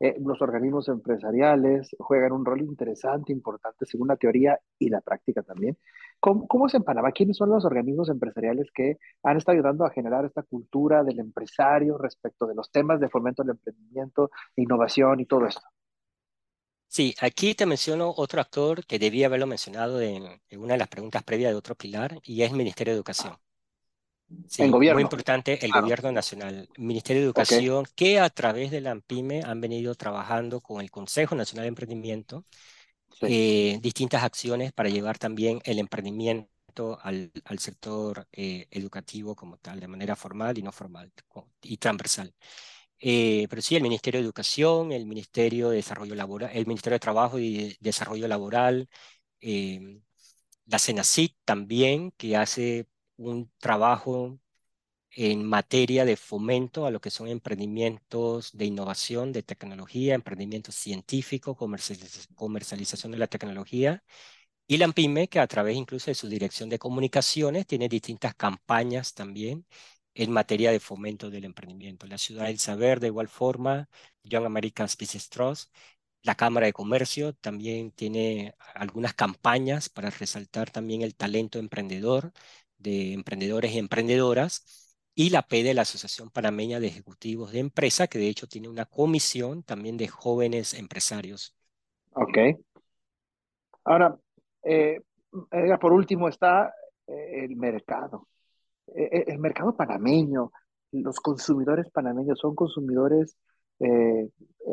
Eh, 0.00 0.16
los 0.18 0.40
organismos 0.40 0.88
empresariales 0.88 1.94
juegan 1.98 2.32
un 2.32 2.44
rol 2.44 2.62
interesante, 2.62 3.32
importante, 3.32 3.86
según 3.86 4.08
la 4.08 4.16
teoría 4.16 4.58
y 4.78 4.88
la 4.88 5.00
práctica 5.00 5.42
también. 5.42 5.76
¿Cómo, 6.18 6.48
¿Cómo, 6.48 6.66
es 6.66 6.74
en? 6.74 7.12
¿Quiénes 7.12 7.36
son 7.36 7.50
los 7.50 7.64
organismos 7.64 8.08
empresariales 8.08 8.68
que 8.74 8.96
han 9.22 9.36
estado 9.36 9.56
ayudando 9.58 9.84
a 9.84 9.90
generar 9.90 10.24
esta 10.24 10.42
cultura 10.42 11.04
del 11.04 11.20
empresario 11.20 11.98
respecto 11.98 12.46
de 12.46 12.54
los 12.54 12.70
temas 12.70 12.98
de 13.00 13.08
fomento 13.08 13.42
del 13.42 13.52
emprendimiento, 13.52 14.30
innovación 14.56 15.20
y 15.20 15.26
todo 15.26 15.46
esto? 15.46 15.62
Sí, 16.92 17.14
aquí 17.20 17.54
te 17.54 17.66
menciono 17.66 18.12
otro 18.16 18.40
actor 18.40 18.84
que 18.84 18.98
debía 18.98 19.26
haberlo 19.26 19.46
mencionado 19.46 20.00
en, 20.00 20.24
una 20.56 20.72
de 20.72 20.78
las 20.78 20.88
preguntas 20.88 21.22
previas 21.22 21.52
de 21.52 21.56
otro 21.56 21.76
pilar, 21.76 22.18
y 22.24 22.42
es 22.42 22.50
el 22.50 22.56
Ministerio 22.56 22.92
de 22.92 22.96
Educación. 22.96 23.36
Sí, 24.48 24.68
gobierno. 24.68 24.96
Muy 24.96 25.02
importante, 25.02 25.64
el 25.64 25.72
gobierno 25.72 26.12
nacional, 26.12 26.68
Ministerio 26.76 27.22
de 27.22 27.26
Educación, 27.26 27.84
que 27.94 28.18
a 28.18 28.30
través 28.30 28.70
de 28.70 28.80
la 28.80 28.92
AMPIME 28.92 29.42
han 29.44 29.60
venido 29.60 29.94
trabajando 29.94 30.60
con 30.60 30.80
el 30.80 30.90
Consejo 30.90 31.34
Nacional 31.34 31.64
de 31.64 31.68
Emprendimiento 31.68 32.44
eh, 33.22 33.78
distintas 33.82 34.22
acciones 34.22 34.72
para 34.72 34.88
llevar 34.88 35.18
también 35.18 35.60
el 35.64 35.78
emprendimiento 35.78 36.98
al, 37.02 37.30
al 37.44 37.58
sector 37.58 38.26
eh, 38.32 38.66
educativo 38.70 39.34
como 39.34 39.58
tal, 39.58 39.80
de 39.80 39.88
manera 39.88 40.16
formal 40.16 40.56
y 40.58 40.62
no 40.62 40.72
formal 40.72 41.12
y 41.62 41.76
transversal. 41.76 42.34
Eh, 42.98 43.46
pero 43.48 43.62
sí, 43.62 43.76
el 43.76 43.82
Ministerio 43.82 44.20
de 44.20 44.24
Educación, 44.24 44.92
el 44.92 45.06
Ministerio 45.06 45.70
de 45.70 45.76
Desarrollo 45.76 46.14
Laboral, 46.14 46.50
el 46.52 46.66
Ministerio 46.66 46.94
de 46.96 47.00
Trabajo 47.00 47.38
y 47.38 47.76
Desarrollo 47.80 48.28
Laboral, 48.28 48.88
em, 49.40 50.02
la 50.66 50.78
CENACIT 50.78 51.36
también, 51.44 52.12
que 52.12 52.36
hace 52.36 52.86
un 53.20 53.50
trabajo 53.58 54.38
en 55.12 55.44
materia 55.44 56.04
de 56.04 56.16
fomento 56.16 56.86
a 56.86 56.90
lo 56.90 57.00
que 57.00 57.10
son 57.10 57.28
emprendimientos 57.28 58.52
de 58.56 58.66
innovación, 58.66 59.32
de 59.32 59.42
tecnología, 59.42 60.14
emprendimiento 60.14 60.72
científico, 60.72 61.56
comercialización 61.56 63.12
de 63.12 63.18
la 63.18 63.26
tecnología. 63.26 64.04
Y 64.66 64.78
la 64.78 64.86
AMPIME, 64.86 65.28
que 65.28 65.40
a 65.40 65.46
través 65.48 65.76
incluso 65.76 66.10
de 66.10 66.14
su 66.14 66.28
dirección 66.28 66.68
de 66.68 66.78
comunicaciones, 66.78 67.66
tiene 67.66 67.88
distintas 67.88 68.34
campañas 68.36 69.14
también 69.14 69.66
en 70.14 70.32
materia 70.32 70.70
de 70.72 70.80
fomento 70.80 71.30
del 71.30 71.44
emprendimiento. 71.44 72.06
La 72.06 72.18
Ciudad 72.18 72.46
del 72.46 72.58
Saber, 72.58 73.00
de 73.00 73.08
igual 73.08 73.28
forma, 73.28 73.88
Young 74.22 74.44
American 74.46 74.86
Business 74.98 75.28
Trust, 75.28 75.72
la 76.22 76.34
Cámara 76.34 76.66
de 76.66 76.72
Comercio 76.72 77.34
también 77.34 77.92
tiene 77.92 78.54
algunas 78.74 79.14
campañas 79.14 79.88
para 79.88 80.10
resaltar 80.10 80.70
también 80.70 81.02
el 81.02 81.14
talento 81.16 81.58
emprendedor 81.58 82.32
de 82.80 83.12
emprendedores 83.12 83.72
y 83.72 83.78
emprendedoras. 83.78 84.96
Y 85.14 85.30
la 85.30 85.42
PEDE, 85.42 85.74
la 85.74 85.82
Asociación 85.82 86.30
Panameña 86.30 86.80
de 86.80 86.86
Ejecutivos 86.86 87.52
de 87.52 87.58
Empresa, 87.58 88.06
que 88.06 88.18
de 88.18 88.28
hecho 88.28 88.46
tiene 88.46 88.68
una 88.68 88.86
comisión 88.86 89.62
también 89.62 89.96
de 89.96 90.08
jóvenes 90.08 90.74
empresarios. 90.74 91.54
Ok. 92.12 92.38
Ahora, 93.84 94.16
eh, 94.62 95.00
por 95.80 95.92
último 95.92 96.28
está 96.28 96.72
eh, 97.06 97.44
el 97.44 97.56
mercado. 97.56 98.28
E, 98.86 99.02
e, 99.02 99.24
el 99.32 99.38
mercado 99.38 99.76
panameño, 99.76 100.52
los 100.92 101.20
consumidores 101.20 101.90
panameños 101.90 102.38
son 102.38 102.54
consumidores 102.54 103.36
eh, 103.80 104.28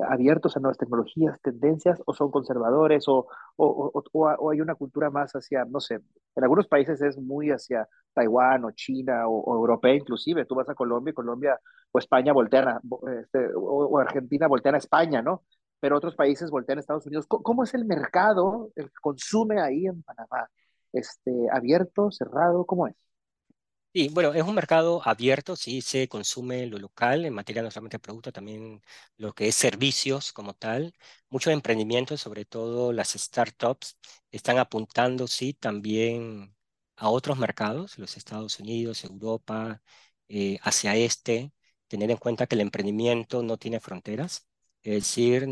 abiertos 0.09 0.55
a 0.55 0.59
nuevas 0.59 0.77
tecnologías, 0.77 1.39
tendencias, 1.41 2.01
o 2.05 2.13
son 2.13 2.29
conservadores, 2.29 3.07
o, 3.07 3.27
o, 3.55 4.49
hay 4.51 4.61
una 4.61 4.75
cultura 4.75 5.09
más 5.09 5.31
hacia, 5.33 5.65
no 5.65 5.79
sé, 5.79 5.95
en 6.35 6.43
algunos 6.43 6.67
países 6.67 7.01
es 7.01 7.17
muy 7.17 7.49
hacia 7.49 7.87
Taiwán 8.13 8.65
o 8.65 8.71
China 8.71 9.27
o, 9.27 9.55
europea 9.55 9.95
inclusive, 9.95 10.45
tú 10.45 10.55
vas 10.55 10.69
a 10.69 10.75
Colombia, 10.75 11.13
Colombia 11.13 11.59
o 11.91 11.99
España 11.99 12.33
voltean, 12.33 12.79
este, 13.19 13.49
o, 13.55 13.97
Argentina 13.97 14.47
voltean 14.47 14.75
a 14.75 14.79
España, 14.79 15.21
¿no? 15.21 15.43
Pero 15.79 15.97
otros 15.97 16.15
países 16.15 16.49
voltean 16.49 16.79
a 16.79 16.81
Estados 16.81 17.05
Unidos. 17.05 17.25
¿Cómo, 17.27 17.63
es 17.63 17.73
el 17.73 17.85
mercado, 17.85 18.71
el 18.75 18.91
consume 19.01 19.61
ahí 19.61 19.85
en 19.85 20.01
Panamá? 20.03 20.49
Este, 20.91 21.31
¿Abierto, 21.51 22.11
cerrado? 22.11 22.65
¿Cómo 22.65 22.87
es? 22.87 22.95
Sí, 23.97 24.09
bueno, 24.13 24.33
es 24.35 24.43
un 24.43 24.53
mercado 24.53 25.01
abierto, 25.07 25.55
sí 25.55 25.81
se 25.81 26.07
consume 26.07 26.67
lo 26.67 26.77
local 26.77 27.25
en 27.25 27.33
materia 27.33 27.63
no 27.63 27.71
solamente 27.71 27.95
de 27.97 27.99
producto, 27.99 28.31
también 28.31 28.79
lo 29.17 29.33
que 29.33 29.47
es 29.47 29.55
servicios 29.55 30.31
como 30.33 30.53
tal. 30.53 30.93
Muchos 31.29 31.51
emprendimientos, 31.51 32.21
sobre 32.21 32.45
todo 32.45 32.93
las 32.93 33.13
startups, 33.13 33.97
están 34.29 34.59
apuntando, 34.59 35.25
sí, 35.27 35.53
también 35.53 36.55
a 36.95 37.09
otros 37.09 37.39
mercados, 37.39 37.97
los 37.97 38.17
Estados 38.17 38.59
Unidos, 38.59 39.03
Europa, 39.03 39.81
eh, 40.27 40.59
hacia 40.61 40.95
este, 40.95 41.51
tener 41.87 42.11
en 42.11 42.17
cuenta 42.17 42.45
que 42.45 42.53
el 42.55 42.61
emprendimiento 42.61 43.41
no 43.41 43.57
tiene 43.57 43.79
fronteras. 43.79 44.47
Es 44.83 44.93
decir, 44.93 45.47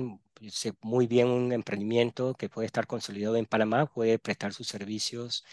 muy 0.81 1.07
bien 1.07 1.27
un 1.29 1.51
emprendimiento 1.51 2.35
que 2.35 2.49
puede 2.49 2.67
estar 2.67 2.85
consolidado 2.87 3.37
en 3.37 3.45
Panamá 3.47 3.87
puede 3.87 4.19
prestar 4.19 4.53
sus 4.53 4.67
servicios 4.67 5.43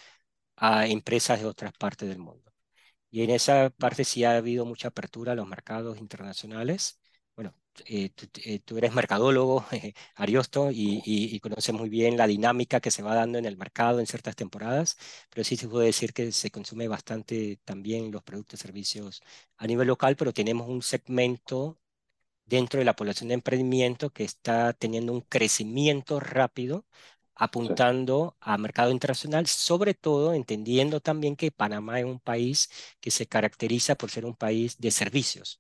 a 0.56 0.86
empresas 0.88 1.40
de 1.40 1.46
otras 1.46 1.72
partes 1.74 2.08
del 2.08 2.18
mundo. 2.18 2.51
Y 3.12 3.22
en 3.22 3.30
esa 3.30 3.70
parte 3.70 4.04
sí 4.04 4.24
ha 4.24 4.36
habido 4.36 4.64
mucha 4.66 4.88
apertura 4.88 5.32
a 5.32 5.34
los 5.36 5.46
mercados 5.46 5.98
internacionales. 5.98 6.98
Bueno, 7.36 7.54
eh, 7.86 8.10
eh, 8.44 8.60
tú, 8.60 8.78
eres 8.78 8.94
mercadólogo, 8.94 9.66
Ariosto, 10.16 10.70
y, 10.72 11.38
conoces 11.40 11.74
muy 11.74 11.88
bien 11.90 12.16
la 12.16 12.26
dinámica 12.26 12.80
que 12.80 12.90
se 12.90 13.02
va 13.02 13.14
dando 13.14 13.38
en 13.38 13.44
el 13.46 13.56
mercado 13.58 14.00
en 14.00 14.06
ciertas 14.06 14.36
temporadas, 14.36 14.96
pero 15.30 15.44
sí 15.44 15.56
se 15.56 15.68
puede 15.68 15.86
decir 15.86 16.12
que 16.14 16.32
se 16.32 16.50
consume 16.50 16.88
bastante 16.88 17.60
también 17.64 18.10
los 18.10 18.22
productos 18.22 18.60
y 18.60 18.62
servicios 18.62 19.22
a 19.58 19.66
nivel 19.66 19.88
local, 19.88 20.16
pero 20.16 20.32
tenemos 20.32 20.68
un 20.68 20.82
segmento 20.82 21.78
dentro 22.46 22.78
de 22.78 22.84
la 22.86 22.96
población 22.96 23.28
de 23.28 23.34
emprendimiento 23.34 24.10
que 24.10 24.24
está 24.24 24.72
teniendo 24.74 25.12
un 25.12 25.22
crecimiento 25.22 26.20
rápido 26.20 26.86
apuntando 27.42 28.36
a 28.40 28.56
mercado 28.56 28.92
internacional, 28.92 29.48
sobre 29.48 29.94
todo 29.94 30.32
entendiendo 30.32 31.00
también 31.00 31.34
que 31.34 31.50
Panamá 31.50 31.98
es 31.98 32.04
un 32.04 32.20
país 32.20 32.70
que 33.00 33.10
se 33.10 33.26
caracteriza 33.26 33.96
por 33.96 34.12
ser 34.12 34.24
un 34.24 34.36
país 34.36 34.78
de 34.78 34.92
servicios, 34.92 35.58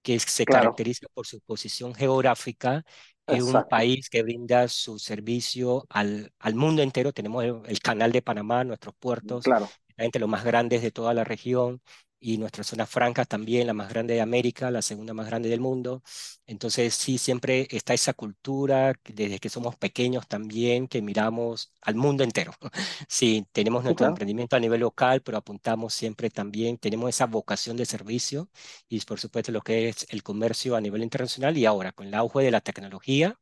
que 0.00 0.20
se 0.20 0.44
caracteriza 0.44 1.08
por 1.12 1.26
su 1.26 1.40
posición 1.40 1.92
geográfica, 1.92 2.84
es 3.26 3.42
un 3.42 3.64
país 3.68 4.08
que 4.08 4.22
brinda 4.22 4.68
su 4.68 5.00
servicio 5.00 5.84
al, 5.88 6.32
al 6.38 6.54
mundo 6.54 6.82
entero. 6.82 7.12
Tenemos 7.12 7.44
el, 7.44 7.80
canal 7.80 8.12
de 8.12 8.22
Panamá, 8.22 8.62
nuestros 8.62 8.94
puertos, 8.94 9.42
claro. 9.42 9.68
entre 9.96 10.20
los 10.20 10.28
más 10.28 10.44
grandes 10.44 10.82
de 10.82 10.92
toda 10.92 11.14
la 11.14 11.24
región 11.24 11.82
y 12.26 12.38
nuestra 12.38 12.64
zona 12.64 12.86
franca 12.86 13.26
también, 13.26 13.66
la 13.66 13.74
más 13.74 13.90
grande 13.90 14.14
de 14.14 14.22
América, 14.22 14.70
la 14.70 14.80
segunda 14.80 15.12
más 15.12 15.26
grande 15.26 15.50
del 15.50 15.60
mundo. 15.60 16.02
Entonces 16.46 16.94
sí, 16.94 17.18
siempre 17.18 17.66
está 17.70 17.92
esa 17.92 18.14
cultura, 18.14 18.94
desde 19.04 19.38
que 19.38 19.50
somos 19.50 19.76
pequeños 19.76 20.26
también, 20.26 20.88
que 20.88 21.02
miramos 21.02 21.72
al 21.82 21.96
mundo 21.96 22.24
entero. 22.24 22.52
Sí, 23.08 23.46
tenemos 23.52 23.84
nuestro 23.84 24.06
emprendimiento 24.06 24.56
a 24.56 24.60
nivel 24.60 24.80
local, 24.80 25.20
pero 25.22 25.36
apuntamos 25.38 25.92
siempre 25.94 26.30
también, 26.30 26.78
tenemos 26.78 27.08
esa 27.10 27.26
vocación 27.26 27.76
de 27.76 27.84
servicio 27.86 28.48
y 28.88 29.00
por 29.00 29.20
supuesto 29.20 29.52
lo 29.52 29.60
que 29.62 29.88
es 29.90 30.06
el 30.10 30.22
comercio 30.22 30.76
a 30.76 30.80
nivel 30.80 31.02
internacional 31.02 31.56
y 31.58 31.66
ahora 31.66 31.92
con 31.92 32.06
el 32.06 32.14
auge 32.14 32.42
de 32.42 32.50
la 32.50 32.60
tecnología, 32.62 33.38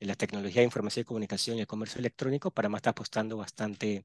la 0.00 0.14
tecnología 0.14 0.60
de 0.60 0.66
información 0.66 1.02
y 1.02 1.04
comunicación 1.04 1.56
y 1.58 1.60
el 1.60 1.66
comercio 1.66 1.98
electrónico, 1.98 2.50
Panamá 2.50 2.78
está 2.78 2.90
apostando 2.90 3.36
bastante 3.36 4.04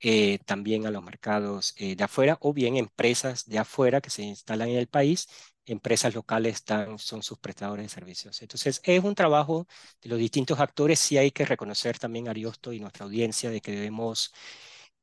eh, 0.00 0.38
también 0.44 0.86
a 0.86 0.90
los 0.90 1.02
mercados 1.02 1.74
eh, 1.78 1.96
de 1.96 2.04
afuera 2.04 2.38
o 2.40 2.52
bien 2.52 2.76
empresas 2.76 3.46
de 3.46 3.58
afuera 3.58 4.00
que 4.00 4.10
se 4.10 4.22
instalan 4.22 4.68
en 4.70 4.76
el 4.78 4.88
país, 4.88 5.28
empresas 5.66 6.14
locales 6.14 6.56
están, 6.56 6.98
son 6.98 7.22
sus 7.22 7.38
prestadores 7.38 7.86
de 7.86 7.88
servicios. 7.90 8.40
Entonces 8.42 8.80
es 8.84 9.04
un 9.04 9.14
trabajo 9.14 9.66
de 10.02 10.10
los 10.10 10.18
distintos 10.18 10.60
actores, 10.60 11.00
sí 11.00 11.18
hay 11.18 11.30
que 11.30 11.44
reconocer 11.44 11.98
también 11.98 12.28
Ariosto 12.28 12.72
y 12.72 12.80
nuestra 12.80 13.04
audiencia 13.06 13.50
de 13.50 13.60
que 13.60 13.72
debemos 13.72 14.32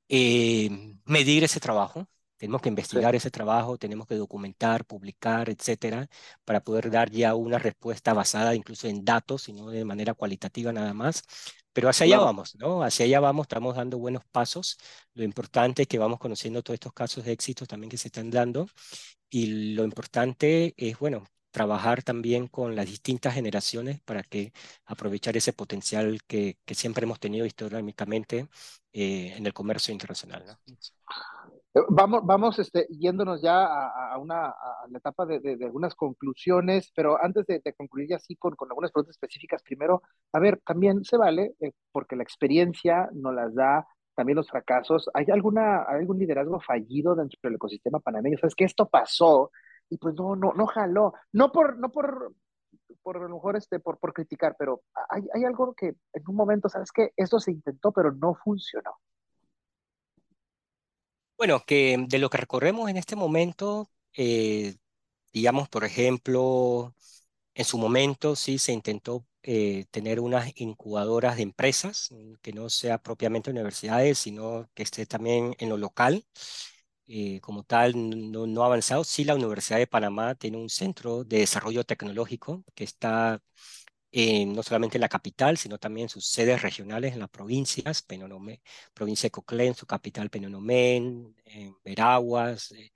eh, 0.09 0.69
medir 1.05 1.43
ese 1.43 1.59
trabajo, 1.59 2.07
tenemos 2.43 2.61
que 2.61 2.67
investigar 2.67 3.15
ese 3.15 3.31
trabajo, 3.31 3.77
tenemos 3.77 4.05
que 4.05 4.15
documentar, 4.15 4.83
publicar, 4.83 5.49
etcétera, 5.49 6.09
para 6.43 6.61
poder 6.61 6.91
dar 6.91 7.09
ya 7.09 7.35
una 7.35 7.57
respuesta 7.57 8.13
basada 8.13 8.53
incluso 8.53 8.89
en 8.89 9.05
datos 9.05 9.47
y 9.47 9.53
no 9.53 9.69
de 9.69 9.85
manera 9.85 10.13
cualitativa 10.13 10.73
nada 10.73 10.93
más. 10.93 11.23
Pero 11.71 11.87
hacia 11.87 12.05
allá 12.05 12.19
vamos, 12.19 12.55
¿no? 12.55 12.83
Hacia 12.83 13.05
allá 13.05 13.21
vamos, 13.21 13.45
estamos 13.45 13.77
dando 13.77 13.97
buenos 13.97 14.25
pasos. 14.29 14.77
Lo 15.13 15.23
importante 15.23 15.83
es 15.83 15.87
que 15.87 15.97
vamos 15.97 16.19
conociendo 16.19 16.61
todos 16.61 16.75
estos 16.75 16.91
casos 16.91 17.23
de 17.23 17.31
éxito 17.31 17.65
también 17.65 17.89
que 17.89 17.97
se 17.97 18.09
están 18.09 18.29
dando. 18.29 18.67
Y 19.29 19.73
lo 19.73 19.85
importante 19.85 20.73
es, 20.75 20.99
bueno, 20.99 21.23
trabajar 21.49 22.03
también 22.03 22.47
con 22.49 22.75
las 22.75 22.87
distintas 22.87 23.35
generaciones 23.35 24.01
para 24.01 24.21
que 24.21 24.51
aprovechar 24.85 25.37
ese 25.37 25.53
potencial 25.53 26.19
que, 26.27 26.57
que 26.65 26.75
siempre 26.75 27.05
hemos 27.05 27.21
tenido 27.21 27.45
históricamente 27.45 28.49
eh, 28.91 29.33
en 29.37 29.45
el 29.45 29.53
comercio 29.53 29.93
internacional. 29.93 30.43
¿no? 30.45 30.75
Vamos, 31.89 32.21
vamos 32.23 32.59
este, 32.59 32.85
yéndonos 32.89 33.41
ya 33.41 33.65
a, 33.65 34.17
una, 34.19 34.45
a 34.45 34.85
la 34.89 34.97
etapa 34.99 35.25
de, 35.25 35.39
de, 35.39 35.65
algunas 35.65 35.95
conclusiones, 35.95 36.91
pero 36.95 37.17
antes 37.19 37.47
de, 37.47 37.61
concluir 37.75 38.09
ya 38.09 38.19
con, 38.37 38.55
con, 38.55 38.69
algunas 38.69 38.91
preguntas 38.91 39.15
específicas, 39.15 39.63
primero, 39.63 40.03
a 40.33 40.39
ver, 40.39 40.61
también 40.63 41.03
se 41.03 41.17
vale, 41.17 41.55
eh, 41.59 41.71
porque 41.91 42.15
la 42.15 42.21
experiencia 42.21 43.09
nos 43.13 43.33
las 43.33 43.55
da, 43.55 43.87
también 44.13 44.35
los 44.35 44.49
fracasos. 44.51 45.09
¿Hay, 45.15 45.25
alguna, 45.31 45.83
¿Hay 45.87 46.01
algún 46.01 46.19
liderazgo 46.19 46.59
fallido 46.59 47.15
dentro 47.15 47.39
del 47.41 47.55
ecosistema 47.55 47.99
panameño? 47.99 48.37
¿Sabes 48.37 48.53
que 48.53 48.65
esto 48.65 48.87
pasó 48.87 49.49
y 49.89 49.97
pues 49.97 50.13
no, 50.13 50.35
no, 50.35 50.53
no 50.53 50.67
jaló? 50.67 51.13
No 51.31 51.51
por, 51.51 51.79
no 51.79 51.91
por 51.91 52.33
por 53.01 53.19
lo 53.19 53.29
mejor 53.29 53.57
este, 53.57 53.79
por, 53.79 53.97
por 53.99 54.13
criticar, 54.13 54.55
pero 54.57 54.81
hay, 55.09 55.23
hay 55.33 55.43
algo 55.43 55.73
que 55.73 55.87
en 55.87 56.23
un 56.27 56.35
momento, 56.35 56.69
¿sabes 56.69 56.91
qué? 56.91 57.11
Esto 57.17 57.39
se 57.39 57.51
intentó, 57.51 57.91
pero 57.91 58.11
no 58.11 58.35
funcionó. 58.35 58.91
Bueno, 61.43 61.61
que 61.67 61.97
de 62.07 62.19
lo 62.19 62.29
que 62.29 62.37
recorremos 62.37 62.89
en 62.89 62.95
este 62.95 63.17
momento, 63.17 63.89
eh, 64.15 64.75
digamos, 65.33 65.69
por 65.69 65.85
ejemplo, 65.85 66.95
en 67.55 67.65
su 67.65 67.77
momento 67.79 68.35
sí 68.37 68.59
se 68.59 68.73
intentó 68.73 69.27
eh, 69.43 69.85
tener 69.91 70.19
unas 70.21 70.51
incubadoras 70.57 71.37
de 71.37 71.43
empresas, 71.43 72.09
que 72.43 72.53
no 72.53 72.69
sea 72.69 72.99
propiamente 72.99 73.51
universidades, 73.51 74.19
sino 74.19 74.69
que 74.75 74.83
esté 74.83 75.05
también 75.07 75.55
en 75.59 75.69
lo 75.69 75.77
local. 75.77 76.25
Eh, 77.07 77.41
como 77.41 77.63
tal, 77.63 77.93
no, 78.31 78.47
no 78.47 78.63
ha 78.63 78.65
avanzado. 78.67 79.03
Sí, 79.03 79.23
la 79.25 79.35
Universidad 79.35 79.77
de 79.79 79.87
Panamá 79.87 80.35
tiene 80.35 80.57
un 80.57 80.69
centro 80.69 81.23
de 81.25 81.39
desarrollo 81.39 81.83
tecnológico 81.83 82.63
que 82.75 82.85
está 82.85 83.41
no 84.13 84.61
solamente 84.61 84.97
en 84.97 85.01
la 85.01 85.09
capital, 85.09 85.57
sino 85.57 85.79
también 85.79 86.05
en 86.05 86.09
sus 86.09 86.27
sedes 86.27 86.61
regionales 86.61 87.13
en 87.13 87.19
las 87.19 87.29
provincias, 87.29 88.03
Penonomé, 88.03 88.61
provincia 88.93 89.27
de 89.27 89.31
Coclén, 89.31 89.73
su 89.73 89.87
capital 89.87 90.29
Penonomé, 90.29 90.97
en 90.97 91.75
Veraguas, 91.83 92.71
eh, 92.73 92.91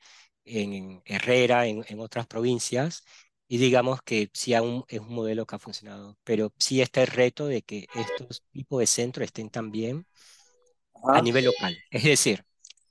en 0.45 1.01
Herrera, 1.05 1.65
en, 1.65 1.99
otras 1.99 2.27
provincias, 2.27 3.03
y 3.47 3.57
digamos 3.57 4.01
que 4.03 4.29
sí 4.33 4.53
aún 4.53 4.85
es 4.87 4.99
un 4.99 5.13
modelo 5.13 5.45
que 5.45 5.55
ha 5.55 5.59
funcionado, 5.59 6.17
pero 6.23 6.53
sí 6.59 6.81
está 6.81 7.01
el 7.01 7.07
reto 7.07 7.47
de 7.47 7.63
que 7.63 7.87
estos 7.95 8.43
tipos 8.51 8.79
de 8.79 8.87
centros 8.87 9.25
estén 9.25 9.49
también 9.49 10.05
a 11.03 11.21
nivel 11.21 11.45
local. 11.45 11.77
Es 11.89 12.03
decir, 12.03 12.45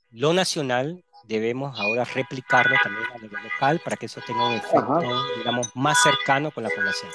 lo 0.09 0.33
nacional 0.33 1.03
debemos 1.27 1.77
ahora 1.79 2.03
replicarlo 2.05 2.75
también 2.81 3.05
a 3.13 3.17
nivel 3.17 3.43
local 3.43 3.81
para 3.83 3.97
que 3.97 4.05
eso 4.05 4.21
tenga 4.25 4.47
un 4.47 4.53
efecto, 4.53 4.99
digamos, 5.37 5.75
más 5.75 5.97
cercano 6.01 6.51
con 6.51 6.63
la 6.63 6.69
población. 6.69 7.11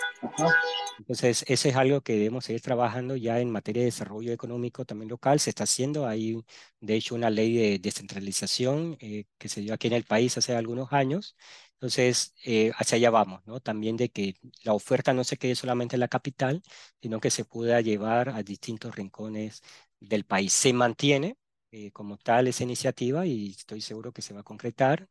Entonces, 0.98 1.44
eso 1.48 1.68
es 1.68 1.76
algo 1.76 2.00
que 2.02 2.14
debemos 2.14 2.44
seguir 2.44 2.60
trabajando 2.60 3.16
ya 3.16 3.40
en 3.40 3.50
materia 3.50 3.80
de 3.80 3.86
desarrollo 3.86 4.32
económico 4.32 4.84
también 4.84 5.08
local. 5.08 5.40
Se 5.40 5.50
está 5.50 5.64
haciendo, 5.64 6.06
hay 6.06 6.44
de 6.80 6.94
hecho 6.94 7.14
una 7.14 7.30
ley 7.30 7.56
de 7.56 7.78
descentralización 7.78 8.96
eh, 9.00 9.24
que 9.38 9.48
se 9.48 9.60
dio 9.62 9.74
aquí 9.74 9.88
en 9.88 9.94
el 9.94 10.04
país 10.04 10.36
hace 10.38 10.54
algunos 10.54 10.92
años. 10.92 11.36
Entonces, 11.74 12.34
eh, 12.44 12.70
hacia 12.76 12.96
allá 12.96 13.10
vamos, 13.10 13.42
¿no? 13.46 13.58
También 13.60 13.96
de 13.96 14.08
que 14.10 14.36
la 14.62 14.72
oferta 14.72 15.12
no 15.12 15.24
se 15.24 15.36
quede 15.36 15.56
solamente 15.56 15.96
en 15.96 16.00
la 16.00 16.08
capital, 16.08 16.62
sino 17.00 17.18
que 17.18 17.30
se 17.30 17.44
pueda 17.44 17.80
llevar 17.80 18.28
a 18.28 18.42
distintos 18.42 18.94
rincones 18.94 19.62
del 19.98 20.24
país. 20.24 20.52
Se 20.52 20.72
mantiene, 20.72 21.36
eh, 21.72 21.90
como 21.92 22.18
tal 22.18 22.48
esa 22.48 22.64
iniciativa 22.64 23.26
y 23.26 23.52
estoy 23.52 23.80
seguro 23.82 24.12
que 24.12 24.22
se 24.22 24.34
va 24.34 24.40
a 24.40 24.44
concretar. 24.44 25.08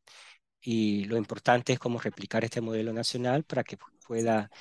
Y 0.62 1.06
lo 1.06 1.18
importante 1.18 1.74
es 1.74 1.80
cómo 1.80 2.00
replicar 2.00 2.44
este 2.46 2.62
modelo 2.62 2.94
nacional 2.94 3.44
para 3.46 3.64
que 3.64 3.78
pueda 4.08 4.52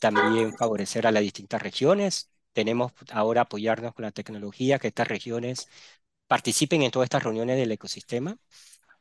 también 0.00 0.54
favorecer 0.56 1.06
a 1.06 1.12
las 1.12 1.22
distintas 1.22 1.62
regiones. 1.62 2.30
Tenemos 2.52 2.92
ahora 3.12 3.42
apoyarnos 3.42 3.94
con 3.94 4.04
la 4.04 4.12
tecnología, 4.12 4.78
que 4.78 4.88
estas 4.88 5.08
regiones 5.08 5.68
participen 6.28 6.82
en 6.82 6.90
todas 6.90 7.06
estas 7.06 7.24
reuniones 7.24 7.56
del 7.58 7.72
ecosistema. 7.72 8.38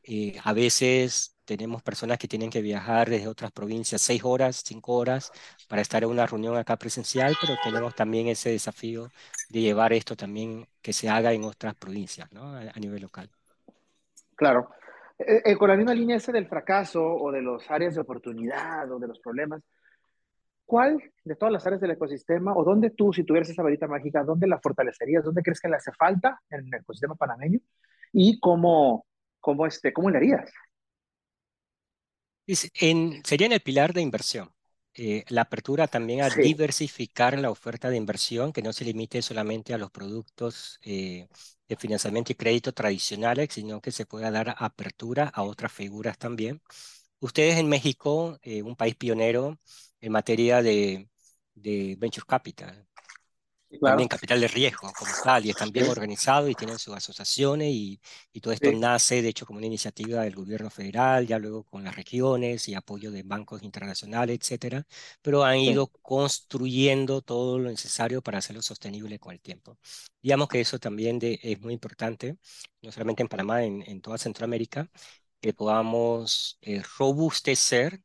Eh, 0.03 0.39
a 0.43 0.53
veces 0.53 1.39
tenemos 1.49 1.81
personas 1.81 2.19
que 2.19 2.27
tienen 2.27 2.51
que 2.51 2.61
viajar 2.61 3.09
desde 3.09 3.27
otras 3.27 3.51
provincias 3.51 4.01
seis 4.01 4.23
horas, 4.23 4.61
cinco 4.63 4.93
horas 4.93 5.31
para 5.67 5.81
estar 5.81 6.03
en 6.03 6.09
una 6.09 6.27
reunión 6.27 6.55
acá 6.55 6.77
presencial, 6.77 7.35
pero 7.41 7.55
tenemos 7.63 7.95
también 7.95 8.27
ese 8.27 8.51
desafío 8.51 9.09
de 9.49 9.61
llevar 9.61 9.91
esto 9.93 10.15
también 10.15 10.67
que 10.79 10.93
se 10.93 11.09
haga 11.09 11.33
en 11.33 11.43
otras 11.43 11.73
provincias, 11.73 12.31
¿no? 12.31 12.55
A, 12.55 12.79
nivel 12.79 13.01
local. 13.01 13.29
Claro. 14.35 14.69
Eh, 15.17 15.41
eh, 15.43 15.57
con 15.57 15.69
la 15.69 15.75
misma 15.75 15.95
línea 15.95 16.17
ese 16.17 16.31
del 16.31 16.47
fracaso 16.47 17.03
o 17.03 17.31
de 17.31 17.41
las 17.41 17.69
áreas 17.71 17.95
de 17.95 18.01
oportunidad 18.01 18.91
o 18.91 18.99
de 18.99 19.07
los 19.07 19.19
problemas, 19.19 19.63
¿cuál 20.67 21.01
de 21.23 21.35
todas 21.35 21.51
las 21.51 21.65
áreas 21.65 21.81
del 21.81 21.91
ecosistema 21.91 22.53
o 22.55 22.63
dónde 22.63 22.91
tú, 22.91 23.11
si 23.11 23.23
tuvieras 23.23 23.49
esa 23.49 23.63
varita 23.63 23.87
mágica, 23.87 24.23
dónde 24.23 24.45
la 24.45 24.59
fortalecerías? 24.59 25.23
¿Dónde 25.23 25.41
crees 25.41 25.59
que 25.59 25.67
le 25.67 25.77
hace 25.77 25.91
falta 25.93 26.39
en 26.51 26.67
el 26.67 26.73
ecosistema 26.75 27.15
panameño? 27.15 27.59
¿Y 28.13 28.39
cómo, 28.39 29.07
cómo, 29.39 29.65
este, 29.65 29.93
cómo 29.93 30.09
le 30.09 30.17
harías? 30.17 30.51
En, 32.47 33.23
sería 33.25 33.47
en 33.47 33.53
el 33.53 33.61
pilar 33.61 33.93
de 33.93 34.01
inversión. 34.01 34.51
Eh, 34.95 35.23
la 35.29 35.41
apertura 35.41 35.87
también 35.87 36.21
a 36.21 36.29
diversificar 36.29 37.37
la 37.39 37.51
oferta 37.51 37.89
de 37.89 37.97
inversión, 37.97 38.51
que 38.51 38.63
no 38.63 38.73
se 38.73 38.85
limite 38.85 39.21
solamente 39.21 39.73
a 39.73 39.77
los 39.77 39.91
productos 39.91 40.79
eh, 40.83 41.27
de 41.67 41.75
financiamiento 41.77 42.31
y 42.31 42.35
crédito 42.35 42.73
tradicionales, 42.73 43.49
sino 43.51 43.81
que 43.81 43.91
se 43.91 44.05
pueda 44.05 44.31
dar 44.31 44.55
apertura 44.57 45.29
a 45.33 45.43
otras 45.43 45.71
figuras 45.71 46.17
también. 46.17 46.61
Ustedes 47.19 47.57
en 47.59 47.69
México, 47.69 48.39
eh, 48.41 48.63
un 48.63 48.75
país 48.75 48.95
pionero 48.95 49.59
en 50.01 50.11
materia 50.11 50.61
de, 50.63 51.09
de 51.53 51.95
venture 51.99 52.25
capital, 52.27 52.87
también 53.83 54.09
capital 54.09 54.39
de 54.41 54.47
riesgo 54.47 54.93
como 54.93 55.15
tal, 55.17 55.45
y 55.45 55.49
están 55.51 55.71
bien 55.71 55.87
organizados 55.87 56.49
y 56.49 56.55
tienen 56.55 56.79
sus 56.79 56.95
asociaciones 56.95 57.69
y, 57.71 57.99
y 58.33 58.41
todo 58.41 58.53
esto 58.53 58.71
nace, 58.71 59.21
de 59.21 59.29
hecho, 59.29 59.45
como 59.45 59.57
una 59.59 59.67
iniciativa 59.67 60.21
del 60.23 60.35
gobierno 60.35 60.69
federal, 60.69 61.25
ya 61.27 61.39
luego 61.39 61.63
con 61.63 61.83
las 61.83 61.95
regiones 61.95 62.67
y 62.67 62.75
apoyo 62.75 63.11
de 63.11 63.23
bancos 63.23 63.63
internacionales, 63.63 64.37
etcétera, 64.41 64.85
pero 65.21 65.43
han 65.43 65.57
ido 65.59 65.87
construyendo 66.01 67.21
todo 67.21 67.59
lo 67.59 67.69
necesario 67.69 68.21
para 68.21 68.39
hacerlo 68.39 68.61
sostenible 68.61 69.19
con 69.19 69.33
el 69.33 69.41
tiempo. 69.41 69.77
Digamos 70.21 70.47
que 70.49 70.61
eso 70.61 70.79
también 70.79 71.19
de, 71.19 71.39
es 71.41 71.59
muy 71.61 71.73
importante, 71.73 72.37
no 72.81 72.91
solamente 72.91 73.23
en 73.23 73.29
Panamá, 73.29 73.63
en, 73.63 73.83
en 73.87 74.01
toda 74.01 74.17
Centroamérica, 74.17 74.89
que 75.41 75.53
podamos 75.53 76.57
eh, 76.61 76.81
robustecer 76.97 78.01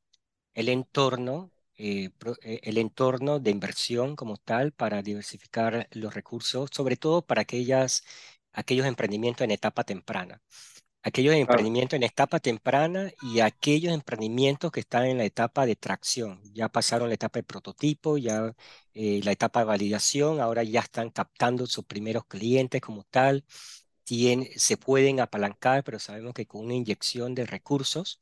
el 0.54 0.68
entorno 0.68 1.52
eh, 1.76 2.10
eh, 2.42 2.60
el 2.62 2.78
entorno 2.78 3.40
de 3.40 3.50
inversión 3.50 4.16
como 4.16 4.36
tal 4.36 4.72
para 4.72 5.02
diversificar 5.02 5.88
los 5.92 6.14
recursos, 6.14 6.70
sobre 6.72 6.96
todo 6.96 7.22
para 7.26 7.42
aquellas, 7.42 8.04
aquellos 8.52 8.86
emprendimientos 8.86 9.44
en 9.44 9.50
etapa 9.50 9.84
temprana. 9.84 10.40
Aquellos 11.02 11.34
emprendimientos 11.34 11.96
en 11.98 12.02
etapa 12.04 12.40
temprana 12.40 13.12
y 13.22 13.40
aquellos 13.40 13.92
emprendimientos 13.92 14.72
que 14.72 14.80
están 14.80 15.04
en 15.06 15.18
la 15.18 15.24
etapa 15.24 15.66
de 15.66 15.76
tracción. 15.76 16.40
Ya 16.54 16.68
pasaron 16.70 17.08
la 17.08 17.14
etapa 17.14 17.38
de 17.40 17.44
prototipo, 17.44 18.16
ya 18.18 18.54
eh, 18.94 19.20
la 19.24 19.32
etapa 19.32 19.60
de 19.60 19.66
validación, 19.66 20.40
ahora 20.40 20.62
ya 20.64 20.80
están 20.80 21.10
captando 21.10 21.66
sus 21.66 21.84
primeros 21.84 22.24
clientes 22.26 22.80
como 22.80 23.04
tal. 23.04 23.44
se 24.56 24.76
pueden 24.76 25.20
apalancar, 25.20 25.82
pero 25.84 25.98
sabemos 25.98 26.34
que 26.34 26.46
con 26.46 26.64
una 26.64 26.74
inyección 26.74 27.34
de 27.34 27.46
recursos, 27.46 28.20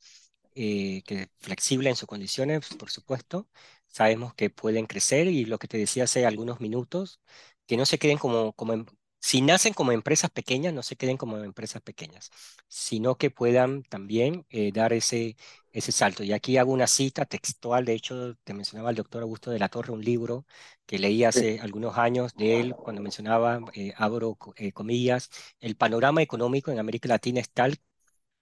eh, 0.55 1.03
que 1.05 1.29
flexible 1.39 1.89
en 1.89 1.95
sus 1.95 2.07
condiciones, 2.07 2.69
por 2.77 2.89
supuesto. 2.91 3.49
Sabemos 3.87 4.33
que 4.33 4.49
pueden 4.49 4.85
crecer 4.87 5.27
y 5.27 5.45
lo 5.45 5.59
que 5.59 5.67
te 5.67 5.77
decía 5.77 6.05
hace 6.05 6.25
algunos 6.25 6.59
minutos, 6.59 7.21
que 7.67 7.77
no 7.77 7.85
se 7.85 7.97
queden 7.99 8.17
como, 8.17 8.53
como 8.53 8.73
em, 8.73 8.85
si 9.19 9.41
nacen 9.41 9.73
como 9.73 9.91
empresas 9.91 10.31
pequeñas, 10.31 10.73
no 10.73 10.83
se 10.83 10.95
queden 10.97 11.17
como 11.17 11.37
empresas 11.37 11.81
pequeñas, 11.81 12.29
sino 12.67 13.17
que 13.17 13.31
puedan 13.31 13.83
también 13.83 14.45
eh, 14.49 14.71
dar 14.73 14.93
ese, 14.93 15.37
ese 15.71 15.91
salto. 15.91 16.23
Y 16.23 16.33
aquí 16.33 16.57
hago 16.57 16.73
una 16.73 16.87
cita 16.87 17.25
textual, 17.25 17.85
de 17.85 17.93
hecho, 17.93 18.35
te 18.43 18.53
mencionaba 18.53 18.89
el 18.89 18.95
doctor 18.97 19.21
Augusto 19.23 19.51
de 19.51 19.59
la 19.59 19.69
Torre, 19.69 19.93
un 19.93 20.03
libro 20.03 20.45
que 20.85 20.99
leí 20.99 21.23
hace 21.23 21.59
algunos 21.61 21.97
años 21.97 22.33
de 22.35 22.59
él, 22.59 22.75
cuando 22.75 23.01
mencionaba, 23.01 23.59
eh, 23.73 23.93
abro 23.97 24.37
comillas, 24.73 25.29
el 25.59 25.75
panorama 25.75 26.21
económico 26.21 26.71
en 26.71 26.79
América 26.79 27.07
Latina 27.09 27.39
es 27.39 27.49
tal 27.51 27.77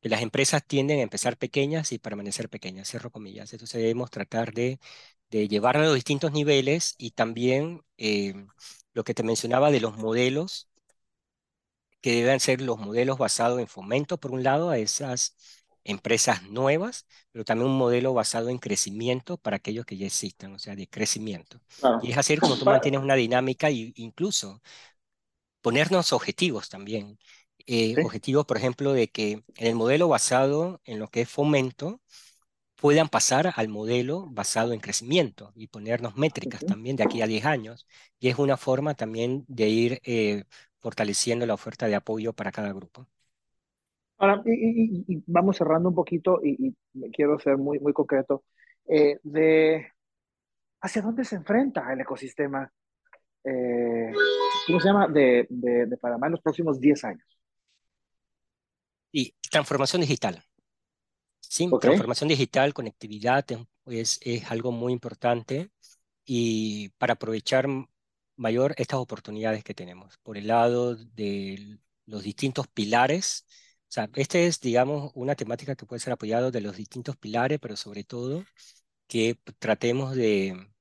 que 0.01 0.09
las 0.09 0.21
empresas 0.21 0.65
tienden 0.65 0.99
a 0.99 1.03
empezar 1.03 1.37
pequeñas 1.37 1.91
y 1.91 1.99
permanecer 1.99 2.49
pequeñas, 2.49 2.89
cierro 2.89 3.11
comillas. 3.11 3.53
Entonces 3.53 3.81
debemos 3.81 4.09
tratar 4.11 4.53
de, 4.53 4.79
de 5.31 5.47
llevar 5.47 5.77
a 5.77 5.83
los 5.85 5.95
distintos 5.95 6.31
niveles 6.31 6.95
y 6.97 7.11
también 7.11 7.83
eh, 7.97 8.33
lo 8.93 9.03
que 9.03 9.13
te 9.13 9.23
mencionaba 9.23 9.71
de 9.71 9.81
los 9.81 9.97
modelos, 9.97 10.69
que 12.01 12.15
deben 12.15 12.39
ser 12.39 12.61
los 12.61 12.79
modelos 12.79 13.17
basados 13.17 13.59
en 13.59 13.67
fomento, 13.67 14.17
por 14.19 14.31
un 14.31 14.43
lado, 14.43 14.69
a 14.69 14.77
esas 14.77 15.35
empresas 15.83 16.43
nuevas, 16.43 17.07
pero 17.31 17.43
también 17.45 17.69
un 17.69 17.77
modelo 17.77 18.13
basado 18.13 18.49
en 18.49 18.59
crecimiento 18.59 19.37
para 19.37 19.57
aquellos 19.57 19.85
que 19.85 19.97
ya 19.97 20.05
existan, 20.07 20.53
o 20.53 20.59
sea, 20.59 20.75
de 20.75 20.87
crecimiento. 20.87 21.59
Y 21.99 22.11
es 22.11 22.17
así 22.17 22.37
como 22.37 22.57
tú 22.57 22.65
mantienes 22.67 23.01
una 23.01 23.15
dinámica 23.15 23.69
e 23.69 23.93
incluso 23.95 24.61
ponernos 25.61 26.13
objetivos 26.13 26.69
también. 26.69 27.19
Eh, 27.73 27.95
objetivos, 28.03 28.45
por 28.45 28.57
ejemplo, 28.57 28.91
de 28.91 29.07
que 29.07 29.43
en 29.55 29.67
el 29.67 29.75
modelo 29.75 30.09
basado 30.09 30.81
en 30.83 30.99
lo 30.99 31.07
que 31.07 31.21
es 31.21 31.29
fomento, 31.29 32.01
puedan 32.75 33.07
pasar 33.07 33.53
al 33.55 33.69
modelo 33.69 34.27
basado 34.29 34.73
en 34.73 34.81
crecimiento 34.81 35.53
y 35.55 35.67
ponernos 35.67 36.17
métricas 36.17 36.65
también 36.65 36.97
de 36.97 37.03
aquí 37.03 37.21
a 37.21 37.27
10 37.27 37.45
años. 37.45 37.87
Y 38.19 38.27
es 38.27 38.37
una 38.37 38.57
forma 38.57 38.93
también 38.93 39.45
de 39.47 39.69
ir 39.69 40.01
eh, 40.03 40.43
fortaleciendo 40.79 41.45
la 41.45 41.53
oferta 41.53 41.87
de 41.87 41.95
apoyo 41.95 42.33
para 42.33 42.51
cada 42.51 42.73
grupo. 42.73 43.07
Ahora, 44.17 44.43
y, 44.45 45.23
vamos 45.25 45.55
cerrando 45.55 45.87
un 45.87 45.95
poquito 45.95 46.41
y, 46.43 46.75
quiero 47.13 47.39
ser 47.39 47.55
muy, 47.55 47.79
muy 47.79 47.93
concreto, 47.93 48.43
eh, 48.85 49.17
de 49.23 49.87
hacia 50.81 51.01
dónde 51.01 51.23
se 51.23 51.37
enfrenta 51.37 51.93
el 51.93 52.01
ecosistema, 52.01 52.69
¿cómo 54.67 54.79
se 54.81 54.87
llama?, 54.87 55.07
de, 55.07 55.47
de, 55.49 55.85
de 55.85 55.97
Panamá 55.97 56.27
en 56.27 56.31
los 56.33 56.41
próximos 56.41 56.77
10 56.77 57.05
años. 57.05 57.30
Y 59.11 59.35
transformación 59.49 60.01
digital. 60.01 60.43
Sí, 61.39 61.69
transformación 61.81 62.29
digital, 62.29 62.73
conectividad 62.73 63.45
es, 63.87 64.19
es, 64.21 64.49
algo 64.51 64.71
muy 64.71 64.93
importante. 64.93 65.69
y 66.25 66.89
para 66.97 67.13
aprovechar 67.13 67.67
mayor 68.37 68.73
estas 68.77 68.99
oportunidades 68.99 69.63
que 69.63 69.73
tenemos. 69.73 70.17
Por 70.23 70.37
el 70.37 70.47
lado 70.47 70.95
de 70.95 71.79
los 72.05 72.23
distintos 72.23 72.67
pilares, 72.67 73.45
o 73.89 73.93
sea, 73.93 74.09
este 74.15 74.47
es, 74.47 74.59
digamos, 74.61 75.11
una 75.15 75.35
temática 75.35 75.75
que 75.75 75.85
puede 75.85 75.99
ser 75.99 76.13
apoyado 76.13 76.51
de 76.51 76.61
los 76.61 76.77
distintos 76.77 77.17
pilares, 77.17 77.59
pero 77.61 77.75
sobre 77.75 78.03
todo 78.03 78.43
que 79.07 79.37
tratemos 79.59 80.15
de 80.15 80.71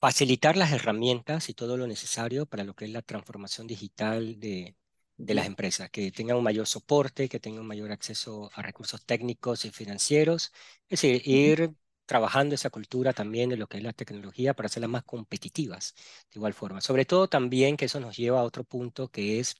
facilitar 0.00 0.56
las 0.56 0.72
herramientas 0.72 1.48
y 1.48 1.54
todo 1.54 1.76
lo 1.76 1.86
necesario 1.86 2.46
para 2.46 2.64
lo 2.64 2.74
que 2.74 2.86
es 2.86 2.90
la 2.92 3.02
transformación 3.02 3.66
digital 3.66 4.40
de, 4.40 4.76
de 5.16 5.34
las 5.34 5.46
empresas, 5.46 5.90
que 5.90 6.10
tengan 6.10 6.36
un 6.36 6.44
mayor 6.44 6.66
soporte, 6.66 7.28
que 7.28 7.40
tengan 7.40 7.62
un 7.62 7.66
mayor 7.66 7.90
acceso 7.92 8.50
a 8.54 8.62
recursos 8.62 9.04
técnicos 9.04 9.64
y 9.64 9.70
financieros, 9.70 10.52
es 10.88 11.00
decir, 11.00 11.22
ir 11.26 11.72
trabajando 12.04 12.54
esa 12.54 12.70
cultura 12.70 13.12
también 13.12 13.50
de 13.50 13.56
lo 13.56 13.66
que 13.66 13.78
es 13.78 13.82
la 13.82 13.92
tecnología 13.92 14.54
para 14.54 14.66
hacerlas 14.66 14.90
más 14.90 15.04
competitivas 15.04 15.94
de 16.30 16.38
igual 16.38 16.54
forma. 16.54 16.80
Sobre 16.80 17.04
todo 17.04 17.28
también 17.28 17.76
que 17.76 17.86
eso 17.86 17.98
nos 18.00 18.16
lleva 18.16 18.40
a 18.40 18.44
otro 18.44 18.62
punto 18.64 19.08
que 19.08 19.40
es 19.40 19.56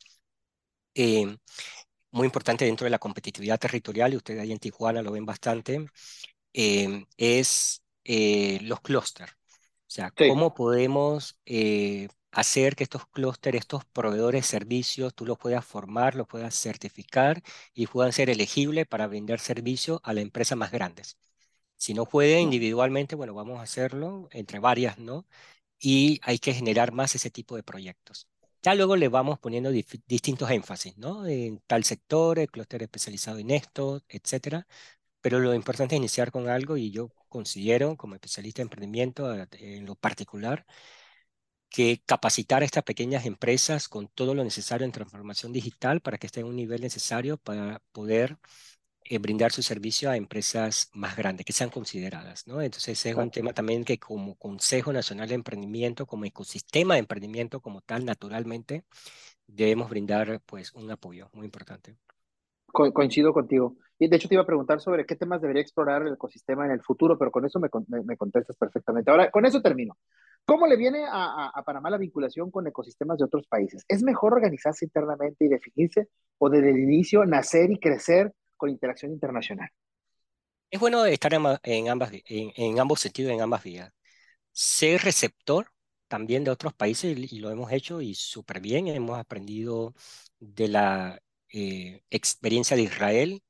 eh, 0.94 1.36
muy 2.11 2.26
importante 2.26 2.64
dentro 2.64 2.84
de 2.84 2.90
la 2.90 2.98
competitividad 2.98 3.59
territorial, 3.59 4.12
y 4.12 4.16
ustedes 4.16 4.40
ahí 4.42 4.52
en 4.52 4.59
Tijuana 4.59 5.02
lo 5.02 5.12
ven 5.12 5.26
bastante, 5.26 5.86
eh, 6.52 7.04
es 7.16 7.82
eh, 8.04 8.59
los 8.62 8.80
clústeres. 8.80 9.32
O 9.32 9.90
sea, 9.96 10.11
cómo 10.11 10.54
podemos 10.54 11.38
hacer 12.37 12.76
que 12.76 12.84
estos 12.84 13.07
clústeres, 13.09 13.61
estos 13.62 13.84
proveedores 13.87 14.43
de 14.43 14.49
servicios, 14.49 15.14
tú 15.14 15.26
los 15.26 15.39
puedas 15.39 15.64
formar, 15.64 16.14
los 16.14 16.26
puedas 16.28 16.55
certificar 16.55 17.43
y 17.74 17.87
puedan 17.87 18.12
ser 18.12 18.30
elegibles 18.30 18.87
para 18.87 19.07
vender 19.07 19.41
servicios 19.41 20.01
a 20.05 20.12
las 20.12 20.22
empresas 20.22 20.59
más 20.59 20.70
grandes. 20.72 21.18
Si 21.76 21.95
no 21.95 22.07
puede 22.07 22.41
individualmente, 22.41 23.16
bueno, 23.16 23.34
vamos 23.34 23.59
a 23.61 23.62
hacerlo 23.62 24.28
entre 24.32 24.59
varias, 24.61 24.99
¿no? 24.99 25.26
Y 25.78 26.20
hay 26.24 26.39
que 26.39 26.55
generar 26.55 26.93
más 26.93 27.14
ese 27.14 27.30
tipo 27.30 27.57
de 27.57 27.62
proyectos. 27.62 28.28
Ya 28.62 28.74
luego 28.74 28.97
le 28.97 29.09
vamos 29.09 29.39
poniendo 29.39 29.70
distintos 29.70 30.51
énfasis, 30.51 30.99
¿no? 30.99 31.26
En 31.26 31.61
tal 31.66 31.84
sector, 31.84 32.39
el 32.39 32.51
clúster 32.51 32.82
especializado 32.82 33.39
en 33.39 33.51
esto, 33.51 34.03
etcétera. 34.09 34.66
Pero 35.20 35.41
lo 35.41 35.55
importante 35.55 35.95
es 35.95 35.99
iniciar 35.99 36.30
con 36.32 36.49
algo 36.49 36.76
y 36.76 36.91
yo 36.91 37.11
considero, 37.28 37.97
como 37.97 38.14
especialista 38.14 38.62
en 38.62 38.66
emprendimiento, 38.66 39.34
en 39.53 39.87
lo 39.87 39.95
particular, 39.97 40.66
que 41.68 42.02
capacitar 42.06 42.62
a 42.62 42.64
estas 42.64 42.84
pequeñas 42.84 43.26
empresas 43.26 43.88
con 43.88 44.08
todo 44.08 44.34
lo 44.34 44.44
necesario 44.44 44.84
en 44.84 44.92
transformación 44.92 45.52
digital 45.52 46.00
para 46.00 46.18
que 46.18 46.26
estén 46.26 46.44
en 46.44 46.50
un 46.50 46.56
nivel 46.56 46.80
necesario 46.80 47.36
para 47.38 47.82
poder 47.92 48.38
eh, 49.04 49.18
brindar 49.18 49.52
su 49.52 49.62
servicio 49.62 50.10
a 50.10 50.16
empresas 50.16 50.90
más 50.92 51.16
grandes, 51.16 51.46
que 51.46 51.52
sean 51.52 51.70
consideradas, 51.70 52.46
¿no? 52.46 52.60
Entonces, 52.60 53.06
es 53.06 53.14
un 53.14 53.30
tema 53.30 53.52
también 53.52 53.84
que 53.84 53.98
como 53.98 54.34
Consejo 54.36 54.92
Nacional 54.92 55.28
de 55.28 55.36
Emprendimiento, 55.36 56.06
como 56.06 56.24
ecosistema 56.24 56.94
de 56.94 57.00
emprendimiento 57.00 57.60
como 57.60 57.82
tal, 57.82 58.04
naturalmente, 58.04 58.84
debemos 59.46 59.90
brindar, 59.90 60.40
pues, 60.46 60.72
un 60.74 60.90
apoyo 60.90 61.30
muy 61.32 61.44
importante. 61.46 61.96
Coincido 62.92 63.32
contigo. 63.32 63.76
Y 63.98 64.08
de 64.08 64.16
hecho 64.16 64.28
te 64.28 64.34
iba 64.34 64.42
a 64.42 64.46
preguntar 64.46 64.80
sobre 64.80 65.06
qué 65.06 65.16
temas 65.16 65.40
debería 65.40 65.62
explorar 65.62 66.02
el 66.02 66.14
ecosistema 66.14 66.66
en 66.66 66.72
el 66.72 66.82
futuro, 66.82 67.16
pero 67.18 67.30
con 67.30 67.46
eso 67.46 67.58
me, 67.58 67.68
me, 68.04 68.16
contestas 68.16 68.56
perfectamente. 68.56 69.10
Ahora, 69.10 69.30
con 69.30 69.46
eso 69.46 69.62
termino. 69.62 69.96
¿Cómo 70.44 70.66
le 70.66 70.76
viene 70.76 71.04
a, 71.10 71.50
a, 71.54 71.62
Panamá 71.64 71.90
la 71.90 71.96
vinculación 71.96 72.50
con 72.50 72.66
ecosistemas 72.66 73.18
de 73.18 73.24
otros 73.24 73.46
países? 73.46 73.84
¿Es 73.88 74.02
mejor 74.02 74.34
organizarse 74.34 74.84
internamente 74.84 75.44
y 75.44 75.48
definirse 75.48 76.08
o 76.38 76.50
desde 76.50 76.70
el 76.70 76.78
inicio 76.78 77.24
nacer 77.24 77.70
y 77.70 77.78
crecer 77.78 78.32
con 78.56 78.70
interacción 78.70 79.12
internacional. 79.12 79.68
Es 80.70 80.80
bueno 80.80 81.04
estar 81.06 81.32
en, 81.32 81.88
ambas, 81.88 82.10
en, 82.24 82.80
ambos 82.80 83.00
sentidos, 83.00 83.32
en 83.32 83.40
ambas 83.40 83.62
vías. 83.62 83.92
Ser 84.52 85.02
receptor 85.02 85.68
también 86.08 86.44
de 86.44 86.50
otros 86.50 86.72
países 86.74 87.16
y 87.16 87.38
lo 87.38 87.50
hemos 87.50 87.72
hecho 87.72 88.00
y 88.00 88.14
súper 88.14 88.60
bien. 88.60 88.88
Hemos 88.88 89.18
aprendido 89.18 89.94
de 90.40 90.68
la 90.68 91.20
eh, 91.53 92.03
experiencia 92.11 92.76
de 92.76 92.82
Israel, 92.82 93.42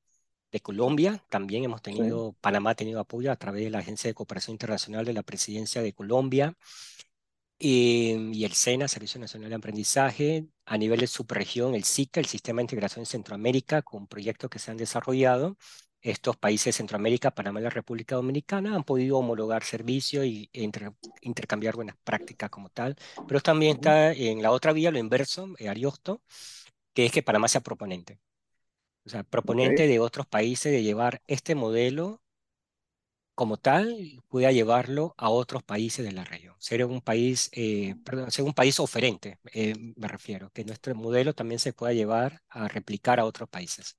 de 0.52 0.60
Colombia. 0.60 1.24
También 1.30 1.64
hemos 1.64 1.82
tenido, 1.82 2.34
Panamá 2.40 2.70
ha 2.70 2.74
tenido 2.74 3.00
apoyo 3.00 3.32
a 3.32 3.36
través 3.36 3.64
de 3.64 3.70
la 3.70 3.78
Agencia 3.80 4.08
de 4.08 4.14
Cooperación 4.14 4.54
Internacional 4.54 5.04
de 5.04 5.12
la 5.14 5.22
Presidencia 5.22 5.82
de 5.82 5.92
Colombia. 5.92 6.56
Em, 7.58 8.34
y 8.34 8.44
el 8.44 8.52
SENA, 8.52 8.86
Servicio 8.86 9.18
Nacional 9.18 9.48
de 9.48 9.54
Aprendizaje, 9.56 10.46
a 10.66 10.76
nivel 10.76 11.00
de 11.00 11.06
subregión, 11.06 11.74
el 11.74 11.84
SICA, 11.84 12.20
el 12.20 12.26
Sistema 12.26 12.58
de 12.58 12.64
Integración 12.64 13.02
en 13.02 13.06
Centroamérica, 13.06 13.80
con 13.82 14.06
proyectos 14.06 14.50
que 14.50 14.58
se 14.58 14.70
han 14.70 14.76
desarrollado. 14.76 15.56
Estos 16.02 16.36
países 16.36 16.66
de 16.66 16.72
Centroamérica, 16.74 17.32
Panamá 17.34 17.60
y 17.60 17.62
la 17.64 17.70
República 17.70 18.14
Dominicana 18.14 18.76
han 18.76 18.84
podido 18.84 19.18
homologar 19.18 19.64
servicios 19.64 20.26
y 20.26 20.50
intercambiar 21.22 21.74
buenas 21.74 21.96
prácticas 22.04 22.50
como 22.50 22.68
tal, 22.68 22.94
pero 23.26 23.40
también 23.40 23.76
está 23.76 24.12
en 24.12 24.42
la 24.42 24.52
otra 24.52 24.72
vía, 24.72 24.90
lo 24.90 24.98
inverso, 24.98 25.54
eh, 25.58 25.68
Ariosto, 25.68 26.22
que 26.96 27.06
es 27.06 27.12
que 27.12 27.22
Panamá 27.22 27.48
sea 27.48 27.60
proponente. 27.62 28.20
O 29.06 29.10
sea, 29.10 29.24
proponente 29.24 29.88
de 29.88 30.00
otros 30.00 30.26
países 30.26 30.72
de 30.72 30.82
llevar 30.84 31.22
este 31.28 31.54
modelo 31.54 32.22
como 33.34 33.58
tal 33.58 34.22
pueda 34.28 34.50
llevarlo 34.52 35.14
a 35.18 35.30
otros 35.30 35.62
países 35.62 36.04
de 36.04 36.12
la 36.12 36.24
región. 36.24 36.54
Ser 36.58 36.84
un 36.86 37.00
país, 37.02 37.50
eh, 37.52 37.94
perdón, 38.04 38.30
ser 38.30 38.44
un 38.44 38.54
país 38.54 38.80
oferente, 38.80 39.38
eh, 39.52 39.74
me 39.96 40.08
refiero, 40.08 40.50
que 40.52 40.64
nuestro 40.64 40.94
modelo 40.94 41.34
también 41.34 41.58
se 41.60 41.72
pueda 41.74 41.92
llevar 41.92 42.42
a 42.48 42.68
replicar 42.68 43.20
a 43.20 43.26
otros 43.26 43.48
países. 43.48 43.96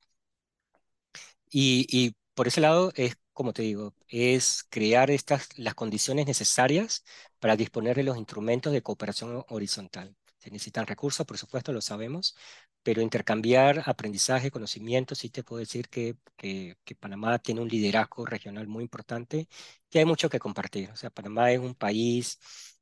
Y, 1.49 1.87
y 1.89 2.15
por 2.33 2.47
ese 2.47 2.61
lado 2.61 2.91
es, 2.95 3.17
como 3.33 3.53
te 3.53 3.61
digo, 3.63 3.93
es 4.07 4.65
crear 4.69 5.11
estas, 5.11 5.49
las 5.57 5.75
condiciones 5.75 6.25
necesarias 6.27 7.03
para 7.39 7.55
disponer 7.55 7.95
de 7.95 8.03
los 8.03 8.17
instrumentos 8.17 8.73
de 8.73 8.81
cooperación 8.83 9.43
horizontal. 9.49 10.15
Se 10.47 10.51
necesitan 10.51 10.87
recursos, 10.87 11.25
por 11.25 11.37
supuesto, 11.37 11.73
lo 11.73 11.81
sabemos, 11.81 12.33
pero 12.81 13.01
intercambiar 13.01 13.83
aprendizaje, 13.85 14.49
conocimiento, 14.49 15.13
sí 15.13 15.29
te 15.29 15.43
puedo 15.43 15.59
decir 15.59 15.89
que, 15.89 16.15
que, 16.37 16.77
Panamá 16.97 17.37
tiene 17.39 17.59
un 17.59 17.67
liderazgo 17.67 18.25
regional 18.25 18.65
muy 18.65 18.83
importante 18.83 19.49
y 19.91 19.97
hay 19.97 20.05
mucho 20.05 20.29
que 20.29 20.39
compartir. 20.39 20.89
O 20.91 20.95
sea, 20.95 21.09
Panamá 21.09 21.51
es 21.51 21.59
un 21.59 21.75
país 21.75 22.39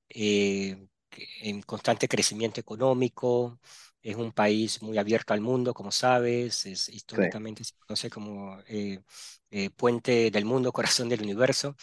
eh, 0.09 0.87
en 1.41 1.63
constante 1.63 2.07
crecimiento 2.07 2.61
económico, 2.61 3.59
es 4.03 4.15
un 4.15 4.31
país 4.31 4.83
muy 4.83 4.99
abierto 4.99 5.33
al 5.33 5.41
mundo, 5.41 5.73
como 5.73 5.91
sabes, 5.91 6.67
es 6.67 6.87
históricamente 6.89 7.63
se 7.63 7.73
conoce 7.79 8.11
como 8.11 8.59
eh, 8.67 9.01
eh, 9.49 9.71
puente 9.71 10.29
del 10.29 10.45
mundo, 10.45 10.71
corazón 11.01 11.09
del 11.09 11.23
universo. 11.23 11.75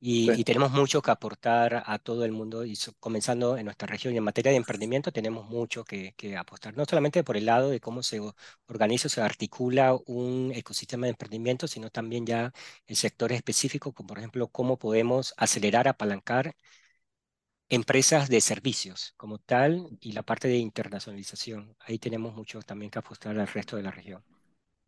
Y, 0.00 0.44
tenemos 0.44 0.70
mucho 0.70 1.02
que 1.02 1.10
aportar 1.10 1.82
a 1.84 1.98
todo 1.98 2.24
el 2.24 2.30
mundo, 2.30 2.64
y 2.64 2.78
comenzando 3.00 3.56
en 3.56 3.64
nuestra 3.64 3.88
región. 3.88 4.14
Y 4.14 4.18
en 4.18 4.24
materia 4.24 4.52
de 4.52 4.56
emprendimiento 4.56 5.10
tenemos 5.10 5.48
mucho 5.50 5.84
que, 5.84 6.14
que, 6.16 6.36
apostar, 6.36 6.76
no 6.76 6.84
solamente 6.84 7.24
por 7.24 7.36
el 7.36 7.46
lado 7.46 7.70
de 7.70 7.80
cómo 7.80 8.02
se 8.04 8.20
organiza 8.68 9.08
o 9.08 9.10
se 9.10 9.20
articula 9.20 9.96
un 10.06 10.52
ecosistema 10.54 11.06
de 11.06 11.10
emprendimiento, 11.10 11.66
sino 11.66 11.90
también 11.90 12.24
ya 12.26 12.52
en 12.86 12.96
sectores 12.96 13.36
específicos, 13.38 13.92
como 13.92 14.08
por 14.08 14.18
ejemplo 14.18 14.46
cómo 14.48 14.78
podemos 14.78 15.34
acelerar, 15.36 15.88
apalancar 15.88 16.54
empresas 17.68 18.28
de 18.28 18.40
servicios 18.40 19.14
como 19.16 19.38
tal 19.38 19.88
y 20.00 20.12
la 20.12 20.22
parte 20.22 20.48
de 20.48 20.56
internacionalización. 20.56 21.74
Ahí 21.80 21.98
tenemos 21.98 22.34
mucho 22.34 22.60
también 22.62 22.90
que 22.90 22.98
apostar 22.98 23.38
al 23.38 23.48
resto 23.48 23.76
de 23.76 23.82
la 23.82 23.90
región. 23.90 24.22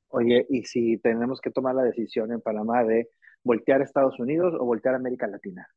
Oye, 0.08 0.46
y 0.48 0.64
si 0.64 0.98
tenemos 0.98 1.40
que 1.40 1.50
tomar 1.50 1.74
la 1.74 1.82
decisión 1.82 2.32
en 2.32 2.40
Panamá 2.40 2.84
de 2.84 3.11
voltear 3.45 3.80
a 3.80 3.84
Estados 3.84 4.18
Unidos 4.18 4.55
o 4.59 4.64
voltear 4.64 4.95
a 4.95 4.99
América 4.99 5.26
Latina? 5.26 5.68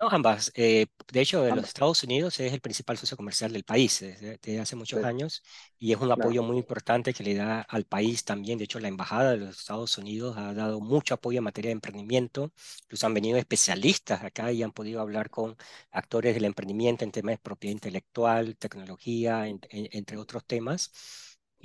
No, 0.00 0.08
ambas. 0.10 0.50
Eh, 0.54 0.86
de 1.12 1.20
hecho, 1.20 1.48
los 1.54 1.64
Estados 1.66 2.02
Unidos 2.02 2.38
es 2.40 2.52
el 2.52 2.60
principal 2.60 2.98
socio 2.98 3.16
comercial 3.16 3.52
del 3.52 3.64
país 3.64 4.00
desde, 4.00 4.60
hace 4.60 4.76
muchos 4.76 5.02
años 5.04 5.42
y 5.78 5.92
es 5.92 6.00
un 6.00 6.10
apoyo 6.10 6.42
muy 6.42 6.58
importante 6.58 7.14
que 7.14 7.22
le 7.22 7.34
da 7.34 7.60
al 7.62 7.84
país 7.84 8.24
también. 8.24 8.58
De 8.58 8.64
hecho, 8.64 8.80
la 8.80 8.88
Embajada 8.88 9.30
de 9.30 9.36
los 9.38 9.58
Estados 9.60 9.96
Unidos 9.96 10.36
ha 10.36 10.52
dado 10.52 10.80
mucho 10.80 11.14
apoyo 11.14 11.38
en 11.38 11.44
materia 11.44 11.68
de 11.68 11.74
emprendimiento. 11.74 12.52
Incluso 12.82 13.06
han 13.06 13.14
venido 13.14 13.38
especialistas 13.38 14.22
acá 14.24 14.50
y 14.52 14.62
han 14.62 14.72
podido 14.72 15.00
hablar 15.00 15.30
con 15.30 15.56
actores 15.92 16.34
del 16.34 16.44
emprendimiento 16.44 17.04
en 17.04 17.12
temas 17.12 17.34
de 17.34 17.38
propiedad 17.38 17.72
intelectual, 17.74 18.56
tecnología, 18.56 19.46
entre 19.48 20.18
otros 20.18 20.44
temas. 20.44 20.90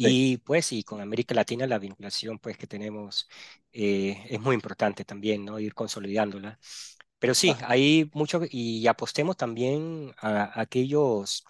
Y 0.07 0.37
pues, 0.37 0.71
y 0.71 0.83
con 0.83 1.01
América 1.01 1.35
Latina 1.35 1.67
la 1.67 1.77
vinculación 1.77 2.39
pues 2.39 2.57
que 2.57 2.67
tenemos 2.67 3.27
eh, 3.73 4.17
es 4.29 4.39
muy 4.39 4.55
importante 4.55 5.03
también, 5.03 5.43
¿no? 5.43 5.59
Ir 5.59 5.73
consolidándola. 5.73 6.57
Pero 7.19 7.33
sí, 7.33 7.53
hay 7.67 8.09
mucho, 8.13 8.41
y 8.49 8.87
apostemos 8.87 9.35
también 9.35 10.11
a, 10.21 10.61
aquellos, 10.61 11.43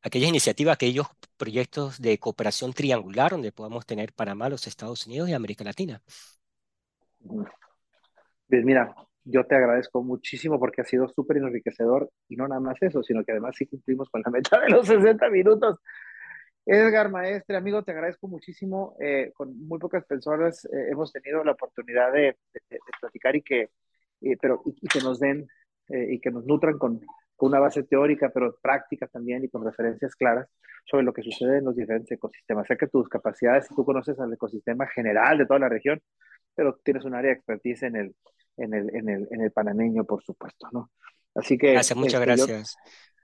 aquellas 0.00 0.28
iniciativas, 0.28 0.74
aquellos 0.74 1.08
proyectos 1.36 2.00
de 2.00 2.18
cooperación 2.18 2.72
triangular 2.72 3.32
donde 3.32 3.50
podamos 3.50 3.84
tener 3.84 4.12
Panamá, 4.12 4.48
los 4.48 4.68
Estados 4.68 5.04
Unidos 5.08 5.28
y 5.28 5.32
América 5.32 5.64
Latina. 5.64 6.00
Pues 7.18 8.64
mira, 8.64 8.94
yo 9.24 9.44
te 9.44 9.56
agradezco 9.56 10.04
muchísimo 10.04 10.60
porque 10.60 10.82
ha 10.82 10.84
sido 10.84 11.08
súper 11.08 11.38
enriquecedor 11.38 12.10
y 12.28 12.36
no 12.36 12.46
nada 12.46 12.60
más 12.60 12.76
eso, 12.80 13.02
sino 13.02 13.24
que 13.24 13.32
además 13.32 13.56
sí 13.58 13.66
cumplimos 13.66 14.08
con 14.08 14.22
la 14.24 14.30
meta 14.30 14.60
de 14.60 14.70
los 14.70 14.86
60 14.86 15.30
minutos. 15.30 15.80
Edgar, 16.64 17.10
maestre, 17.10 17.56
amigo, 17.56 17.82
te 17.82 17.92
agradezco 17.92 18.28
muchísimo. 18.28 18.96
Eh, 19.00 19.32
con 19.34 19.56
muy 19.66 19.78
pocas 19.78 20.04
personas 20.04 20.64
eh, 20.66 20.88
hemos 20.90 21.12
tenido 21.12 21.42
la 21.44 21.52
oportunidad 21.52 22.12
de, 22.12 22.36
platicar 23.00 23.34
y 23.36 23.42
que, 23.42 23.70
pero, 24.40 24.62
que 24.62 25.00
nos 25.00 25.18
den 25.18 25.46
y 25.88 26.20
que 26.20 26.30
nos 26.30 26.46
nutran 26.46 26.78
con, 26.78 27.00
una 27.46 27.58
base 27.58 27.82
teórica, 27.82 28.30
pero 28.32 28.56
práctica 28.60 29.06
también 29.06 29.44
y 29.44 29.48
con 29.48 29.64
referencias 29.64 30.14
claras 30.14 30.48
sobre 30.84 31.04
lo 31.04 31.12
que 31.12 31.22
sucede 31.22 31.58
en 31.58 31.64
los 31.64 31.76
diferentes 31.76 32.10
ecosistemas. 32.12 32.66
Sé 32.66 32.76
que 32.76 32.86
tus 32.86 33.08
capacidades, 33.08 33.68
tú 33.68 33.84
conoces 33.84 34.18
al 34.20 34.32
ecosistema 34.32 34.86
general 34.86 35.38
de 35.38 35.46
toda 35.46 35.60
la 35.60 35.68
región, 35.68 36.00
pero 36.54 36.78
tienes 36.84 37.04
un 37.04 37.14
área 37.14 37.30
de 37.30 37.36
expertise 37.36 37.82
en 37.84 37.96
el, 37.96 38.14
en 38.56 38.74
el, 38.74 38.94
en 38.94 39.08
el, 39.08 39.28
en 39.30 39.40
el 39.40 39.50
panameño, 39.50 40.04
por 40.04 40.22
supuesto, 40.22 40.68
¿no? 40.72 40.90
Así 41.34 41.58
que... 41.58 41.72
Gracias, 41.72 41.96
muchas 41.96 42.20
este, 42.20 42.26
gracias. 42.26 42.76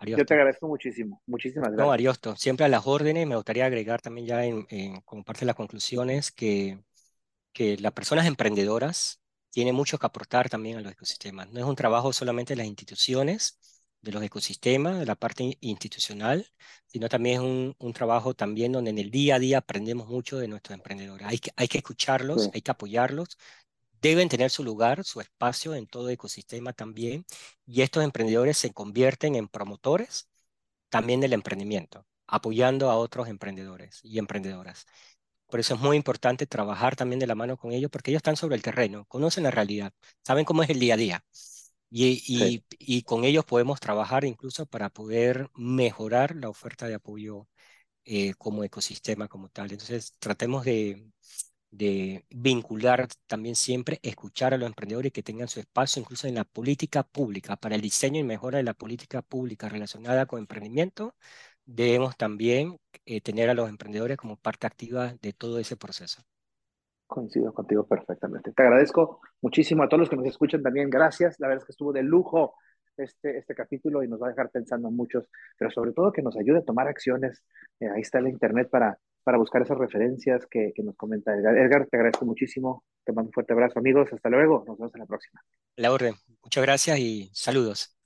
Yo, 0.07 0.25
te 0.25 0.35
agradezco 0.35 0.69
muchísimo, 0.69 1.21
muchísimas 1.27 1.71
gracias. 1.71 1.87
No, 1.87 1.93
Ariosto, 1.93 2.37
siempre 2.37 2.65
a 2.65 2.69
las 2.69 2.87
órdenes, 2.87 3.27
me 3.27 3.35
gustaría 3.35 3.67
agregar 3.67 4.01
también 4.01 4.27
ya 4.29 4.45
en, 4.45 5.01
como 5.05 5.25
parte 5.25 5.41
de 5.41 5.47
las 5.47 5.57
conclusiones 5.57 6.31
que, 6.31 6.79
que 7.53 7.77
las 7.79 7.93
personas 7.93 8.27
emprendedoras 8.27 9.21
tienen 9.51 9.75
mucho 9.75 9.99
que 9.99 10.07
aportar 10.07 10.49
también 10.49 10.79
a 10.79 10.81
los 10.83 10.93
ecosistemas. 10.93 11.51
No 11.51 11.59
es 11.59 11.67
un 11.67 11.75
trabajo 11.75 12.13
solamente 12.13 12.53
de 12.53 12.59
las 12.59 12.67
instituciones, 12.67 13.59
de 14.01 14.13
los 14.13 14.23
ecosistemas, 14.23 15.01
de 15.01 15.07
la 15.07 15.17
parte 15.17 15.57
institucional, 15.61 16.47
sino 16.87 17.09
también 17.09 17.37
es 17.37 17.41
un, 17.41 17.75
un, 17.79 17.93
trabajo 17.93 18.35
también 18.35 18.71
donde 18.71 18.91
en 18.91 18.99
el 18.99 19.11
día 19.11 19.35
a 19.35 19.39
día 19.41 19.59
aprendemos 19.59 20.07
mucho 20.07 20.39
de 20.39 20.47
nuestros 20.47 20.77
emprendedores. 20.77 21.27
Hay 21.27 21.39
que, 21.39 21.51
hay 21.57 21.67
que 21.67 21.79
escucharlos, 21.79 22.51
hay 22.55 22.63
que 22.63 22.71
apoyarlos, 22.71 23.37
deben 24.01 24.29
tener 24.29 24.51
su 24.51 24.65
lugar, 24.65 25.05
su 25.05 25.21
espacio 25.21 25.75
en 25.75 25.87
todo 25.87 26.09
ecosistema 26.11 26.73
también, 26.73 27.25
y 27.67 27.83
estos 27.83 28.05
emprendedores 28.05 28.59
se 28.59 28.73
convierten 28.73 29.35
en 29.35 29.49
promotores 29.49 30.29
también 30.89 31.21
del 31.21 31.33
emprendimiento, 31.35 32.07
apoyando 32.27 32.91
a 32.91 32.97
otros 32.97 33.29
emprendedores 33.29 34.01
y 34.05 34.19
emprendedoras. 34.19 34.87
Por 35.49 35.61
eso 35.61 35.75
es 35.75 35.81
muy 35.81 35.97
importante 35.97 36.47
trabajar 36.47 36.97
también 36.97 37.21
de 37.21 37.27
la 37.27 37.35
mano 37.35 37.57
con 37.57 37.73
ellos, 37.73 37.91
porque 37.91 38.11
ellos 38.11 38.21
están 38.21 38.37
sobre 38.37 38.57
el 38.57 38.63
terreno, 38.63 39.07
conocen 39.07 39.45
la 39.45 39.51
realidad, 39.51 39.93
saben 40.25 40.45
cómo 40.45 40.63
es 40.63 40.71
el 40.71 40.81
día 40.81 40.95
a 40.95 40.97
día. 40.97 41.25
Y, 41.91 42.63
y, 42.79 43.03
con 43.03 43.25
ellos 43.25 43.47
podemos 43.47 43.81
trabajar 43.81 44.25
incluso 44.25 44.67
para 44.67 44.91
poder 44.91 45.49
mejorar 45.55 46.37
la 46.37 46.51
oferta 46.51 46.87
de 46.87 46.95
apoyo 46.95 47.49
eh, 48.05 48.35
como 48.39 48.65
ecosistema 48.65 49.29
como 49.29 49.49
tal. 49.51 49.73
Entonces, 49.73 50.15
tratemos 50.19 50.65
de, 50.65 51.11
de 51.71 52.25
vincular 52.31 53.09
también 53.27 53.55
siempre, 53.55 53.99
escuchar 54.03 54.55
a 54.55 54.59
los 54.59 54.67
emprendedores 54.67 55.13
que 55.13 55.23
tengan 55.23 55.49
su 55.49 55.61
espacio 55.61 56.01
incluso 56.01 56.27
en 56.27 56.37
la 56.37 56.45
política 56.45 57.03
pública, 57.03 57.57
para 57.57 57.75
el 57.75 57.81
diseño 57.81 58.21
y 58.21 58.25
mejora 58.25 58.59
de 58.59 58.65
la 58.65 58.75
política 58.75 59.23
pública 59.23 59.69
relacionada 59.69 60.27
con 60.27 60.41
emprendimiento, 60.41 61.15
debemos 61.65 62.17
también 62.17 62.79
eh, 63.05 63.21
tener 63.21 63.51
a 63.51 63.55
los 63.55 63.69
emprendedores 63.69 64.17
como 64.17 64.37
parte 64.37 64.67
activa 64.67 65.15
de 65.21 65.33
todo 65.33 65.59
ese 65.59 65.77
proceso. 65.77 66.23
Coincido 67.07 67.53
contigo 67.53 67.87
perfectamente. 67.87 68.53
Te 68.53 68.63
agradezco 68.63 69.21
muchísimo 69.41 69.83
a 69.83 69.89
todos 69.89 70.01
los 70.01 70.11
que 70.11 70.17
nos 70.17 70.27
escuchan 70.27 70.63
también. 70.63 70.91
Gracias. 70.91 71.37
La 71.39 71.49
verdad 71.49 71.63
es 71.63 71.67
que 71.67 71.73
estuvo 71.73 71.93
de 71.93 72.03
lujo 72.03 72.55
este, 72.99 73.39
este 73.39 73.55
capítulo 73.55 74.03
y 74.03 74.09
nos 74.09 74.21
va 74.21 74.27
a 74.27 74.31
dejar 74.31 74.51
pensando 74.51 74.91
muchos, 74.91 75.29
pero 75.57 75.71
sobre 75.71 75.93
todo 75.93 76.13
que 76.13 76.23
nos 76.23 76.37
ayude 76.37 76.59
a 76.59 76.65
tomar 76.65 76.89
acciones. 76.89 77.43
Eh, 77.81 77.89
ahí 77.89 78.03
está 78.03 78.19
el 78.19 78.29
Internet 78.29 78.69
para, 78.71 78.99
para 79.29 79.37
buscar 79.37 79.61
esas 79.61 79.77
referencias 79.77 80.47
que, 80.47 80.73
nos 80.83 80.97
comenta 80.97 81.35
Edgar. 81.35 81.55
Edgar, 81.59 81.87
te 81.87 81.99
agradezco 81.99 82.25
muchísimo. 82.25 82.83
Te 83.05 83.13
mando 83.13 83.29
un 83.29 83.33
fuerte 83.35 83.53
abrazo, 83.53 83.79
amigos. 83.79 84.11
Hasta 84.11 84.31
luego. 84.31 84.65
Nos 84.67 84.79
vemos 84.79 84.95
en 84.95 85.01
la 85.01 85.07
próxima. 85.07 85.43
La 85.77 85.93
orden. 85.93 86.15
Muchas 86.43 86.65
gracias 86.65 86.99
y 86.99 87.31
saludos. 87.35 87.98